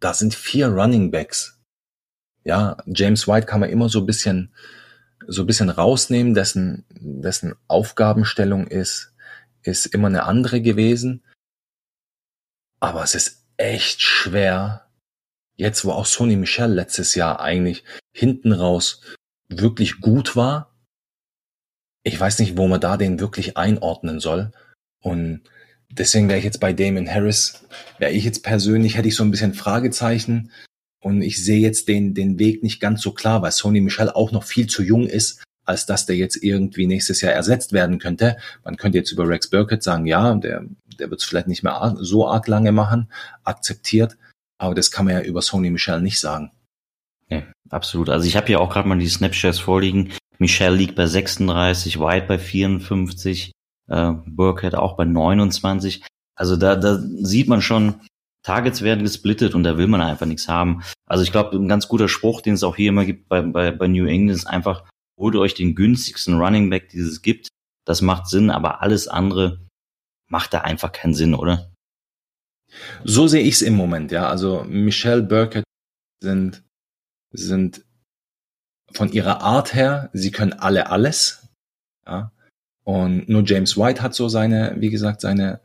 da 0.01 0.15
sind 0.15 0.35
vier 0.35 0.69
Running 0.69 1.11
Backs. 1.11 1.62
Ja, 2.45 2.77
James 2.87 3.29
White 3.29 3.47
kann 3.47 3.61
man 3.61 3.71
immer 3.71 3.89
so 3.89 4.01
ein 4.01 4.07
bisschen, 4.07 4.53
so 5.27 5.43
ein 5.43 5.47
bisschen 5.47 5.71
rausnehmen, 5.71 6.35
dessen, 6.35 6.85
dessen 6.91 7.55
Aufgabenstellung 7.69 8.67
ist, 8.67 9.13
ist 9.63 9.87
immer 9.87 10.09
eine 10.09 10.25
andere 10.25 10.61
gewesen. 10.61 11.23
Aber 12.81 13.05
es 13.05 13.15
ist 13.15 13.45
echt 13.57 14.03
schwer, 14.03 14.89
jetzt 15.57 15.85
wo 15.85 15.93
auch 15.93 16.07
Sony 16.07 16.37
Michel 16.37 16.73
letztes 16.73 17.15
Jahr 17.15 17.41
eigentlich 17.41 17.85
hinten 18.13 18.53
raus 18.53 19.01
wirklich 19.49 20.01
gut 20.01 20.35
war. 20.35 20.75
Ich 22.03 22.19
weiß 22.19 22.41
nicht, 22.41 22.57
wo 22.57 22.67
man 22.67 22.81
da 22.81 22.97
den 22.97 23.21
wirklich 23.21 23.57
einordnen 23.57 24.19
soll. 24.19 24.51
Und 25.01 25.43
deswegen 25.91 26.29
wäre 26.29 26.39
ich 26.39 26.45
jetzt 26.45 26.59
bei 26.59 26.73
Damon 26.73 27.09
Harris, 27.09 27.65
wäre 27.99 28.13
ich 28.13 28.25
jetzt 28.25 28.43
persönlich, 28.43 28.97
hätte 28.97 29.09
ich 29.09 29.15
so 29.15 29.23
ein 29.23 29.31
bisschen 29.31 29.55
Fragezeichen. 29.55 30.51
Und 31.03 31.21
ich 31.21 31.45
sehe 31.45 31.61
jetzt 31.61 31.89
den, 31.89 32.15
den 32.15 32.39
Weg 32.39 32.63
nicht 32.63 32.81
ganz 32.81 33.03
so 33.03 33.11
klar, 33.11 33.43
weil 33.43 33.51
Sony 33.51 33.81
Michel 33.81 34.09
auch 34.09 34.31
noch 34.31 34.45
viel 34.45 34.69
zu 34.69 34.83
jung 34.83 35.07
ist, 35.07 35.43
als 35.65 35.85
dass 35.85 36.07
der 36.07 36.17
jetzt 36.17 36.37
irgendwie 36.37 36.87
nächstes 36.87 37.21
Jahr 37.21 37.33
ersetzt 37.33 37.73
werden 37.73 37.99
könnte. 37.99 38.37
Man 38.65 38.77
könnte 38.77 38.99
jetzt 38.99 39.11
über 39.11 39.29
Rex 39.29 39.51
Burkett 39.51 39.83
sagen, 39.83 40.07
ja, 40.07 40.35
der, 40.35 40.65
der 40.99 41.11
wird 41.11 41.21
es 41.21 41.27
vielleicht 41.27 41.49
nicht 41.49 41.65
mehr 41.65 41.97
so 41.99 42.29
arg 42.29 42.47
lange 42.47 42.73
machen, 42.73 43.11
akzeptiert. 43.45 44.17
Aber 44.59 44.75
das 44.75 44.93
kann 44.93 45.07
man 45.07 45.15
ja 45.15 45.21
über 45.23 45.43
Sony 45.43 45.71
Michel 45.71 46.01
nicht 46.01 46.21
sagen. 46.21 46.53
Ja, 47.29 47.43
absolut. 47.69 48.09
Also 48.09 48.27
ich 48.27 48.37
habe 48.37 48.47
hier 48.47 48.61
auch 48.61 48.71
gerade 48.71 48.89
mal 48.89 48.99
die 48.99 49.09
Snapshots 49.09 49.59
vorliegen. 49.59 50.13
Michel 50.39 50.75
liegt 50.75 50.95
bei 50.95 51.07
36, 51.07 51.99
White 51.99 52.27
bei 52.27 52.39
54, 52.39 53.53
äh, 53.89 54.13
Burkhead 54.27 54.77
auch 54.77 54.97
bei 54.97 55.05
29. 55.05 56.05
Also 56.37 56.57
da, 56.57 56.77
da 56.77 56.99
sieht 56.99 57.49
man 57.49 57.61
schon, 57.61 58.01
Targets 58.43 58.83
werden 58.83 59.05
gesplittet 59.05 59.55
und 59.55 59.63
da 59.63 59.79
will 59.79 59.87
man 59.87 60.01
einfach 60.01 60.27
nichts 60.27 60.49
haben. 60.49 60.83
Also 61.07 61.23
ich 61.23 61.31
glaube, 61.33 61.57
ein 61.57 61.69
ganz 61.69 61.89
guter 61.89 62.09
Spruch, 62.09 62.41
den 62.41 62.55
es 62.55 62.65
auch 62.65 62.77
hier 62.77 62.89
immer 62.89 63.05
gibt 63.05 63.29
bei, 63.29 63.43
bei, 63.43 63.71
bei 63.71 63.87
New 63.87 64.07
England, 64.07 64.39
ist 64.39 64.47
einfach, 64.47 64.85
holt 65.19 65.37
euch 65.37 65.55
den 65.55 65.75
günstigsten 65.75 66.39
Running 66.41 66.69
Back, 66.69 66.89
die 66.89 66.99
es 66.99 67.23
gibt. 67.23 67.49
Das 67.85 68.03
macht 68.03 68.29
Sinn, 68.29 68.51
aber 68.51 68.83
alles 68.83 69.09
andere 69.09 69.67
macht 70.29 70.55
da 70.55 70.63
einfach 70.63 70.93
keinen 70.93 71.15
Sinn, 71.15 71.35
oder? 71.35 71.73
So 73.05 73.29
sehe 73.29 73.43
ich 73.43 73.55
es 73.55 73.63
im 73.63 73.75
Moment, 73.75 74.11
ja. 74.13 74.29
Also 74.29 74.65
Michelle 74.67 75.23
Burkett 75.23 75.65
sind, 76.23 76.65
sind 77.31 77.85
von 78.93 79.13
ihrer 79.13 79.43
Art 79.43 79.75
her, 79.75 80.11
sie 80.13 80.31
können 80.31 80.55
alle 80.55 80.91
alles. 80.91 81.49
Ja. 82.07 82.33
Und 82.85 83.29
nur 83.29 83.45
James 83.45 83.77
White 83.77 84.03
hat 84.03 84.15
so 84.15 84.29
seine, 84.29 84.75
wie 84.79 84.91
gesagt, 84.91 85.21
seine, 85.21 85.61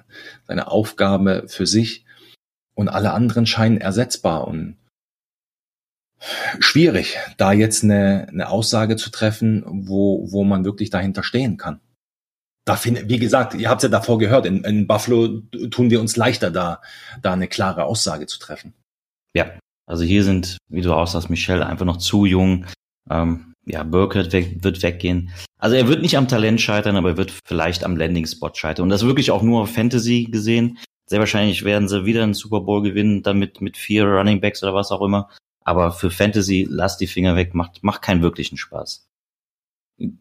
seine 0.47 0.67
Aufgabe 0.67 1.45
für 1.47 1.65
sich 1.65 2.05
und 2.77 2.89
alle 2.89 3.11
anderen 3.11 3.47
scheinen 3.47 3.81
ersetzbar 3.81 4.47
und 4.47 4.77
schwierig, 6.59 7.17
da 7.37 7.51
jetzt 7.51 7.83
eine, 7.83 8.27
eine 8.29 8.49
Aussage 8.49 8.95
zu 8.95 9.09
treffen, 9.09 9.63
wo, 9.67 10.31
wo 10.31 10.43
man 10.43 10.63
wirklich 10.63 10.91
dahinter 10.91 11.23
stehen 11.23 11.57
kann. 11.57 11.79
Da 12.65 12.75
finde, 12.75 13.09
wie 13.09 13.17
gesagt, 13.17 13.55
ihr 13.55 13.69
habt 13.69 13.81
ja 13.81 13.89
davor 13.89 14.19
gehört, 14.19 14.45
in, 14.45 14.63
in 14.63 14.87
Buffalo 14.87 15.41
tun 15.71 15.89
wir 15.89 15.99
uns 15.99 16.17
leichter, 16.17 16.51
da, 16.51 16.81
da 17.21 17.33
eine 17.33 17.47
klare 17.47 17.85
Aussage 17.85 18.27
zu 18.27 18.39
treffen. 18.39 18.73
Ja, 19.33 19.51
also 19.87 20.03
hier 20.03 20.23
sind, 20.23 20.57
wie 20.69 20.81
du 20.81 20.93
auch 20.93 21.07
sagst, 21.07 21.29
Michelle 21.29 21.65
einfach 21.65 21.85
noch 21.85 21.97
zu 21.97 22.25
jung. 22.25 22.65
Ähm, 23.09 23.53
ja, 23.65 23.83
Burkett 23.83 24.33
weg, 24.33 24.63
wird 24.63 24.83
weggehen. 24.83 25.31
Also 25.59 25.75
er 25.75 25.87
wird 25.87 26.01
nicht 26.01 26.17
am 26.17 26.27
Talent 26.27 26.61
scheitern, 26.61 26.95
aber 26.95 27.11
er 27.11 27.17
wird 27.17 27.33
vielleicht 27.45 27.83
am 27.83 27.97
Landing-Spot 27.97 28.51
scheitern. 28.53 28.83
Und 28.83 28.89
das 28.89 29.05
wirklich 29.05 29.31
auch 29.31 29.41
nur 29.41 29.61
auf 29.61 29.73
Fantasy 29.73 30.25
gesehen. 30.29 30.77
Sehr 31.07 31.19
wahrscheinlich 31.19 31.63
werden 31.63 31.87
sie 31.87 32.05
wieder 32.05 32.23
einen 32.23 32.33
Super 32.33 32.61
Bowl 32.61 32.83
gewinnen, 32.83 33.23
damit 33.23 33.61
mit 33.61 33.77
vier 33.77 34.05
Running 34.05 34.41
Backs 34.41 34.61
oder 34.61 34.73
was 34.73 34.91
auch 34.91 35.01
immer. 35.01 35.29
Aber 35.63 35.91
für 35.91 36.11
Fantasy, 36.11 36.67
lass 36.69 36.97
die 36.97 37.07
Finger 37.07 37.35
weg, 37.35 37.53
macht, 37.53 37.83
macht 37.83 38.01
keinen 38.01 38.21
wirklichen 38.21 38.57
Spaß. 38.57 39.07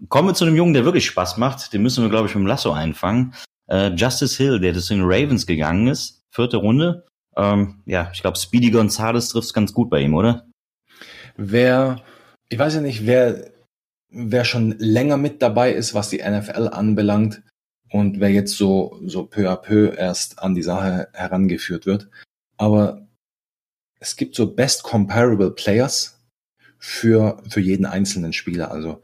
Kommen 0.09 0.28
wir 0.28 0.34
zu 0.34 0.45
einem 0.45 0.57
Jungen, 0.57 0.74
der 0.74 0.84
wirklich 0.84 1.07
Spaß 1.07 1.37
macht. 1.37 1.72
Den 1.72 1.82
müssen 1.82 2.03
wir, 2.03 2.11
glaube 2.11 2.28
ich, 2.28 2.34
mit 2.34 2.43
dem 2.43 2.47
Lasso 2.47 2.72
einfangen. 2.72 3.34
Äh, 3.68 3.89
Justice 3.89 4.43
Hill, 4.43 4.61
der 4.61 4.74
zu 4.74 4.95
den 4.95 5.05
Ravens 5.05 5.47
gegangen 5.47 5.89
ist. 5.89 6.22
Vierte 6.30 6.57
Runde. 6.57 7.05
Ähm, 7.37 7.82
ja, 7.84 8.11
ich 8.12 8.22
glaube, 8.22 8.39
Speedy 8.39 8.70
Gonzalez 8.70 9.28
trifft 9.28 9.53
ganz 9.53 9.72
gut 9.74 9.91
bei 9.91 10.01
ihm, 10.01 10.14
oder? 10.14 10.47
Wer 11.37 12.03
ich 12.49 12.59
weiß 12.59 12.76
ja 12.76 12.80
nicht, 12.80 13.07
wer, 13.07 13.51
wer 14.09 14.45
schon 14.45 14.76
länger 14.78 15.16
mit 15.16 15.43
dabei 15.43 15.72
ist, 15.72 15.95
was 15.95 16.11
die 16.11 16.22
NFL 16.22 16.68
anbelangt 16.68 17.43
und 17.97 18.20
wer 18.20 18.30
jetzt 18.30 18.57
so, 18.57 19.01
so 19.07 19.24
peu 19.24 19.51
à 19.51 19.57
peu 19.57 19.94
erst 19.97 20.38
an 20.38 20.55
die 20.55 20.62
Sache 20.62 21.09
herangeführt 21.14 21.86
wird. 21.86 22.11
Aber 22.59 23.09
es 24.01 24.16
gibt 24.16 24.34
so 24.34 24.53
Best 24.53 24.82
Comparable 24.82 25.51
Players 25.51 26.20
für, 26.78 27.42
für 27.49 27.61
jeden 27.61 27.86
einzelnen 27.86 28.34
Spieler. 28.34 28.70
Also 28.70 29.03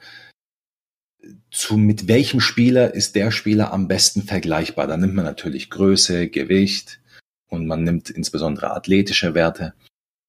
zu 1.50 1.78
mit 1.78 2.06
welchem 2.06 2.40
Spieler 2.40 2.92
ist 2.92 3.14
der 3.14 3.30
Spieler 3.30 3.72
am 3.72 3.88
besten 3.88 4.24
vergleichbar? 4.24 4.86
Da 4.86 4.98
nimmt 4.98 5.14
man 5.14 5.24
natürlich 5.24 5.70
Größe, 5.70 6.28
Gewicht 6.28 7.00
und 7.48 7.66
man 7.66 7.84
nimmt 7.84 8.10
insbesondere 8.10 8.72
athletische 8.72 9.32
Werte 9.32 9.72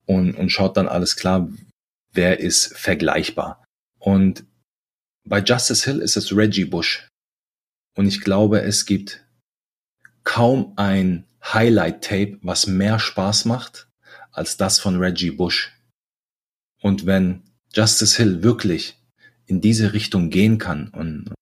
und, 0.06 0.36
und 0.36 0.52
schaut 0.52 0.78
dann 0.78 0.88
alles 0.88 1.18
klar, 1.18 1.50
wer 2.14 2.40
ist 2.40 2.78
vergleichbar. 2.78 3.66
Und 4.00 4.46
bei 5.26 5.40
Justice 5.40 5.84
Hill 5.84 6.00
ist 6.00 6.16
es 6.16 6.34
Reggie 6.34 6.66
Bush. 6.66 7.10
Und 7.96 8.08
ich 8.08 8.22
glaube, 8.22 8.62
es 8.62 8.86
gibt 8.86 9.26
kaum 10.24 10.74
ein 10.78 11.26
Highlight-Tape, 11.44 12.40
was 12.42 12.68
mehr 12.68 13.00
Spaß 13.00 13.46
macht 13.46 13.88
als 14.32 14.58
das 14.58 14.80
von 14.80 14.98
Reggie 14.98 15.32
Bush. 15.32 15.72
Und 16.82 17.06
wenn 17.06 17.44
Justice 17.74 18.18
Hill 18.18 18.44
wirklich 18.44 19.00
in 19.46 19.62
diese 19.62 19.94
Richtung 19.94 20.30
gehen 20.30 20.58
kann 20.58 20.90
und 20.90 21.34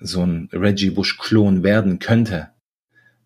so 0.00 0.24
ein 0.24 0.48
Reggie 0.52 0.90
Bush-Klon 0.90 1.62
werden 1.62 1.98
könnte, 1.98 2.50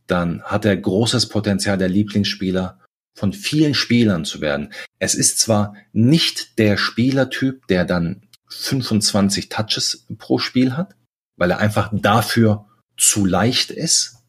dann 0.07 0.43
hat 0.43 0.65
er 0.65 0.77
großes 0.77 1.29
Potenzial, 1.29 1.79
der 1.79 1.89
Lieblingsspieler 1.89 2.81
von 3.15 3.33
vielen 3.33 3.75
Spielern 3.75 4.25
zu 4.25 4.41
werden. 4.41 4.73
Es 4.99 5.15
ist 5.15 5.39
zwar 5.39 5.75
nicht 5.93 6.59
der 6.59 6.77
Spielertyp, 6.77 7.67
der 7.67 7.85
dann 7.85 8.29
25 8.49 9.49
Touches 9.49 10.07
pro 10.19 10.39
Spiel 10.39 10.77
hat, 10.77 10.95
weil 11.43 11.51
er 11.51 11.59
einfach 11.59 11.91
dafür 11.93 12.67
zu 12.97 13.27
leicht 13.27 13.73
ist, 13.73 14.23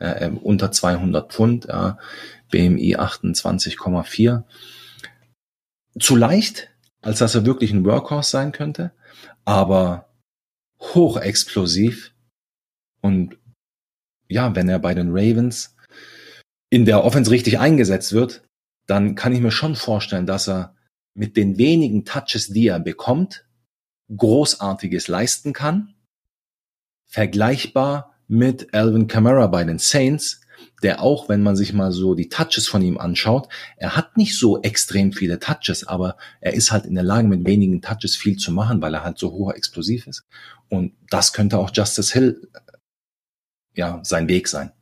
äh, 0.00 0.30
unter 0.30 0.72
200 0.72 1.30
Pfund, 1.30 1.68
äh, 1.68 1.92
BMI 2.50 2.96
28,4. 2.96 4.44
Zu 6.00 6.16
leicht, 6.16 6.70
als 7.02 7.18
dass 7.18 7.34
er 7.34 7.44
wirklich 7.44 7.70
ein 7.70 7.84
Workhorse 7.84 8.30
sein 8.30 8.52
könnte, 8.52 8.92
aber 9.44 10.08
hochexplosiv 10.80 12.14
und 13.02 13.36
ja, 14.30 14.56
wenn 14.56 14.70
er 14.70 14.78
bei 14.78 14.94
den 14.94 15.10
Ravens 15.10 15.76
in 16.70 16.86
der 16.86 17.04
Offense 17.04 17.30
richtig 17.30 17.58
eingesetzt 17.58 18.14
wird, 18.14 18.42
dann 18.86 19.16
kann 19.16 19.34
ich 19.34 19.40
mir 19.40 19.50
schon 19.50 19.76
vorstellen, 19.76 20.24
dass 20.24 20.48
er 20.48 20.74
mit 21.12 21.36
den 21.36 21.58
wenigen 21.58 22.06
Touches, 22.06 22.48
die 22.48 22.68
er 22.68 22.80
bekommt, 22.80 23.44
Großartiges 24.16 25.08
leisten 25.08 25.52
kann. 25.52 25.93
Vergleichbar 27.14 28.16
mit 28.26 28.74
Alvin 28.74 29.06
Kamara 29.06 29.46
bei 29.46 29.62
den 29.62 29.78
Saints, 29.78 30.40
der 30.82 31.00
auch, 31.00 31.28
wenn 31.28 31.44
man 31.44 31.54
sich 31.54 31.72
mal 31.72 31.92
so 31.92 32.16
die 32.16 32.28
Touches 32.28 32.66
von 32.66 32.82
ihm 32.82 32.98
anschaut, 32.98 33.48
er 33.76 33.94
hat 33.94 34.16
nicht 34.16 34.36
so 34.36 34.60
extrem 34.62 35.12
viele 35.12 35.38
Touches, 35.38 35.86
aber 35.86 36.16
er 36.40 36.54
ist 36.54 36.72
halt 36.72 36.86
in 36.86 36.96
der 36.96 37.04
Lage, 37.04 37.28
mit 37.28 37.46
wenigen 37.46 37.80
Touches 37.80 38.16
viel 38.16 38.36
zu 38.36 38.50
machen, 38.50 38.82
weil 38.82 38.94
er 38.94 39.04
halt 39.04 39.18
so 39.18 39.30
hoch 39.30 39.52
explosiv 39.52 40.08
ist. 40.08 40.24
Und 40.68 40.94
das 41.08 41.32
könnte 41.32 41.58
auch 41.58 41.70
Justice 41.72 42.12
Hill, 42.12 42.50
ja, 43.76 44.00
sein 44.02 44.26
Weg 44.26 44.48
sein. 44.48 44.72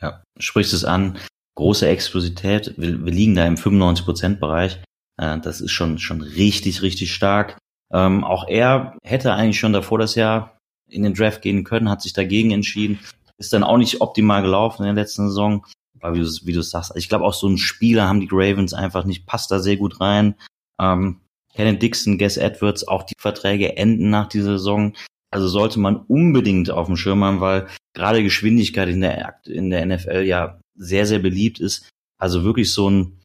Ja, 0.00 0.22
sprichst 0.38 0.72
es 0.72 0.84
an. 0.84 1.18
Große 1.56 1.88
Explosität. 1.88 2.74
Wir, 2.76 3.04
wir 3.04 3.12
liegen 3.12 3.34
da 3.34 3.44
im 3.44 3.56
95%-Bereich. 3.56 4.84
Äh, 5.20 5.40
das 5.40 5.60
ist 5.60 5.72
schon, 5.72 5.98
schon 5.98 6.20
richtig, 6.20 6.82
richtig 6.82 7.12
stark. 7.12 7.58
Ähm, 7.92 8.22
auch 8.22 8.46
er 8.46 8.96
hätte 9.02 9.32
eigentlich 9.32 9.58
schon 9.58 9.72
davor 9.72 9.98
das 9.98 10.14
Jahr 10.14 10.55
in 10.88 11.02
den 11.02 11.14
Draft 11.14 11.42
gehen 11.42 11.64
können, 11.64 11.90
hat 11.90 12.02
sich 12.02 12.12
dagegen 12.12 12.50
entschieden. 12.50 12.98
Ist 13.38 13.52
dann 13.52 13.64
auch 13.64 13.76
nicht 13.76 14.00
optimal 14.00 14.42
gelaufen 14.42 14.82
in 14.82 14.94
der 14.94 15.02
letzten 15.02 15.28
Saison. 15.28 15.64
Aber 16.00 16.14
wie 16.14 16.20
du, 16.20 16.28
wie 16.44 16.52
du 16.52 16.62
sagst, 16.62 16.92
ich 16.94 17.08
glaube 17.08 17.24
auch 17.24 17.34
so 17.34 17.48
ein 17.48 17.58
Spieler 17.58 18.06
haben 18.06 18.20
die 18.20 18.28
Ravens 18.30 18.74
einfach 18.74 19.04
nicht, 19.04 19.26
passt 19.26 19.50
da 19.50 19.58
sehr 19.58 19.76
gut 19.76 20.00
rein. 20.00 20.34
Ähm, 20.80 21.20
Kenneth 21.54 21.82
Dixon, 21.82 22.18
Guess 22.18 22.36
Edwards, 22.36 22.86
auch 22.86 23.02
die 23.02 23.14
Verträge 23.18 23.76
enden 23.76 24.10
nach 24.10 24.28
dieser 24.28 24.58
Saison. 24.58 24.94
Also 25.30 25.48
sollte 25.48 25.80
man 25.80 25.96
unbedingt 25.96 26.70
auf 26.70 26.86
dem 26.86 26.96
Schirm 26.96 27.24
haben, 27.24 27.40
weil 27.40 27.66
gerade 27.94 28.22
Geschwindigkeit 28.22 28.88
in 28.88 29.00
der, 29.00 29.40
in 29.44 29.70
der 29.70 29.84
NFL 29.84 30.22
ja 30.22 30.60
sehr, 30.76 31.06
sehr 31.06 31.18
beliebt 31.18 31.58
ist. 31.58 31.88
Also 32.18 32.44
wirklich 32.44 32.72
so 32.72 32.88
ein, 32.90 33.20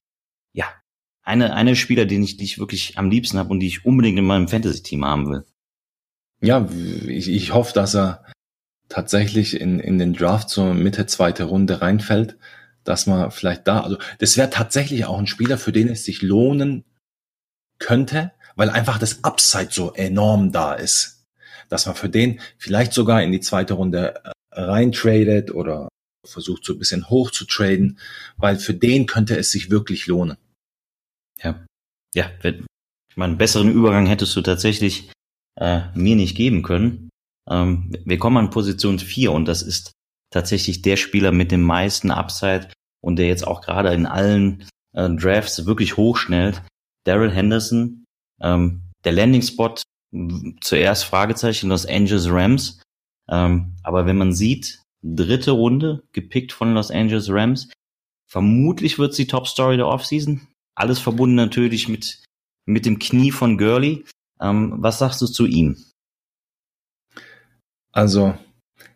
ja, 0.53 0.65
eine, 1.23 1.53
eine 1.53 1.75
Spieler, 1.75 2.05
den 2.05 2.23
ich, 2.23 2.37
die 2.37 2.45
ich 2.45 2.59
wirklich 2.59 2.97
am 2.97 3.09
liebsten 3.09 3.37
habe 3.37 3.49
und 3.49 3.59
die 3.59 3.67
ich 3.67 3.85
unbedingt 3.85 4.17
in 4.17 4.25
meinem 4.25 4.47
Fantasy-Team 4.47 5.05
haben 5.05 5.29
will. 5.29 5.45
Ja, 6.41 6.67
ich, 7.07 7.29
ich 7.29 7.53
hoffe, 7.53 7.73
dass 7.73 7.95
er 7.95 8.25
tatsächlich 8.89 9.59
in, 9.59 9.79
in 9.79 9.99
den 9.99 10.13
Draft 10.13 10.49
zur 10.49 10.73
Mitte 10.73 11.05
zweite 11.05 11.45
Runde 11.45 11.81
reinfällt, 11.81 12.37
dass 12.83 13.05
man 13.05 13.31
vielleicht 13.31 13.67
da, 13.67 13.81
also 13.81 13.97
das 14.19 14.37
wäre 14.37 14.49
tatsächlich 14.49 15.05
auch 15.05 15.19
ein 15.19 15.27
Spieler, 15.27 15.57
für 15.57 15.71
den 15.71 15.87
es 15.87 16.03
sich 16.03 16.21
lohnen 16.21 16.83
könnte, 17.79 18.31
weil 18.55 18.69
einfach 18.69 18.97
das 18.97 19.23
Upside 19.23 19.69
so 19.71 19.93
enorm 19.93 20.51
da 20.51 20.73
ist, 20.73 21.25
dass 21.69 21.85
man 21.85 21.95
für 21.95 22.09
den 22.09 22.41
vielleicht 22.57 22.93
sogar 22.93 23.21
in 23.23 23.31
die 23.31 23.39
zweite 23.39 23.75
Runde 23.75 24.21
äh, 24.23 24.31
reintradet 24.51 25.51
oder 25.51 25.89
versucht 26.27 26.65
so 26.65 26.73
ein 26.73 26.79
bisschen 26.79 27.09
hoch 27.09 27.31
zu 27.31 27.45
traden, 27.45 27.99
weil 28.37 28.57
für 28.57 28.73
den 28.73 29.05
könnte 29.05 29.37
es 29.37 29.51
sich 29.51 29.69
wirklich 29.69 30.07
lohnen. 30.07 30.37
Ja, 31.41 31.65
ja, 32.13 32.29
wenn, 32.41 32.65
ich 33.09 33.17
meine, 33.17 33.31
einen 33.31 33.37
besseren 33.37 33.71
Übergang 33.71 34.05
hättest 34.05 34.35
du 34.35 34.41
tatsächlich 34.41 35.11
äh, 35.59 35.81
mir 35.95 36.15
nicht 36.15 36.35
geben 36.35 36.63
können. 36.63 37.09
Ähm, 37.49 37.91
wir 38.05 38.17
kommen 38.17 38.37
an 38.37 38.49
Position 38.49 38.99
4 38.99 39.31
und 39.31 39.45
das 39.45 39.61
ist 39.61 39.91
tatsächlich 40.31 40.81
der 40.81 40.97
Spieler 40.97 41.31
mit 41.31 41.51
dem 41.51 41.61
meisten 41.61 42.11
Upside 42.11 42.69
und 43.01 43.17
der 43.17 43.27
jetzt 43.27 43.45
auch 43.45 43.61
gerade 43.61 43.93
in 43.93 44.05
allen 44.05 44.67
äh, 44.93 45.09
Drafts 45.09 45.65
wirklich 45.65 45.97
hochschnellt. 45.97 46.61
Daryl 47.05 47.31
Henderson, 47.31 48.05
ähm, 48.41 48.83
der 49.03 49.13
Landing 49.13 49.41
Spot 49.41 49.75
zuerst 50.61 51.05
Fragezeichen 51.05 51.69
Los 51.69 51.85
Angeles 51.85 52.29
Rams. 52.29 52.81
Ähm, 53.29 53.75
aber 53.83 54.05
wenn 54.05 54.17
man 54.17 54.33
sieht, 54.33 54.81
dritte 55.01 55.51
Runde 55.51 56.03
gepickt 56.11 56.51
von 56.51 56.73
Los 56.73 56.91
Angeles 56.91 57.29
Rams, 57.29 57.71
vermutlich 58.29 58.99
wird 58.99 59.13
sie 59.13 59.27
Top 59.27 59.47
Story 59.47 59.77
der 59.77 59.87
Offseason. 59.87 60.47
Alles 60.75 60.99
verbunden 60.99 61.35
natürlich 61.35 61.87
mit, 61.87 62.23
mit 62.65 62.85
dem 62.85 62.99
Knie 62.99 63.31
von 63.31 63.57
Gurley. 63.57 64.05
Ähm, 64.41 64.73
was 64.77 64.99
sagst 64.99 65.21
du 65.21 65.27
zu 65.27 65.45
ihm? 65.45 65.77
Also, 67.93 68.37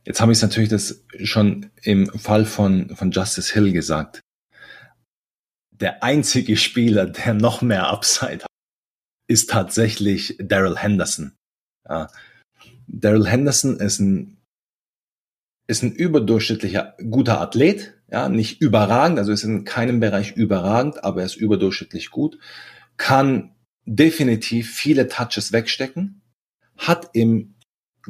jetzt 0.05 0.21
habe 0.21 0.31
ich 0.31 0.39
es 0.39 0.41
natürlich 0.41 0.69
das 0.69 1.03
schon 1.23 1.71
im 1.83 2.07
Fall 2.07 2.45
von, 2.45 2.95
von 2.95 3.11
Justice 3.11 3.53
Hill 3.53 3.71
gesagt. 3.71 4.21
Der 5.71 6.03
einzige 6.03 6.57
Spieler, 6.57 7.05
der 7.05 7.33
noch 7.33 7.61
mehr 7.61 7.89
Upside 7.89 8.43
hat, 8.43 8.49
ist 9.27 9.49
tatsächlich 9.49 10.37
Daryl 10.39 10.77
Henderson. 10.77 11.35
Ja. 11.87 12.09
Daryl 12.87 13.27
Henderson 13.27 13.79
ist 13.79 13.99
ein, 13.99 14.37
ist 15.67 15.83
ein 15.83 15.91
überdurchschnittlicher 15.91 16.95
guter 17.09 17.41
Athlet, 17.41 17.93
ja, 18.09 18.29
nicht 18.29 18.61
überragend, 18.61 19.17
also 19.17 19.31
ist 19.31 19.43
in 19.43 19.65
keinem 19.65 19.99
Bereich 19.99 20.35
überragend, 20.35 21.03
aber 21.03 21.21
er 21.21 21.25
ist 21.25 21.35
überdurchschnittlich 21.35 22.11
gut, 22.11 22.37
kann 22.97 23.54
definitiv 23.85 24.73
viele 24.73 25.07
Touches 25.07 25.51
wegstecken, 25.51 26.21
hat 26.77 27.09
im 27.13 27.55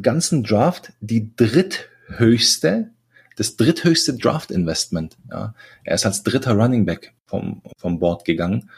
ganzen 0.01 0.43
Draft 0.43 0.93
die 0.99 1.35
dritthöchste, 1.35 2.91
das 3.35 3.55
dritthöchste 3.57 4.15
Draft-Investment. 4.15 5.17
Ja. 5.29 5.53
Er 5.83 5.95
ist 5.95 6.05
als 6.05 6.23
dritter 6.23 6.53
Running 6.53 6.85
Back 6.85 7.13
vom, 7.25 7.61
vom 7.77 7.99
Board 7.99 8.25
gegangen. 8.25 8.69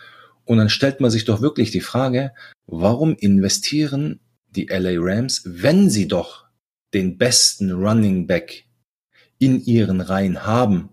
Und 0.45 0.58
dann 0.58 0.70
stellt 0.70 1.00
man 1.00 1.12
sich 1.12 1.26
doch 1.26 1.41
wirklich 1.41 1.72
die 1.72 1.82
Frage, 1.82 2.34
warum 2.66 3.16
investieren 3.16 4.20
die 4.50 4.68
LA 4.68 4.93
Rams, 4.95 5.43
wenn 5.45 5.89
sie 5.89 6.08
doch 6.08 6.45
den 6.93 7.18
besten 7.18 7.72
Running 7.72 8.28
Back 8.28 8.66
in 9.39 9.64
ihren 9.64 10.02
Reihen 10.02 10.45
haben 10.45 10.89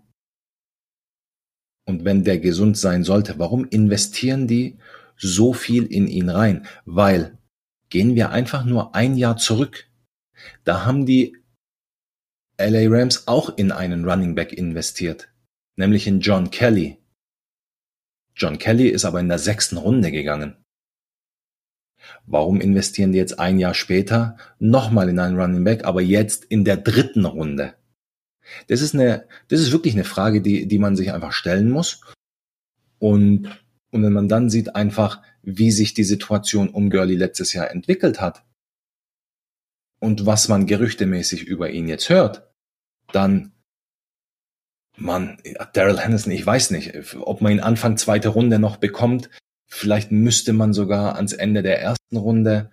und 1.86 2.05
wenn 2.05 2.24
der 2.24 2.38
gesund 2.38 2.76
sein 2.76 3.05
sollte, 3.05 3.38
warum 3.38 3.66
investieren 3.66 4.46
die 4.46 4.78
so 5.16 5.52
viel 5.52 5.84
in 5.84 6.06
ihn 6.08 6.28
rein? 6.28 6.66
Weil 6.84 7.38
gehen 7.88 8.14
wir 8.14 8.30
einfach 8.30 8.64
nur 8.64 8.94
ein 8.94 9.16
Jahr 9.16 9.36
zurück. 9.36 9.88
Da 10.64 10.84
haben 10.84 11.06
die 11.06 11.36
LA 12.58 12.88
Rams 12.88 13.26
auch 13.26 13.56
in 13.56 13.72
einen 13.72 14.08
Running 14.08 14.34
Back 14.34 14.52
investiert, 14.52 15.28
nämlich 15.76 16.06
in 16.06 16.20
John 16.20 16.50
Kelly. 16.50 16.98
John 18.36 18.58
Kelly 18.58 18.88
ist 18.88 19.04
aber 19.04 19.20
in 19.20 19.28
der 19.28 19.38
sechsten 19.38 19.76
Runde 19.76 20.10
gegangen. 20.10 20.56
Warum 22.26 22.60
investieren 22.60 23.12
die 23.12 23.18
jetzt 23.18 23.38
ein 23.38 23.58
Jahr 23.58 23.74
später 23.74 24.36
nochmal 24.58 25.08
in 25.08 25.18
einen 25.18 25.38
Running 25.38 25.64
Back, 25.64 25.84
aber 25.84 26.02
jetzt 26.02 26.44
in 26.44 26.64
der 26.64 26.76
dritten 26.76 27.24
Runde? 27.24 27.74
Das 28.66 28.80
ist 28.80 28.94
eine, 28.94 29.26
das 29.48 29.60
ist 29.60 29.72
wirklich 29.72 29.94
eine 29.94 30.04
Frage, 30.04 30.42
die, 30.42 30.66
die 30.66 30.78
man 30.78 30.96
sich 30.96 31.12
einfach 31.12 31.32
stellen 31.32 31.70
muss. 31.70 32.02
Und, 32.98 33.48
und 33.95 34.03
wenn 34.03 34.12
man 34.12 34.28
dann 34.28 34.51
sieht 34.51 34.74
einfach, 34.74 35.22
wie 35.42 35.70
sich 35.70 35.95
die 35.95 36.05
Situation 36.05 36.68
um 36.68 36.90
Gurley 36.90 37.14
letztes 37.14 37.53
Jahr 37.53 37.70
entwickelt 37.70 38.20
hat 38.20 38.45
und 40.01 40.26
was 40.26 40.49
man 40.49 40.66
gerüchtemäßig 40.66 41.45
über 41.45 41.70
ihn 41.70 41.88
jetzt 41.88 42.09
hört, 42.09 42.51
dann 43.12 43.53
man, 44.97 45.38
Daryl 45.72 45.99
Henderson, 45.99 46.32
ich 46.32 46.45
weiß 46.45 46.70
nicht, 46.70 46.92
ob 47.18 47.40
man 47.40 47.53
ihn 47.53 47.61
Anfang 47.61 47.97
zweite 47.97 48.28
Runde 48.28 48.59
noch 48.59 48.76
bekommt. 48.76 49.30
Vielleicht 49.66 50.12
müsste 50.12 50.53
man 50.53 50.72
sogar 50.72 51.16
ans 51.16 51.32
Ende 51.32 51.62
der 51.62 51.80
ersten 51.80 52.16
Runde 52.16 52.70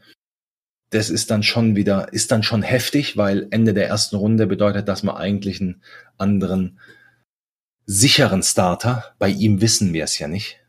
das 0.92 1.10
ist 1.10 1.32
dann 1.32 1.42
schon 1.42 1.76
wieder, 1.76 2.12
ist 2.12 2.32
dann 2.32 2.44
schon 2.44 2.62
heftig, 2.62 3.16
weil 3.16 3.48
Ende 3.50 3.74
der 3.74 3.88
ersten 3.88 4.18
Runde 4.18 4.46
bedeutet, 4.46 4.88
dass 4.90 5.04
man 5.04 5.16
eigentlich 5.16 5.62
einen 5.62 5.82
anderen 6.18 6.80
sicheren 7.86 8.44
Starter, 8.44 9.16
bei 9.18 9.30
ihm 9.30 9.62
wissen 9.62 9.94
wir 9.94 10.04
es 10.04 10.20
ja 10.20 10.28
nicht, 10.28 10.61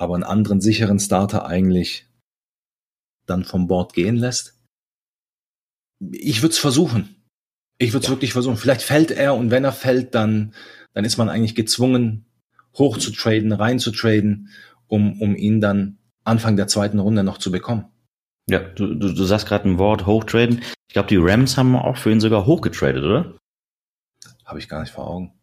aber 0.00 0.14
einen 0.14 0.24
anderen 0.24 0.62
sicheren 0.62 0.98
Starter 0.98 1.46
eigentlich 1.46 2.06
dann 3.26 3.44
vom 3.44 3.66
Board 3.66 3.92
gehen 3.92 4.16
lässt. 4.16 4.58
Ich 6.10 6.40
würde 6.40 6.52
es 6.52 6.58
versuchen. 6.58 7.16
Ich 7.76 7.92
würde 7.92 8.04
es 8.04 8.06
ja. 8.06 8.14
wirklich 8.14 8.32
versuchen. 8.32 8.56
Vielleicht 8.56 8.80
fällt 8.80 9.10
er 9.10 9.34
und 9.34 9.50
wenn 9.50 9.62
er 9.62 9.72
fällt, 9.72 10.14
dann, 10.14 10.54
dann 10.94 11.04
ist 11.04 11.18
man 11.18 11.28
eigentlich 11.28 11.54
gezwungen, 11.54 12.24
hoch 12.78 12.96
zu 12.96 13.10
traden, 13.10 13.52
rein 13.52 13.78
zu 13.78 13.90
traden, 13.90 14.48
um, 14.88 15.20
um 15.20 15.36
ihn 15.36 15.60
dann 15.60 15.98
Anfang 16.24 16.56
der 16.56 16.66
zweiten 16.66 16.98
Runde 16.98 17.22
noch 17.22 17.36
zu 17.36 17.50
bekommen. 17.50 17.84
Ja, 18.48 18.60
du, 18.60 18.94
du, 18.94 19.12
du 19.12 19.24
sagst 19.24 19.46
gerade 19.46 19.68
ein 19.68 19.78
Wort, 19.78 20.06
hochtraden. 20.06 20.62
Ich 20.88 20.94
glaube, 20.94 21.08
die 21.08 21.18
Rams 21.18 21.58
haben 21.58 21.76
auch 21.76 21.98
für 21.98 22.10
ihn 22.10 22.20
sogar 22.20 22.46
hochgetradet, 22.46 23.04
oder? 23.04 23.36
Habe 24.46 24.58
ich 24.58 24.68
gar 24.68 24.80
nicht 24.80 24.92
vor 24.92 25.06
Augen. 25.06 25.34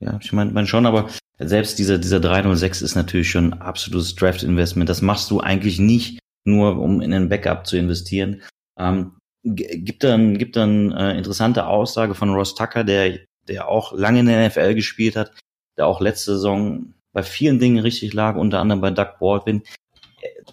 Ja, 0.00 0.18
ich 0.22 0.32
meine 0.32 0.52
mein 0.52 0.66
schon, 0.66 0.86
aber 0.86 1.10
selbst 1.38 1.78
dieser, 1.78 1.98
dieser 1.98 2.20
306 2.20 2.82
ist 2.82 2.94
natürlich 2.94 3.30
schon 3.30 3.52
ein 3.52 3.60
absolutes 3.60 4.14
Draft-Investment. 4.14 4.88
Das 4.88 5.02
machst 5.02 5.30
du 5.30 5.40
eigentlich 5.40 5.78
nicht 5.78 6.18
nur, 6.44 6.78
um 6.78 7.00
in 7.00 7.12
ein 7.12 7.28
Backup 7.28 7.66
zu 7.66 7.76
investieren. 7.76 8.42
Ähm, 8.78 9.12
gibt 9.44 10.02
dann, 10.02 10.36
gibt 10.36 10.56
dann 10.56 10.92
äh, 10.92 11.16
interessante 11.16 11.66
Aussage 11.66 12.14
von 12.14 12.30
Ross 12.30 12.54
Tucker, 12.54 12.84
der, 12.84 13.18
der 13.46 13.68
auch 13.68 13.92
lange 13.92 14.20
in 14.20 14.26
der 14.26 14.48
NFL 14.48 14.74
gespielt 14.74 15.16
hat, 15.16 15.32
der 15.76 15.86
auch 15.86 16.00
letzte 16.00 16.32
Saison 16.32 16.94
bei 17.12 17.22
vielen 17.22 17.58
Dingen 17.58 17.78
richtig 17.78 18.14
lag, 18.14 18.36
unter 18.36 18.60
anderem 18.60 18.80
bei 18.80 18.90
Doug 18.90 19.18
Baldwin. 19.20 19.62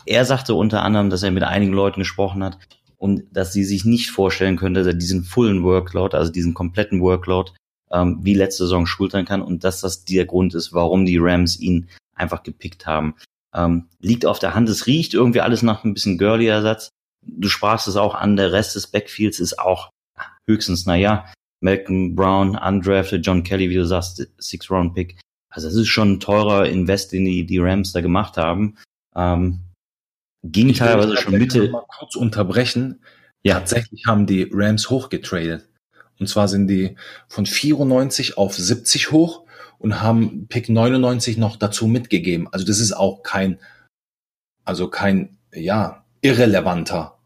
Er 0.06 0.26
sagte 0.26 0.54
unter 0.54 0.84
anderem, 0.84 1.10
dass 1.10 1.24
er 1.24 1.32
mit 1.32 1.44
einigen 1.44 1.74
Leuten 1.74 2.02
gesprochen 2.02 2.44
hat 2.44 2.60
und 2.98 3.24
dass 3.32 3.54
sie 3.54 3.64
sich 3.64 3.86
nicht 3.86 4.12
vorstellen 4.12 4.58
könnte, 4.58 4.82
dass 4.82 4.88
er 4.88 4.94
diesen 4.94 5.24
fullen 5.24 5.64
Workload, 5.64 6.16
also 6.16 6.32
diesen 6.32 6.54
kompletten 6.54 7.02
Workload, 7.02 7.52
ähm, 7.92 8.20
wie 8.22 8.34
letzte 8.34 8.64
Saison 8.64 8.86
schultern 8.86 9.26
kann 9.26 9.42
und 9.42 9.64
dass 9.64 9.82
das 9.82 10.06
der 10.06 10.26
Grund 10.26 10.54
ist, 10.54 10.74
warum 10.74 11.06
die 11.06 11.18
Rams 11.18 11.60
ihn 11.60 11.90
einfach 12.16 12.44
gepickt 12.44 12.86
haben. 12.86 13.16
Ähm, 13.54 13.88
liegt 14.00 14.26
auf 14.26 14.40
der 14.40 14.54
Hand, 14.54 14.70
es 14.70 14.88
riecht 14.88 15.14
irgendwie 15.14 15.42
alles 15.42 15.62
nach 15.62 15.84
ein 15.84 15.94
bisschen 15.94 16.18
Girly-Ersatz. 16.18 16.90
Du 17.22 17.48
sprachst 17.48 17.88
es 17.88 17.96
auch 17.96 18.16
an, 18.16 18.36
der 18.36 18.52
Rest 18.52 18.76
des 18.76 18.88
Backfields 18.88 19.40
ist 19.40 19.60
auch 19.60 19.90
höchstens, 20.48 20.86
naja, 20.86 21.26
Malcolm 21.62 22.16
Brown, 22.16 22.56
undrafted, 22.58 23.26
John 23.26 23.44
Kelly, 23.44 23.70
wie 23.70 23.76
du 23.76 23.86
sagst, 23.86 24.28
Six-Round-Pick. 24.38 25.20
Also 25.50 25.68
es 25.68 25.76
ist 25.76 25.88
schon 25.88 26.14
ein 26.14 26.20
teurer 26.20 26.68
Invest, 26.68 27.14
den 27.14 27.26
die, 27.26 27.46
die 27.46 27.60
Rams 27.60 27.94
da 27.94 28.02
gemacht 28.02 28.38
haben. 28.38 28.78
Ähm, 29.16 29.62
ging 30.44 30.70
ich 30.70 30.78
teilweise 30.78 31.18
schon 31.18 31.38
Mitte. 31.38 31.70
Mal 31.70 31.86
kurz 31.88 32.16
unterbrechen. 32.16 33.02
Ja. 33.44 33.56
Tatsächlich 33.56 34.04
haben 34.06 34.26
die 34.26 34.50
Rams 34.52 34.90
hochgetradet. 34.90 35.68
Und 36.20 36.28
zwar 36.28 36.48
sind 36.48 36.68
die 36.68 36.96
von 37.28 37.46
94 37.46 38.38
auf 38.38 38.56
70 38.56 39.12
hoch 39.12 39.46
und 39.80 40.02
haben 40.02 40.48
Pick 40.48 40.70
99 40.70 41.38
noch 41.38 41.58
dazu 41.58 41.88
mitgegeben. 41.88 42.48
Also 42.52 42.66
das 42.66 42.80
ist 42.80 42.94
auch 42.94 43.24
kein, 43.24 43.60
also 44.64 44.90
kein, 44.90 45.38
ja, 45.54 46.06
irrelevanter 46.22 47.20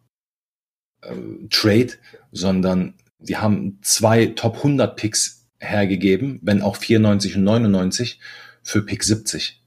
äh, 1.01 1.15
Trade, 1.49 1.93
sondern 2.31 2.95
die 3.19 3.37
haben 3.37 3.79
zwei 3.81 4.27
Top 4.27 4.57
100 4.57 4.95
Picks 4.95 5.47
hergegeben, 5.59 6.39
wenn 6.41 6.61
auch 6.61 6.77
94 6.77 7.35
und 7.37 7.43
99 7.43 8.19
für 8.63 8.81
Pick 8.83 9.03
70. 9.03 9.61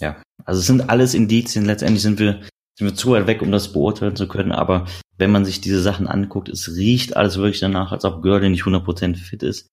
Ja, 0.00 0.20
also 0.44 0.60
es 0.60 0.66
sind 0.66 0.90
alles 0.90 1.14
Indizien. 1.14 1.64
Letztendlich 1.64 2.02
sind 2.02 2.18
wir, 2.18 2.42
sind 2.78 2.88
wir 2.88 2.94
zu 2.94 3.12
weit 3.12 3.26
weg, 3.26 3.42
um 3.42 3.52
das 3.52 3.72
beurteilen 3.72 4.16
zu 4.16 4.28
können. 4.28 4.52
Aber 4.52 4.86
wenn 5.16 5.30
man 5.30 5.44
sich 5.44 5.60
diese 5.60 5.80
Sachen 5.80 6.06
anguckt, 6.06 6.48
es 6.48 6.76
riecht 6.76 7.16
alles 7.16 7.36
wirklich 7.36 7.60
danach, 7.60 7.92
als 7.92 8.04
ob 8.04 8.22
Gurley 8.22 8.50
nicht 8.50 8.64
100% 8.64 9.16
fit 9.16 9.42
ist. 9.42 9.68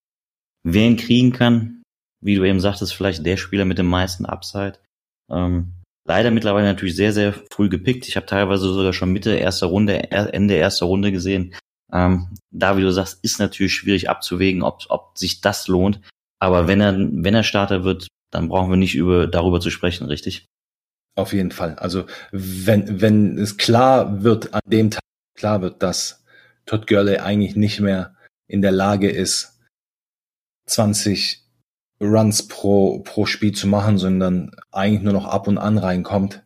Wer 0.64 0.86
ihn 0.86 0.98
kriegen 0.98 1.32
kann, 1.32 1.82
wie 2.24 2.36
du 2.36 2.44
eben 2.44 2.60
sagtest, 2.60 2.94
vielleicht 2.94 3.26
der 3.26 3.38
Spieler 3.38 3.66
mit 3.66 3.80
dem 3.80 3.88
meisten 3.88 4.26
Upside. 4.26 4.78
Ähm, 5.32 5.74
leider 6.08 6.30
mittlerweile 6.30 6.68
natürlich 6.68 6.96
sehr, 6.96 7.14
sehr 7.14 7.34
früh 7.52 7.70
gepickt. 7.70 8.08
Ich 8.08 8.16
habe 8.16 8.28
teilweise 8.28 8.72
sogar 8.72 8.94
schon 8.94 9.12
Mitte 9.12 9.32
erster 9.32 9.68
Runde, 9.68 10.12
Ende 10.12 10.54
erster 10.54 10.86
Runde 10.86 11.12
gesehen. 11.12 11.56
Ähm, 11.92 12.38
da, 12.52 12.78
wie 12.78 12.82
du 12.82 12.92
sagst, 12.92 13.24
ist 13.24 13.40
natürlich 13.40 13.74
schwierig 13.74 14.10
abzuwägen, 14.10 14.62
ob, 14.62 14.84
ob 14.90 15.18
sich 15.18 15.42
das 15.42 15.68
lohnt. 15.68 16.00
Aber 16.40 16.68
wenn 16.68 16.82
er, 16.82 16.96
wenn 16.98 17.34
er 17.34 17.44
Starter 17.44 17.84
wird, 17.84 18.08
dann 18.32 18.48
brauchen 18.48 18.70
wir 18.70 18.78
nicht 18.78 18.96
über, 18.96 19.28
darüber 19.28 19.60
zu 19.60 19.72
sprechen, 19.72 20.06
richtig? 20.06 20.46
Auf 21.16 21.34
jeden 21.34 21.52
Fall. 21.52 21.76
Also 21.76 22.06
wenn, 22.32 23.02
wenn 23.02 23.38
es 23.38 23.58
klar 23.58 24.24
wird, 24.24 24.54
an 24.54 24.62
dem 24.66 24.92
Tag 24.92 25.02
klar 25.36 25.62
wird, 25.62 25.84
dass 25.84 26.24
Todd 26.66 26.88
Gurley 26.88 27.18
eigentlich 27.18 27.56
nicht 27.56 27.80
mehr 27.80 28.16
in 28.48 28.62
der 28.62 28.72
Lage 28.72 29.10
ist, 29.10 29.60
20 30.68 31.44
Runs 32.02 32.48
pro, 32.48 33.00
pro 33.00 33.26
Spiel 33.26 33.54
zu 33.54 33.68
machen, 33.68 33.98
sondern 33.98 34.52
eigentlich 34.72 35.04
nur 35.04 35.14
noch 35.14 35.26
ab 35.26 35.48
und 35.48 35.58
an 35.58 35.78
reinkommt, 35.78 36.44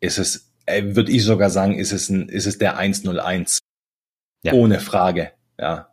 ist 0.00 0.18
es, 0.18 0.52
äh, 0.66 0.96
würde 0.96 1.12
ich 1.12 1.24
sogar 1.24 1.50
sagen, 1.50 1.78
ist 1.78 1.92
es, 1.92 2.08
ein, 2.08 2.28
ist 2.28 2.46
es 2.46 2.58
der 2.58 2.78
101. 2.78 3.60
Ja. 4.42 4.52
Ohne 4.54 4.80
Frage, 4.80 5.32
ja. 5.58 5.92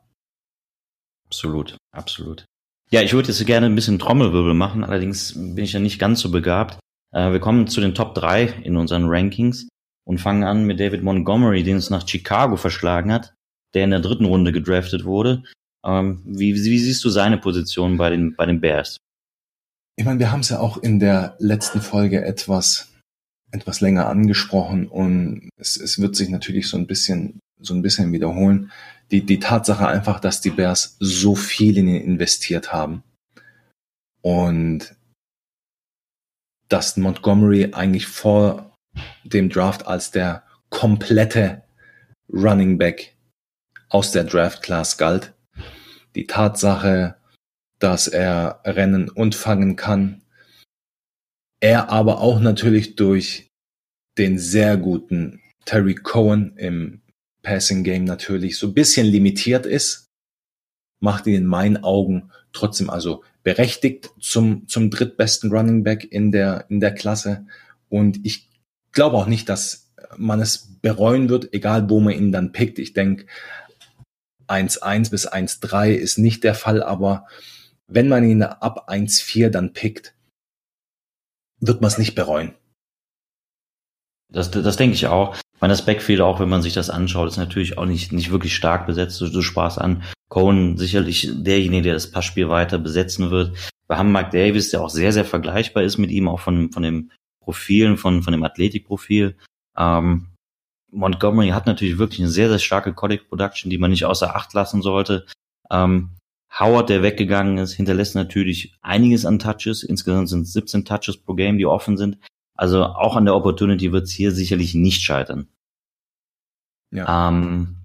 Absolut, 1.27 1.77
absolut. 1.91 2.45
Ja, 2.91 3.01
ich 3.01 3.13
würde 3.13 3.29
jetzt 3.29 3.45
gerne 3.45 3.65
ein 3.65 3.75
bisschen 3.75 3.99
Trommelwirbel 3.99 4.53
machen, 4.53 4.83
allerdings 4.83 5.33
bin 5.33 5.57
ich 5.57 5.73
ja 5.73 5.79
nicht 5.79 5.99
ganz 5.99 6.21
so 6.21 6.31
begabt. 6.31 6.79
Äh, 7.15 7.31
wir 7.31 7.39
kommen 7.39 7.67
zu 7.67 7.81
den 7.81 7.95
Top 7.95 8.13
3 8.13 8.43
in 8.63 8.75
unseren 8.75 9.05
Rankings 9.07 9.67
und 10.05 10.19
fangen 10.19 10.43
an 10.43 10.65
mit 10.65 10.79
David 10.79 11.01
Montgomery, 11.01 11.63
den 11.63 11.77
es 11.77 11.89
nach 11.89 12.07
Chicago 12.07 12.57
verschlagen 12.57 13.11
hat, 13.11 13.33
der 13.73 13.85
in 13.85 13.91
der 13.91 14.01
dritten 14.01 14.25
Runde 14.25 14.51
gedraftet 14.51 15.05
wurde. 15.05 15.43
Ähm, 15.85 16.21
wie, 16.25 16.53
wie 16.53 16.79
siehst 16.79 17.03
du 17.03 17.09
seine 17.09 17.37
Position 17.37 17.97
bei 17.97 18.09
den, 18.09 18.35
bei 18.35 18.45
den 18.45 18.59
Bears? 18.59 18.97
Ich 19.97 20.05
meine, 20.05 20.19
wir 20.19 20.31
haben 20.31 20.41
es 20.41 20.49
ja 20.49 20.59
auch 20.59 20.77
in 20.77 20.99
der 20.99 21.37
letzten 21.39 21.79
Folge 21.79 22.25
etwas, 22.25 22.91
etwas 23.51 23.79
länger 23.79 24.07
angesprochen 24.07 24.87
und 24.87 25.49
es, 25.57 25.77
es 25.77 25.99
wird 25.99 26.17
sich 26.17 26.29
natürlich 26.29 26.67
so 26.67 26.77
ein 26.77 26.85
bisschen 26.85 27.39
so 27.61 27.73
ein 27.73 27.81
bisschen 27.81 28.11
wiederholen. 28.11 28.71
Die, 29.11 29.25
die 29.25 29.39
Tatsache 29.39 29.87
einfach, 29.87 30.19
dass 30.19 30.41
die 30.41 30.49
Bears 30.49 30.97
so 30.99 31.35
viel 31.35 31.77
in 31.77 31.87
ihn 31.87 32.01
investiert 32.01 32.73
haben 32.73 33.03
und 34.21 34.94
dass 36.69 36.97
Montgomery 36.97 37.73
eigentlich 37.73 38.07
vor 38.07 38.75
dem 39.23 39.49
Draft 39.49 39.87
als 39.87 40.11
der 40.11 40.43
komplette 40.69 41.63
Running 42.31 42.77
Back 42.77 43.15
aus 43.89 44.11
der 44.11 44.23
Draft 44.23 44.63
Class 44.63 44.97
galt. 44.97 45.33
Die 46.15 46.27
Tatsache, 46.27 47.15
dass 47.79 48.07
er 48.07 48.61
rennen 48.65 49.09
und 49.09 49.35
fangen 49.35 49.75
kann. 49.75 50.21
Er 51.59 51.89
aber 51.89 52.19
auch 52.19 52.39
natürlich 52.39 52.95
durch 52.95 53.49
den 54.17 54.39
sehr 54.39 54.77
guten 54.77 55.41
Terry 55.65 55.95
Cohen 55.95 56.55
im 56.57 57.01
Passing 57.41 57.83
Game 57.83 58.05
natürlich 58.05 58.57
so 58.57 58.67
ein 58.67 58.73
bisschen 58.73 59.05
limitiert 59.05 59.65
ist, 59.65 60.07
macht 60.99 61.27
ihn 61.27 61.35
in 61.35 61.45
meinen 61.45 61.83
Augen 61.83 62.31
trotzdem 62.53 62.89
also 62.89 63.23
berechtigt 63.45 64.09
zum, 64.19 64.67
zum 64.67 64.89
drittbesten 64.89 65.51
Running 65.51 65.83
Back 65.83 66.03
in 66.03 66.31
der, 66.31 66.65
in 66.69 66.79
der 66.79 66.93
Klasse. 66.93 67.45
Und 67.87 68.25
ich 68.25 68.49
glaube 68.91 69.15
auch 69.15 69.27
nicht, 69.27 69.47
dass 69.47 69.93
man 70.17 70.41
es 70.41 70.79
bereuen 70.81 71.29
wird, 71.29 71.53
egal 71.53 71.89
wo 71.89 71.99
man 71.99 72.13
ihn 72.13 72.31
dann 72.31 72.51
pickt. 72.51 72.79
Ich 72.79 72.93
denke, 72.93 73.27
1-1 74.47 75.11
bis 75.11 75.31
1-3 75.31 75.91
ist 75.91 76.17
nicht 76.17 76.43
der 76.43 76.55
Fall, 76.55 76.81
aber 76.81 77.27
wenn 77.87 78.07
man 78.07 78.23
ihn 78.27 78.41
ab 78.41 78.89
1-4 78.89 79.49
dann 79.49 79.73
pickt, 79.73 80.15
wird 81.59 81.81
man 81.81 81.89
es 81.89 81.99
nicht 81.99 82.15
bereuen. 82.15 82.55
Das, 84.33 84.49
das 84.49 84.75
denke 84.75 84.95
ich 84.95 85.05
auch. 85.05 85.35
Ich 85.35 85.61
meine, 85.61 85.71
das 85.71 85.85
Backfield, 85.85 86.21
auch 86.21 86.39
wenn 86.39 86.49
man 86.49 86.63
sich 86.63 86.73
das 86.73 86.89
anschaut, 86.89 87.29
ist 87.29 87.37
natürlich 87.37 87.77
auch 87.77 87.85
nicht, 87.85 88.11
nicht 88.11 88.31
wirklich 88.31 88.55
stark 88.55 88.87
besetzt. 88.87 89.21
Du, 89.21 89.29
du 89.29 89.41
sprachst 89.41 89.77
an, 89.79 90.03
Cohen 90.29 90.77
sicherlich 90.77 91.29
derjenige, 91.33 91.83
der 91.83 91.93
das 91.93 92.11
Passspiel 92.11 92.49
weiter 92.49 92.79
besetzen 92.79 93.31
wird. 93.31 93.55
Wir 93.87 93.97
haben 93.97 94.11
Mark 94.11 94.31
Davis, 94.31 94.71
der 94.71 94.81
auch 94.81 94.89
sehr, 94.89 95.11
sehr 95.11 95.25
vergleichbar 95.25 95.83
ist 95.83 95.97
mit 95.97 96.09
ihm, 96.09 96.27
auch 96.27 96.39
von, 96.39 96.71
von 96.71 96.83
dem 96.83 97.11
Profilen, 97.39 97.97
von, 97.97 98.23
von 98.23 98.31
dem 98.31 98.43
Athletikprofil. 98.43 99.37
Ähm, 99.77 100.27
Montgomery 100.91 101.49
hat 101.49 101.67
natürlich 101.67 101.97
wirklich 101.97 102.19
eine 102.19 102.29
sehr, 102.29 102.49
sehr 102.49 102.59
starke 102.59 102.93
College 102.93 103.23
Production, 103.27 103.69
die 103.69 103.77
man 103.77 103.91
nicht 103.91 104.05
außer 104.05 104.35
Acht 104.35 104.53
lassen 104.53 104.81
sollte. 104.81 105.25
Ähm, 105.69 106.11
Howard, 106.57 106.89
der 106.89 107.03
weggegangen 107.03 107.57
ist, 107.57 107.73
hinterlässt 107.73 108.15
natürlich 108.15 108.75
einiges 108.81 109.25
an 109.25 109.39
Touches. 109.39 109.83
Insgesamt 109.83 110.29
sind 110.29 110.43
es 110.43 110.53
17 110.53 110.85
Touches 110.85 111.17
pro 111.17 111.33
Game, 111.33 111.57
die 111.57 111.65
offen 111.65 111.97
sind. 111.97 112.17
Also 112.55 112.83
auch 112.85 113.17
an 113.17 113.25
der 113.25 113.35
Opportunity 113.35 113.91
wird 113.91 114.05
es 114.05 114.11
hier 114.11 114.31
sicherlich 114.31 114.73
nicht 114.73 115.01
scheitern. 115.01 115.49
Ja. 116.91 117.27
Ähm, 117.27 117.83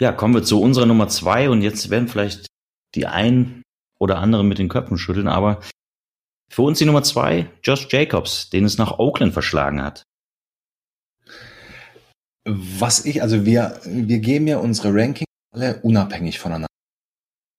ja, 0.00 0.12
kommen 0.12 0.34
wir 0.34 0.42
zu 0.42 0.60
unserer 0.60 0.86
Nummer 0.86 1.08
zwei 1.08 1.50
und 1.50 1.62
jetzt 1.62 1.90
werden 1.90 2.08
vielleicht 2.08 2.46
die 2.94 3.06
einen 3.06 3.62
oder 4.00 4.18
anderen 4.18 4.48
mit 4.48 4.58
den 4.58 4.70
Köpfen 4.70 4.98
schütteln, 4.98 5.28
aber 5.28 5.60
für 6.50 6.62
uns 6.62 6.78
die 6.78 6.86
Nummer 6.86 7.02
zwei, 7.02 7.50
Josh 7.62 7.86
Jacobs, 7.90 8.50
den 8.50 8.64
es 8.64 8.78
nach 8.78 8.98
Oakland 8.98 9.34
verschlagen 9.34 9.82
hat. 9.82 10.02
Was 12.44 13.04
ich, 13.04 13.22
also 13.22 13.44
wir, 13.44 13.78
wir 13.84 14.18
geben 14.18 14.48
ja 14.48 14.58
unsere 14.58 14.92
Rankings 14.92 15.26
alle 15.52 15.80
unabhängig 15.82 16.38
voneinander. 16.38 16.66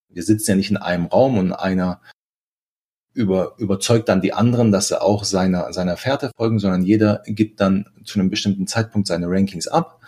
Wir 0.09 0.23
sitzen 0.23 0.51
ja 0.51 0.55
nicht 0.57 0.71
in 0.71 0.77
einem 0.77 1.05
Raum 1.05 1.37
und 1.37 1.53
einer 1.53 2.01
über, 3.13 3.55
überzeugt 3.57 4.09
dann 4.09 4.21
die 4.21 4.33
anderen, 4.33 4.71
dass 4.71 4.87
sie 4.87 4.99
auch 4.99 5.25
seiner, 5.25 5.71
seiner 5.73 5.95
Fährte 5.95 6.31
folgen, 6.35 6.59
sondern 6.59 6.83
jeder 6.83 7.21
gibt 7.25 7.61
dann 7.61 7.85
zu 8.03 8.19
einem 8.19 8.29
bestimmten 8.29 8.67
Zeitpunkt 8.67 9.07
seine 9.07 9.27
Rankings 9.27 9.67
ab 9.67 10.01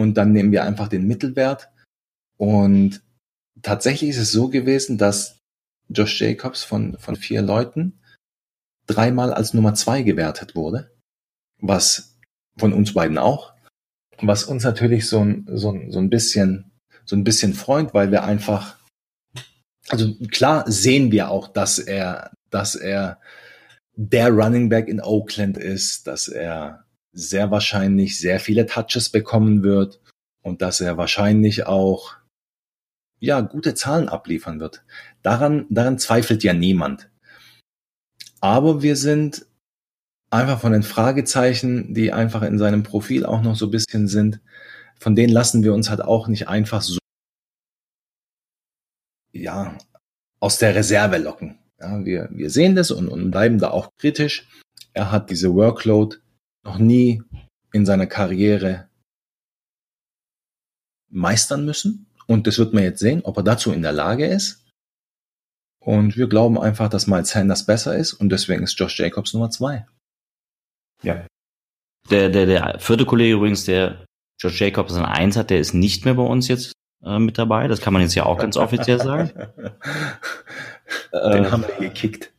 und 0.00 0.14
dann 0.14 0.32
nehmen 0.32 0.52
wir 0.52 0.64
einfach 0.64 0.88
den 0.88 1.06
Mittelwert. 1.06 1.70
Und 2.36 3.02
tatsächlich 3.62 4.10
ist 4.10 4.18
es 4.18 4.32
so 4.32 4.48
gewesen, 4.48 4.98
dass 4.98 5.38
Josh 5.88 6.20
Jacobs 6.20 6.62
von, 6.64 6.98
von 6.98 7.16
vier 7.16 7.42
Leuten 7.42 8.00
dreimal 8.86 9.32
als 9.32 9.54
Nummer 9.54 9.74
zwei 9.74 10.02
gewertet 10.02 10.54
wurde, 10.54 10.90
was 11.60 12.18
von 12.58 12.72
uns 12.72 12.94
beiden 12.94 13.18
auch, 13.18 13.54
was 14.20 14.44
uns 14.44 14.64
natürlich 14.64 15.08
so 15.08 15.24
ein, 15.24 15.46
so 15.48 15.72
ein, 15.72 15.92
so 15.92 15.98
ein 15.98 16.10
bisschen, 16.10 16.70
so 17.04 17.16
ein 17.16 17.24
bisschen 17.24 17.54
freut, 17.54 17.94
weil 17.94 18.10
wir 18.10 18.24
einfach, 18.24 18.78
also 19.88 20.14
klar 20.30 20.70
sehen 20.70 21.12
wir 21.12 21.30
auch, 21.30 21.48
dass 21.48 21.78
er 21.78 22.32
dass 22.50 22.74
er 22.74 23.18
der 23.96 24.30
Running 24.30 24.68
Back 24.68 24.88
in 24.88 25.00
Oakland 25.00 25.56
ist, 25.56 26.06
dass 26.06 26.28
er 26.28 26.84
sehr 27.12 27.50
wahrscheinlich 27.50 28.18
sehr 28.18 28.40
viele 28.40 28.66
Touches 28.66 29.08
bekommen 29.08 29.62
wird 29.62 30.00
und 30.42 30.62
dass 30.62 30.80
er 30.80 30.96
wahrscheinlich 30.96 31.66
auch 31.66 32.16
ja 33.18 33.40
gute 33.40 33.74
Zahlen 33.74 34.08
abliefern 34.08 34.60
wird. 34.60 34.84
Daran, 35.22 35.66
daran 35.70 35.98
zweifelt 35.98 36.42
ja 36.42 36.54
niemand. 36.54 37.10
Aber 38.40 38.82
wir 38.82 38.96
sind 38.96 39.46
einfach 40.30 40.60
von 40.60 40.72
den 40.72 40.82
Fragezeichen, 40.82 41.92
die 41.92 42.12
einfach 42.12 42.42
in 42.42 42.58
seinem 42.58 42.82
Profil 42.82 43.26
auch 43.26 43.42
noch 43.42 43.56
so 43.56 43.66
ein 43.66 43.70
bisschen 43.70 44.08
sind, 44.08 44.40
von 44.98 45.14
denen 45.14 45.32
lassen 45.32 45.62
wir 45.62 45.74
uns 45.74 45.90
halt 45.90 46.00
auch 46.02 46.28
nicht 46.28 46.48
einfach 46.48 46.82
so 46.82 46.98
ja 49.32 49.76
aus 50.40 50.58
der 50.58 50.74
Reserve 50.74 51.18
locken. 51.18 51.58
Ja, 51.78 52.04
wir, 52.04 52.28
wir 52.32 52.50
sehen 52.50 52.74
das 52.74 52.90
und, 52.90 53.08
und 53.08 53.30
bleiben 53.30 53.58
da 53.58 53.70
auch 53.70 53.90
kritisch. 53.98 54.48
Er 54.92 55.10
hat 55.10 55.30
diese 55.30 55.54
Workload 55.54 56.16
noch 56.62 56.78
nie 56.78 57.22
in 57.72 57.86
seiner 57.86 58.06
Karriere 58.06 58.88
meistern 61.08 61.64
müssen. 61.64 62.06
Und 62.26 62.46
das 62.46 62.58
wird 62.58 62.74
man 62.74 62.84
jetzt 62.84 63.00
sehen, 63.00 63.22
ob 63.24 63.36
er 63.38 63.42
dazu 63.42 63.72
in 63.72 63.82
der 63.82 63.92
Lage 63.92 64.26
ist. 64.26 64.66
Und 65.80 66.16
wir 66.16 66.28
glauben 66.28 66.58
einfach, 66.58 66.88
dass 66.88 67.06
Miles 67.06 67.30
Sanders 67.30 67.66
besser 67.66 67.96
ist 67.96 68.12
und 68.12 68.28
deswegen 68.28 68.62
ist 68.62 68.78
Josh 68.78 68.98
Jacobs 68.98 69.32
Nummer 69.32 69.50
zwei. 69.50 69.86
Ja. 71.02 71.26
Der, 72.10 72.28
der, 72.28 72.46
der 72.46 72.78
vierte 72.78 73.06
Kollege 73.06 73.34
übrigens, 73.34 73.64
der 73.64 74.04
Josh 74.38 74.60
Jacobs 74.60 74.94
an 74.94 75.06
eins 75.06 75.36
hat, 75.36 75.50
der 75.50 75.58
ist 75.58 75.72
nicht 75.72 76.04
mehr 76.04 76.14
bei 76.14 76.22
uns 76.22 76.48
jetzt 76.48 76.72
äh, 77.02 77.18
mit 77.18 77.38
dabei. 77.38 77.66
Das 77.66 77.80
kann 77.80 77.92
man 77.94 78.02
jetzt 78.02 78.14
ja 78.14 78.26
auch 78.26 78.38
ganz 78.38 78.56
offiziell 78.56 79.00
sagen. 79.00 79.30
Den 81.12 81.44
äh, 81.44 81.50
haben 81.50 81.64
wir 81.64 81.88
gekickt. 81.88 82.32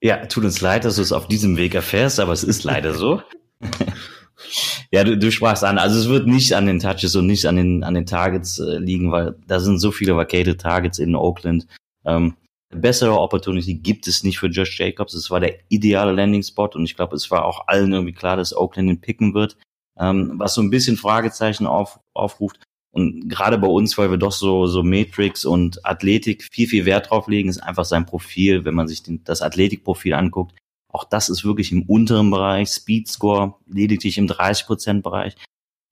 Ja, 0.00 0.26
tut 0.26 0.44
uns 0.44 0.60
leid, 0.60 0.84
dass 0.84 0.96
du 0.96 1.02
es 1.02 1.12
auf 1.12 1.26
diesem 1.26 1.56
Weg 1.56 1.74
erfährst, 1.74 2.20
aber 2.20 2.32
es 2.32 2.44
ist 2.44 2.64
leider 2.64 2.94
so. 2.94 3.22
ja, 4.90 5.04
du, 5.04 5.16
du 5.16 5.30
sprachst 5.30 5.64
an. 5.64 5.78
Also 5.78 5.98
es 5.98 6.08
wird 6.08 6.26
nicht 6.26 6.54
an 6.54 6.66
den 6.66 6.80
Touches 6.80 7.16
und 7.16 7.26
nicht 7.26 7.46
an 7.46 7.56
den, 7.56 7.84
an 7.84 7.94
den 7.94 8.06
Targets 8.06 8.58
äh, 8.58 8.78
liegen, 8.78 9.12
weil 9.12 9.36
da 9.46 9.60
sind 9.60 9.78
so 9.78 9.90
viele 9.90 10.16
vacated 10.16 10.60
Targets 10.60 10.98
in 10.98 11.14
Oakland. 11.14 11.66
Ähm, 12.04 12.34
bessere 12.70 13.18
Opportunity 13.18 13.74
gibt 13.74 14.06
es 14.06 14.22
nicht 14.22 14.38
für 14.38 14.48
Josh 14.48 14.78
Jacobs. 14.78 15.14
Es 15.14 15.30
war 15.30 15.40
der 15.40 15.58
ideale 15.68 16.12
Landing-Spot 16.12 16.70
und 16.74 16.84
ich 16.84 16.96
glaube, 16.96 17.16
es 17.16 17.30
war 17.30 17.44
auch 17.44 17.68
allen 17.68 17.92
irgendwie 17.92 18.12
klar, 18.12 18.36
dass 18.36 18.56
Oakland 18.56 18.88
ihn 18.88 19.00
picken 19.00 19.34
wird. 19.34 19.56
Ähm, 19.98 20.34
was 20.36 20.54
so 20.54 20.60
ein 20.60 20.70
bisschen 20.70 20.96
Fragezeichen 20.96 21.66
auf, 21.66 22.00
aufruft. 22.12 22.60
Und 22.90 23.28
gerade 23.28 23.58
bei 23.58 23.66
uns, 23.66 23.98
weil 23.98 24.10
wir 24.10 24.16
doch 24.16 24.32
so, 24.32 24.66
so 24.66 24.82
Matrix 24.82 25.44
und 25.44 25.84
Athletik 25.84 26.48
viel, 26.50 26.66
viel 26.66 26.86
Wert 26.86 27.10
drauf 27.10 27.28
legen, 27.28 27.48
ist 27.48 27.62
einfach 27.62 27.84
sein 27.84 28.06
Profil, 28.06 28.64
wenn 28.64 28.74
man 28.74 28.88
sich 28.88 29.02
den, 29.02 29.22
das 29.24 29.42
Athletikprofil 29.42 30.14
anguckt. 30.14 30.56
Auch 30.96 31.04
das 31.04 31.28
ist 31.28 31.44
wirklich 31.44 31.72
im 31.72 31.82
unteren 31.82 32.30
Bereich, 32.30 32.70
Speedscore 32.70 33.52
lediglich 33.66 34.16
im 34.16 34.28
30%-Bereich. 34.28 35.36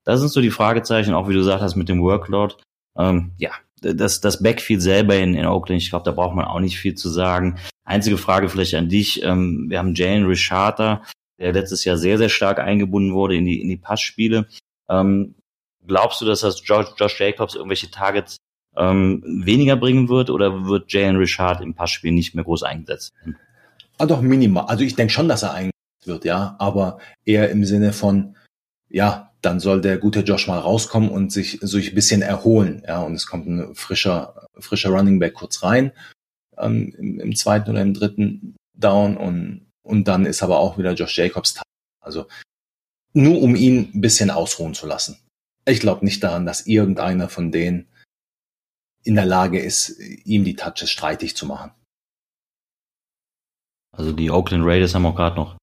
Das 0.02 0.20
sind 0.20 0.30
so 0.30 0.40
die 0.40 0.50
Fragezeichen, 0.50 1.12
auch 1.12 1.28
wie 1.28 1.34
du 1.34 1.40
gesagt 1.40 1.60
hast, 1.60 1.76
mit 1.76 1.90
dem 1.90 2.00
Workload. 2.00 2.54
Ähm, 2.96 3.32
ja, 3.36 3.50
das, 3.82 4.22
das 4.22 4.42
Backfield 4.42 4.80
selber 4.80 5.14
in, 5.16 5.34
in 5.34 5.44
Oakland, 5.44 5.82
ich 5.82 5.90
glaube, 5.90 6.06
da 6.06 6.10
braucht 6.10 6.34
man 6.34 6.46
auch 6.46 6.60
nicht 6.60 6.78
viel 6.78 6.94
zu 6.94 7.10
sagen. 7.10 7.58
Einzige 7.84 8.16
Frage 8.16 8.48
vielleicht 8.48 8.74
an 8.76 8.88
dich. 8.88 9.22
Ähm, 9.22 9.66
wir 9.68 9.78
haben 9.78 9.94
Jalen 9.94 10.24
Richarder, 10.24 11.02
der 11.38 11.52
letztes 11.52 11.84
Jahr 11.84 11.98
sehr, 11.98 12.16
sehr 12.16 12.30
stark 12.30 12.58
eingebunden 12.58 13.12
wurde 13.12 13.36
in 13.36 13.44
die, 13.44 13.60
in 13.60 13.68
die 13.68 13.76
Passspiele. 13.76 14.48
Ähm, 14.88 15.34
Glaubst 15.86 16.22
du, 16.22 16.24
dass 16.24 16.40
das 16.40 16.66
Josh, 16.66 16.86
Josh 16.96 17.20
Jacobs 17.20 17.54
irgendwelche 17.54 17.90
Targets 17.90 18.38
ähm, 18.74 19.22
weniger 19.26 19.76
bringen 19.76 20.08
wird 20.08 20.30
oder 20.30 20.64
wird 20.64 20.90
Jalen 20.90 21.16
Richard 21.16 21.60
im 21.60 21.74
Passspiel 21.74 22.12
nicht 22.12 22.34
mehr 22.34 22.44
groß 22.44 22.62
eingesetzt? 22.62 23.12
Ah, 23.98 24.06
doch, 24.06 24.20
minimal. 24.20 24.66
Also 24.66 24.84
ich 24.84 24.96
denke 24.96 25.12
schon, 25.12 25.28
dass 25.28 25.42
er 25.42 25.52
eingesetzt 25.54 26.06
wird, 26.06 26.24
ja, 26.24 26.56
aber 26.58 26.98
eher 27.24 27.50
im 27.50 27.64
Sinne 27.64 27.92
von, 27.92 28.36
ja, 28.88 29.32
dann 29.40 29.60
soll 29.60 29.80
der 29.80 29.98
gute 29.98 30.20
Josh 30.20 30.48
mal 30.48 30.58
rauskommen 30.58 31.10
und 31.10 31.32
sich 31.32 31.58
so 31.62 31.78
ein 31.78 31.94
bisschen 31.94 32.22
erholen, 32.22 32.82
ja, 32.86 33.00
und 33.02 33.14
es 33.14 33.26
kommt 33.26 33.46
ein 33.46 33.74
frischer, 33.74 34.48
frischer 34.58 34.90
Running 34.90 35.18
Back 35.18 35.34
kurz 35.34 35.62
rein, 35.62 35.92
ähm, 36.58 36.94
im, 36.98 37.20
im 37.20 37.36
zweiten 37.36 37.70
oder 37.70 37.82
im 37.82 37.94
dritten 37.94 38.56
Down 38.74 39.16
und, 39.16 39.70
und 39.82 40.08
dann 40.08 40.26
ist 40.26 40.42
aber 40.42 40.58
auch 40.58 40.78
wieder 40.78 40.94
Josh 40.94 41.16
Jacobs 41.16 41.60
Also 42.00 42.26
nur 43.12 43.40
um 43.42 43.54
ihn 43.54 43.90
ein 43.94 44.00
bisschen 44.00 44.30
ausruhen 44.30 44.74
zu 44.74 44.86
lassen. 44.86 45.18
Ich 45.66 45.80
glaube 45.80 46.04
nicht 46.04 46.22
daran, 46.22 46.46
dass 46.46 46.66
irgendeiner 46.66 47.28
von 47.28 47.52
denen 47.52 47.86
in 49.04 49.14
der 49.14 49.26
Lage 49.26 49.60
ist, 49.60 49.98
ihm 50.24 50.44
die 50.44 50.56
Touches 50.56 50.90
streitig 50.90 51.36
zu 51.36 51.46
machen. 51.46 51.70
Also 53.96 54.12
die 54.12 54.30
Oakland 54.30 54.64
Raiders 54.66 54.94
haben 54.94 55.06
auch 55.06 55.16
gerade 55.16 55.36
noch 55.36 55.56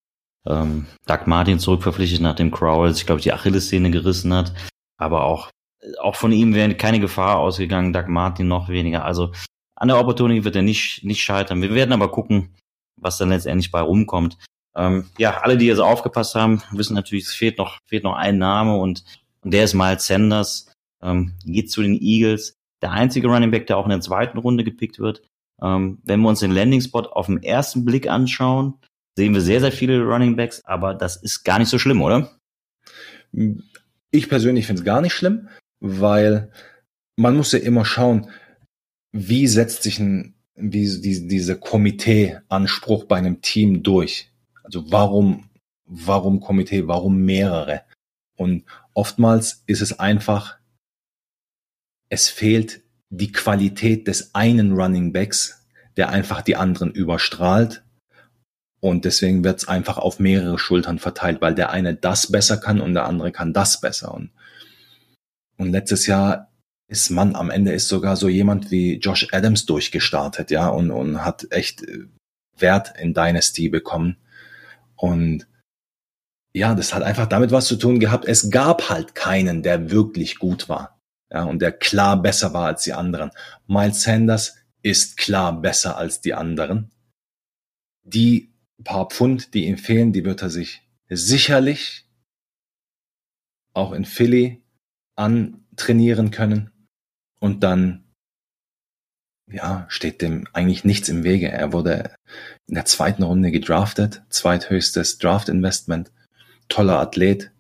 ähm, 0.48 0.88
Doug 1.06 1.26
Martin 1.26 1.60
zurückverpflichtet, 1.60 2.22
nachdem 2.22 2.52
Crowell 2.52 2.94
sich, 2.94 3.06
glaube 3.06 3.20
ich, 3.20 3.24
die 3.24 3.34
Achillessehne 3.34 3.92
gerissen 3.92 4.34
hat. 4.34 4.54
Aber 4.98 5.24
auch, 5.26 5.50
auch 6.00 6.16
von 6.16 6.32
ihm 6.32 6.54
wäre 6.54 6.76
keine 6.76 7.00
Gefahr 7.00 7.38
ausgegangen, 7.38 7.94
Doug 7.94 8.08
Martin 8.08 8.48
noch 8.48 8.70
weniger. 8.70 9.06
Also 9.06 9.32
an 9.76 9.88
der 9.88 10.00
Opportunity 10.00 10.44
wird 10.44 10.56
er 10.56 10.62
nicht, 10.62 11.04
nicht 11.04 11.22
scheitern. 11.22 11.62
Wir 11.62 11.74
werden 11.74 11.94
aber 11.94 12.12
gucken, 12.12 12.56
was 13.00 13.18
dann 13.18 13.30
letztendlich 13.30 13.72
bei 13.72 13.82
rumkommt. 13.82 14.38
Ähm, 14.76 15.10
ja, 15.18 15.42
alle, 15.42 15.58
die 15.58 15.66
jetzt 15.66 15.80
aufgepasst 15.80 16.36
haben, 16.36 16.62
wissen 16.72 16.94
natürlich, 16.94 17.26
es 17.26 17.34
fehlt 17.34 17.58
noch, 17.58 17.80
fehlt 17.88 18.04
noch 18.04 18.16
ein 18.16 18.38
Name 18.38 18.78
und 18.78 19.04
und 19.44 19.54
der 19.54 19.64
ist 19.64 19.74
Miles 19.74 20.06
Sanders, 20.06 20.72
ähm, 21.02 21.34
geht 21.46 21.72
zu 21.72 21.82
den 21.82 22.00
Eagles. 22.00 22.54
Der 22.82 22.92
einzige 22.92 23.28
Running 23.28 23.52
Back, 23.52 23.68
der 23.68 23.78
auch 23.78 23.86
in 23.86 23.92
der 23.92 24.02
zweiten 24.02 24.38
Runde 24.38 24.64
gepickt 24.64 25.00
wird. 25.00 25.22
Ähm, 25.64 26.00
wenn 26.04 26.22
wir 26.22 26.30
uns 26.30 26.40
den 26.40 26.52
Landing 26.52 26.82
Spot 26.82 27.02
auf 27.02 27.28
den 27.28 27.44
ersten 27.44 27.86
Blick 27.86 28.08
anschauen, 28.08 28.76
sehen 29.16 29.34
wir 29.34 29.42
sehr, 29.42 29.60
sehr 29.60 29.72
viele 29.72 30.02
Running 30.02 30.36
Backs, 30.36 30.64
aber 30.66 30.94
das 30.94 31.18
ist 31.18 31.44
gar 31.44 31.60
nicht 31.60 31.70
so 31.70 31.78
schlimm, 31.78 32.02
oder? 32.02 32.38
Ich 34.12 34.30
persönlich 34.30 34.66
finde 34.66 34.82
es 34.82 34.86
gar 34.86 35.02
nicht 35.02 35.14
schlimm, 35.14 35.50
weil 35.80 36.52
man 37.16 37.36
muss 37.36 37.52
ja 37.52 37.60
immer 37.60 37.86
schauen, 37.86 38.30
wie 39.12 39.48
setzt 39.48 39.84
sich 39.84 40.00
ein, 40.00 40.36
wie 40.56 41.02
die, 41.02 41.28
dieser 41.28 41.56
Komitee-Anspruch 41.56 43.06
bei 43.06 43.18
einem 43.18 43.42
Team 43.42 43.84
durch? 43.84 44.32
Also 44.64 44.92
warum, 44.92 45.50
warum 45.86 46.40
Komitee, 46.40 46.88
warum 46.88 47.18
mehrere? 47.18 47.84
Und 48.36 48.66
oftmals 48.94 49.64
ist 49.68 49.82
es 49.82 50.00
einfach, 50.00 50.58
es 52.10 52.30
fehlt 52.30 52.82
die 53.12 53.32
Qualität 53.32 54.08
des 54.08 54.34
einen 54.34 54.74
Running 54.74 55.14
Backs, 55.14 55.68
der 55.98 56.10
einfach 56.10 56.42
die 56.42 56.56
anderen 56.56 56.92
überstrahlt. 56.92 57.84
Und 58.80 59.06
deswegen 59.06 59.44
wird 59.44 59.60
es 59.60 59.68
einfach 59.68 59.98
auf 59.98 60.20
mehrere 60.20 60.58
Schultern 60.58 60.98
verteilt, 60.98 61.42
weil 61.42 61.54
der 61.54 61.70
eine 61.70 61.94
das 61.94 62.32
besser 62.32 62.58
kann 62.58 62.82
und 62.82 62.96
der 62.96 63.06
andere 63.06 63.32
kann 63.32 63.54
das 63.54 63.80
besser. 63.80 64.14
Und, 64.14 64.32
und 65.58 65.72
letztes 65.72 66.08
Jahr 66.08 66.52
ist 66.88 67.10
man 67.10 67.36
am 67.36 67.52
Ende 67.52 67.74
ist 67.74 67.88
sogar 67.88 68.18
so 68.18 68.28
jemand 68.28 68.72
wie 68.72 68.96
Josh 68.96 69.28
Adams 69.32 69.66
durchgestartet, 69.66 70.50
ja, 70.50 70.68
und, 70.68 70.92
und 70.92 71.24
hat 71.24 71.48
echt 71.52 71.84
äh, 71.84 72.06
Wert 72.58 72.94
in 73.00 73.14
Dynasty 73.14 73.70
bekommen. 73.70 74.18
Und 74.96 75.48
ja, 76.54 76.76
das 76.76 76.94
hat 76.94 77.04
einfach 77.04 77.28
damit 77.28 77.52
was 77.52 77.68
zu 77.68 77.76
tun 77.76 78.00
gehabt. 78.00 78.26
Es 78.26 78.50
gab 78.50 78.90
halt 78.90 79.16
keinen, 79.16 79.64
der 79.64 79.92
wirklich 79.92 80.38
gut 80.40 80.70
war. 80.70 80.91
Ja, 81.32 81.44
und 81.44 81.62
der 81.62 81.72
klar 81.72 82.22
besser 82.22 82.54
war 82.54 82.68
als 82.68 82.84
die 82.84 82.94
anderen. 82.94 83.32
Miles 83.68 84.04
Sanders 84.04 84.58
ist 84.82 85.18
klar 85.18 85.62
besser 85.62 85.98
als 85.98 86.22
die 86.22 86.34
anderen. 86.34 86.92
Die 88.04 88.52
paar 88.84 89.08
Pfund, 89.08 89.54
die 89.54 89.66
ihm 89.66 89.78
fehlen, 89.78 90.12
die 90.12 90.26
wird 90.26 90.42
er 90.42 90.50
sich 90.50 90.82
sicherlich 91.10 92.06
auch 93.74 93.94
in 93.94 94.06
Philly 94.06 94.62
antrainieren 95.16 96.32
können. 96.32 96.72
Und 97.40 97.64
dann, 97.64 98.04
ja, 99.50 99.86
steht 99.90 100.22
dem 100.22 100.48
eigentlich 100.54 100.84
nichts 100.84 101.10
im 101.10 101.24
Wege. 101.24 101.50
Er 101.50 101.74
wurde 101.74 102.16
in 102.68 102.76
der 102.76 102.86
zweiten 102.86 103.24
Runde 103.24 103.52
gedraftet, 103.52 104.24
zweithöchstes 104.30 105.18
Draft-Investment 105.18 106.12
toller 106.70 107.00
Athlet, 107.00 107.52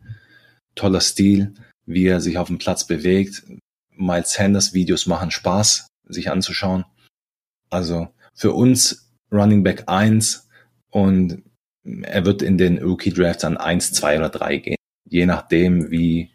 toller 0.75 1.01
Stil, 1.01 1.53
wie 1.85 2.07
er 2.07 2.21
sich 2.21 2.37
auf 2.37 2.47
dem 2.47 2.57
Platz 2.57 2.87
bewegt. 2.87 3.43
Miles 3.95 4.33
Sanders 4.33 4.73
Videos 4.73 5.05
machen 5.05 5.31
Spaß, 5.31 5.87
sich 6.07 6.29
anzuschauen. 6.29 6.85
Also 7.69 8.09
für 8.33 8.53
uns 8.53 9.11
Running 9.31 9.63
Back 9.63 9.83
1 9.87 10.47
und 10.89 11.43
er 11.83 12.25
wird 12.25 12.41
in 12.41 12.57
den 12.57 12.79
Rookie 12.79 13.13
Drafts 13.13 13.43
an 13.43 13.57
1, 13.57 13.93
2 13.93 14.17
oder 14.19 14.29
3 14.29 14.57
gehen. 14.57 14.75
Je 15.09 15.25
nachdem, 15.25 15.89
wie, 15.91 16.29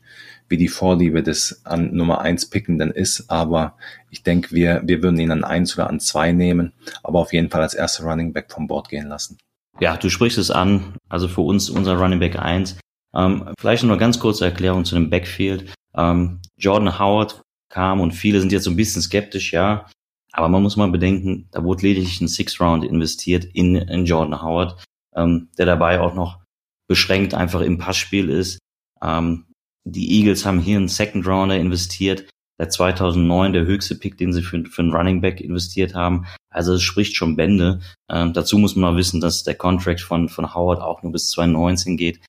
wie 0.49 0.57
die 0.57 0.69
Vorliebe 0.69 1.23
des 1.23 1.65
an 1.65 1.95
Nummer 1.95 2.21
1 2.21 2.51
Pickenden 2.51 2.91
ist. 2.91 3.31
Aber 3.31 3.77
ich 4.11 4.23
denke, 4.23 4.53
wir, 4.53 4.83
wir 4.85 5.03
würden 5.03 5.19
ihn 5.21 5.31
an 5.31 5.45
1 5.45 5.75
oder 5.77 5.89
an 5.89 6.01
2 6.01 6.33
nehmen, 6.33 6.73
aber 7.03 7.21
auf 7.21 7.33
jeden 7.33 7.51
Fall 7.51 7.63
als 7.63 7.75
erster 7.75 8.05
Running 8.05 8.33
Back 8.33 8.51
vom 8.51 8.67
Board 8.67 8.89
gehen 8.89 9.09
lassen. 9.09 9.39
Ja, 9.79 9.97
du 9.97 10.09
sprichst 10.09 10.39
es 10.39 10.51
an. 10.51 10.95
Also 11.09 11.29
für 11.29 11.43
uns 11.43 11.71
unser 11.71 11.95
Running 11.95 12.21
Back 12.21 12.39
1. 12.39 12.79
Ähm, 13.15 13.53
vielleicht 13.59 13.83
noch 13.83 13.91
eine 13.91 14.01
ganz 14.01 14.19
kurze 14.19 14.45
Erklärung 14.45 14.85
zu 14.85 14.95
dem 14.95 15.11
Backfield. 15.11 15.73
Ähm, 15.95 16.41
Jordan 16.57 16.99
Howard 16.99 17.43
kam 17.77 18.01
und 18.01 18.13
viele 18.13 18.41
sind 18.41 18.53
jetzt 18.53 18.65
so 18.65 18.71
ein 18.71 18.77
bisschen 18.77 19.03
skeptisch, 19.03 19.53
ja. 19.53 19.87
Aber 20.33 20.49
man 20.49 20.63
muss 20.63 20.79
mal 20.79 20.91
bedenken, 20.91 21.47
da 21.51 21.63
wurde 21.63 21.83
lediglich 21.83 22.23
ein 22.23 22.29
Six 22.29 22.59
Round 22.59 22.85
investiert 22.85 23.45
in, 23.45 23.77
in 23.77 24.07
Jordan 24.07 24.41
Howard, 24.43 24.83
ähm, 25.15 25.51
der 25.59 25.67
dabei 25.67 26.01
auch 26.01 26.15
noch 26.15 26.41
beschränkt 26.89 27.35
einfach 27.35 27.61
im 27.61 27.77
Passspiel 27.77 28.31
ist. 28.31 28.59
Ähm, 29.03 29.45
die 29.85 30.11
Eagles 30.19 30.47
haben 30.47 30.59
hier 30.59 30.79
einen 30.79 30.89
Second 30.89 31.27
Rounder 31.27 31.57
investiert, 31.57 32.31
der 32.59 32.71
2009 32.71 33.53
der 33.53 33.67
höchste 33.67 33.95
Pick, 33.95 34.17
den 34.17 34.33
sie 34.33 34.43
für, 34.43 34.65
für 34.65 34.81
einen 34.81 34.95
Running 34.95 35.21
Back 35.21 35.43
investiert 35.43 35.95
haben. 35.95 36.27
Also 36.49 36.75
es 36.75 36.83
spricht 36.83 37.15
schon 37.15 37.37
Bände. 37.37 37.81
Ähm, 38.11 38.33
dazu 38.33 38.57
muss 38.57 38.75
man 38.75 38.93
mal 38.93 38.99
wissen, 38.99 39.21
dass 39.21 39.43
der 39.43 39.55
Contract 39.55 40.01
von, 40.01 40.31
von 40.31 40.55
Howard 40.55 40.81
auch 40.81 41.03
nur 41.03 41.13
bis 41.13 41.29
2019 41.29 41.99
geht. 41.99 42.21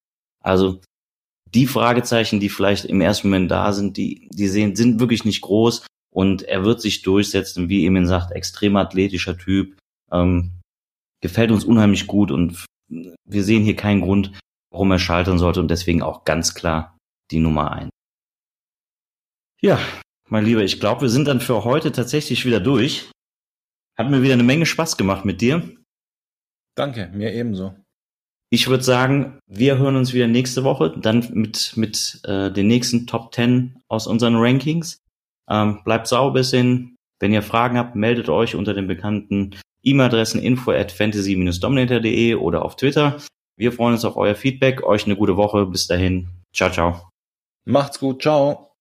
Also 0.43 0.81
die 1.53 1.67
Fragezeichen, 1.67 2.39
die 2.39 2.49
vielleicht 2.49 2.85
im 2.85 3.01
ersten 3.01 3.29
Moment 3.29 3.51
da 3.51 3.73
sind, 3.73 3.97
die, 3.97 4.29
die 4.31 4.47
sehen, 4.47 4.75
sind 4.75 4.99
wirklich 4.99 5.25
nicht 5.25 5.41
groß 5.41 5.85
und 6.13 6.43
er 6.43 6.63
wird 6.63 6.81
sich 6.81 7.01
durchsetzen, 7.01 7.69
wie 7.69 7.85
Emin 7.85 8.07
sagt, 8.07 8.31
extrem 8.31 8.75
athletischer 8.75 9.37
Typ, 9.37 9.77
ähm, 10.11 10.59
gefällt 11.21 11.51
uns 11.51 11.63
unheimlich 11.63 12.07
gut 12.07 12.31
und 12.31 12.65
wir 12.89 13.43
sehen 13.43 13.63
hier 13.63 13.75
keinen 13.75 14.01
Grund, 14.01 14.39
warum 14.71 14.91
er 14.91 14.99
scheitern 14.99 15.39
sollte 15.39 15.59
und 15.59 15.69
deswegen 15.69 16.01
auch 16.01 16.23
ganz 16.23 16.53
klar 16.53 16.97
die 17.31 17.39
Nummer 17.39 17.71
ein. 17.71 17.89
Ja, 19.61 19.79
mein 20.29 20.45
Lieber, 20.45 20.63
ich 20.63 20.79
glaube, 20.79 21.01
wir 21.01 21.09
sind 21.09 21.27
dann 21.27 21.41
für 21.41 21.63
heute 21.63 21.91
tatsächlich 21.91 22.45
wieder 22.45 22.59
durch. 22.59 23.11
Hat 23.97 24.09
mir 24.09 24.21
wieder 24.21 24.33
eine 24.33 24.43
Menge 24.43 24.65
Spaß 24.65 24.97
gemacht 24.97 25.25
mit 25.25 25.41
dir. 25.41 25.75
Danke, 26.75 27.09
mir 27.13 27.33
ebenso. 27.33 27.75
Ich 28.49 28.69
würde 28.69 28.83
sagen, 28.83 29.39
wir 29.47 29.77
hören 29.77 29.97
uns 29.97 30.13
wieder 30.13 30.27
nächste 30.27 30.63
Woche, 30.63 30.93
dann 30.97 31.27
mit, 31.33 31.73
mit 31.75 32.21
äh, 32.23 32.49
den 32.49 32.67
nächsten 32.67 33.05
Top 33.05 33.33
10 33.33 33.81
aus 33.89 34.07
unseren 34.07 34.35
Rankings. 34.37 34.99
Ähm, 35.49 35.81
bleibt 35.83 36.07
sauber 36.07 36.33
bis 36.33 36.51
hin. 36.51 36.95
Wenn 37.19 37.33
ihr 37.33 37.41
Fragen 37.41 37.77
habt, 37.77 37.95
meldet 37.95 38.29
euch 38.29 38.55
unter 38.55 38.73
den 38.73 38.87
bekannten 38.87 39.55
E-Mail-Adressen 39.83 40.41
info 40.41 40.71
at 40.71 40.91
fantasy-dominator.de 40.91 42.35
oder 42.35 42.63
auf 42.63 42.75
Twitter. 42.75 43.17
Wir 43.57 43.71
freuen 43.71 43.93
uns 43.93 44.05
auf 44.05 44.17
euer 44.17 44.35
Feedback. 44.35 44.83
Euch 44.83 45.05
eine 45.05 45.15
gute 45.15 45.35
Woche. 45.35 45.65
Bis 45.65 45.87
dahin. 45.87 46.29
Ciao, 46.53 46.69
ciao. 46.69 47.09
Macht's 47.65 47.99
gut. 47.99 48.21
Ciao. 48.21 48.71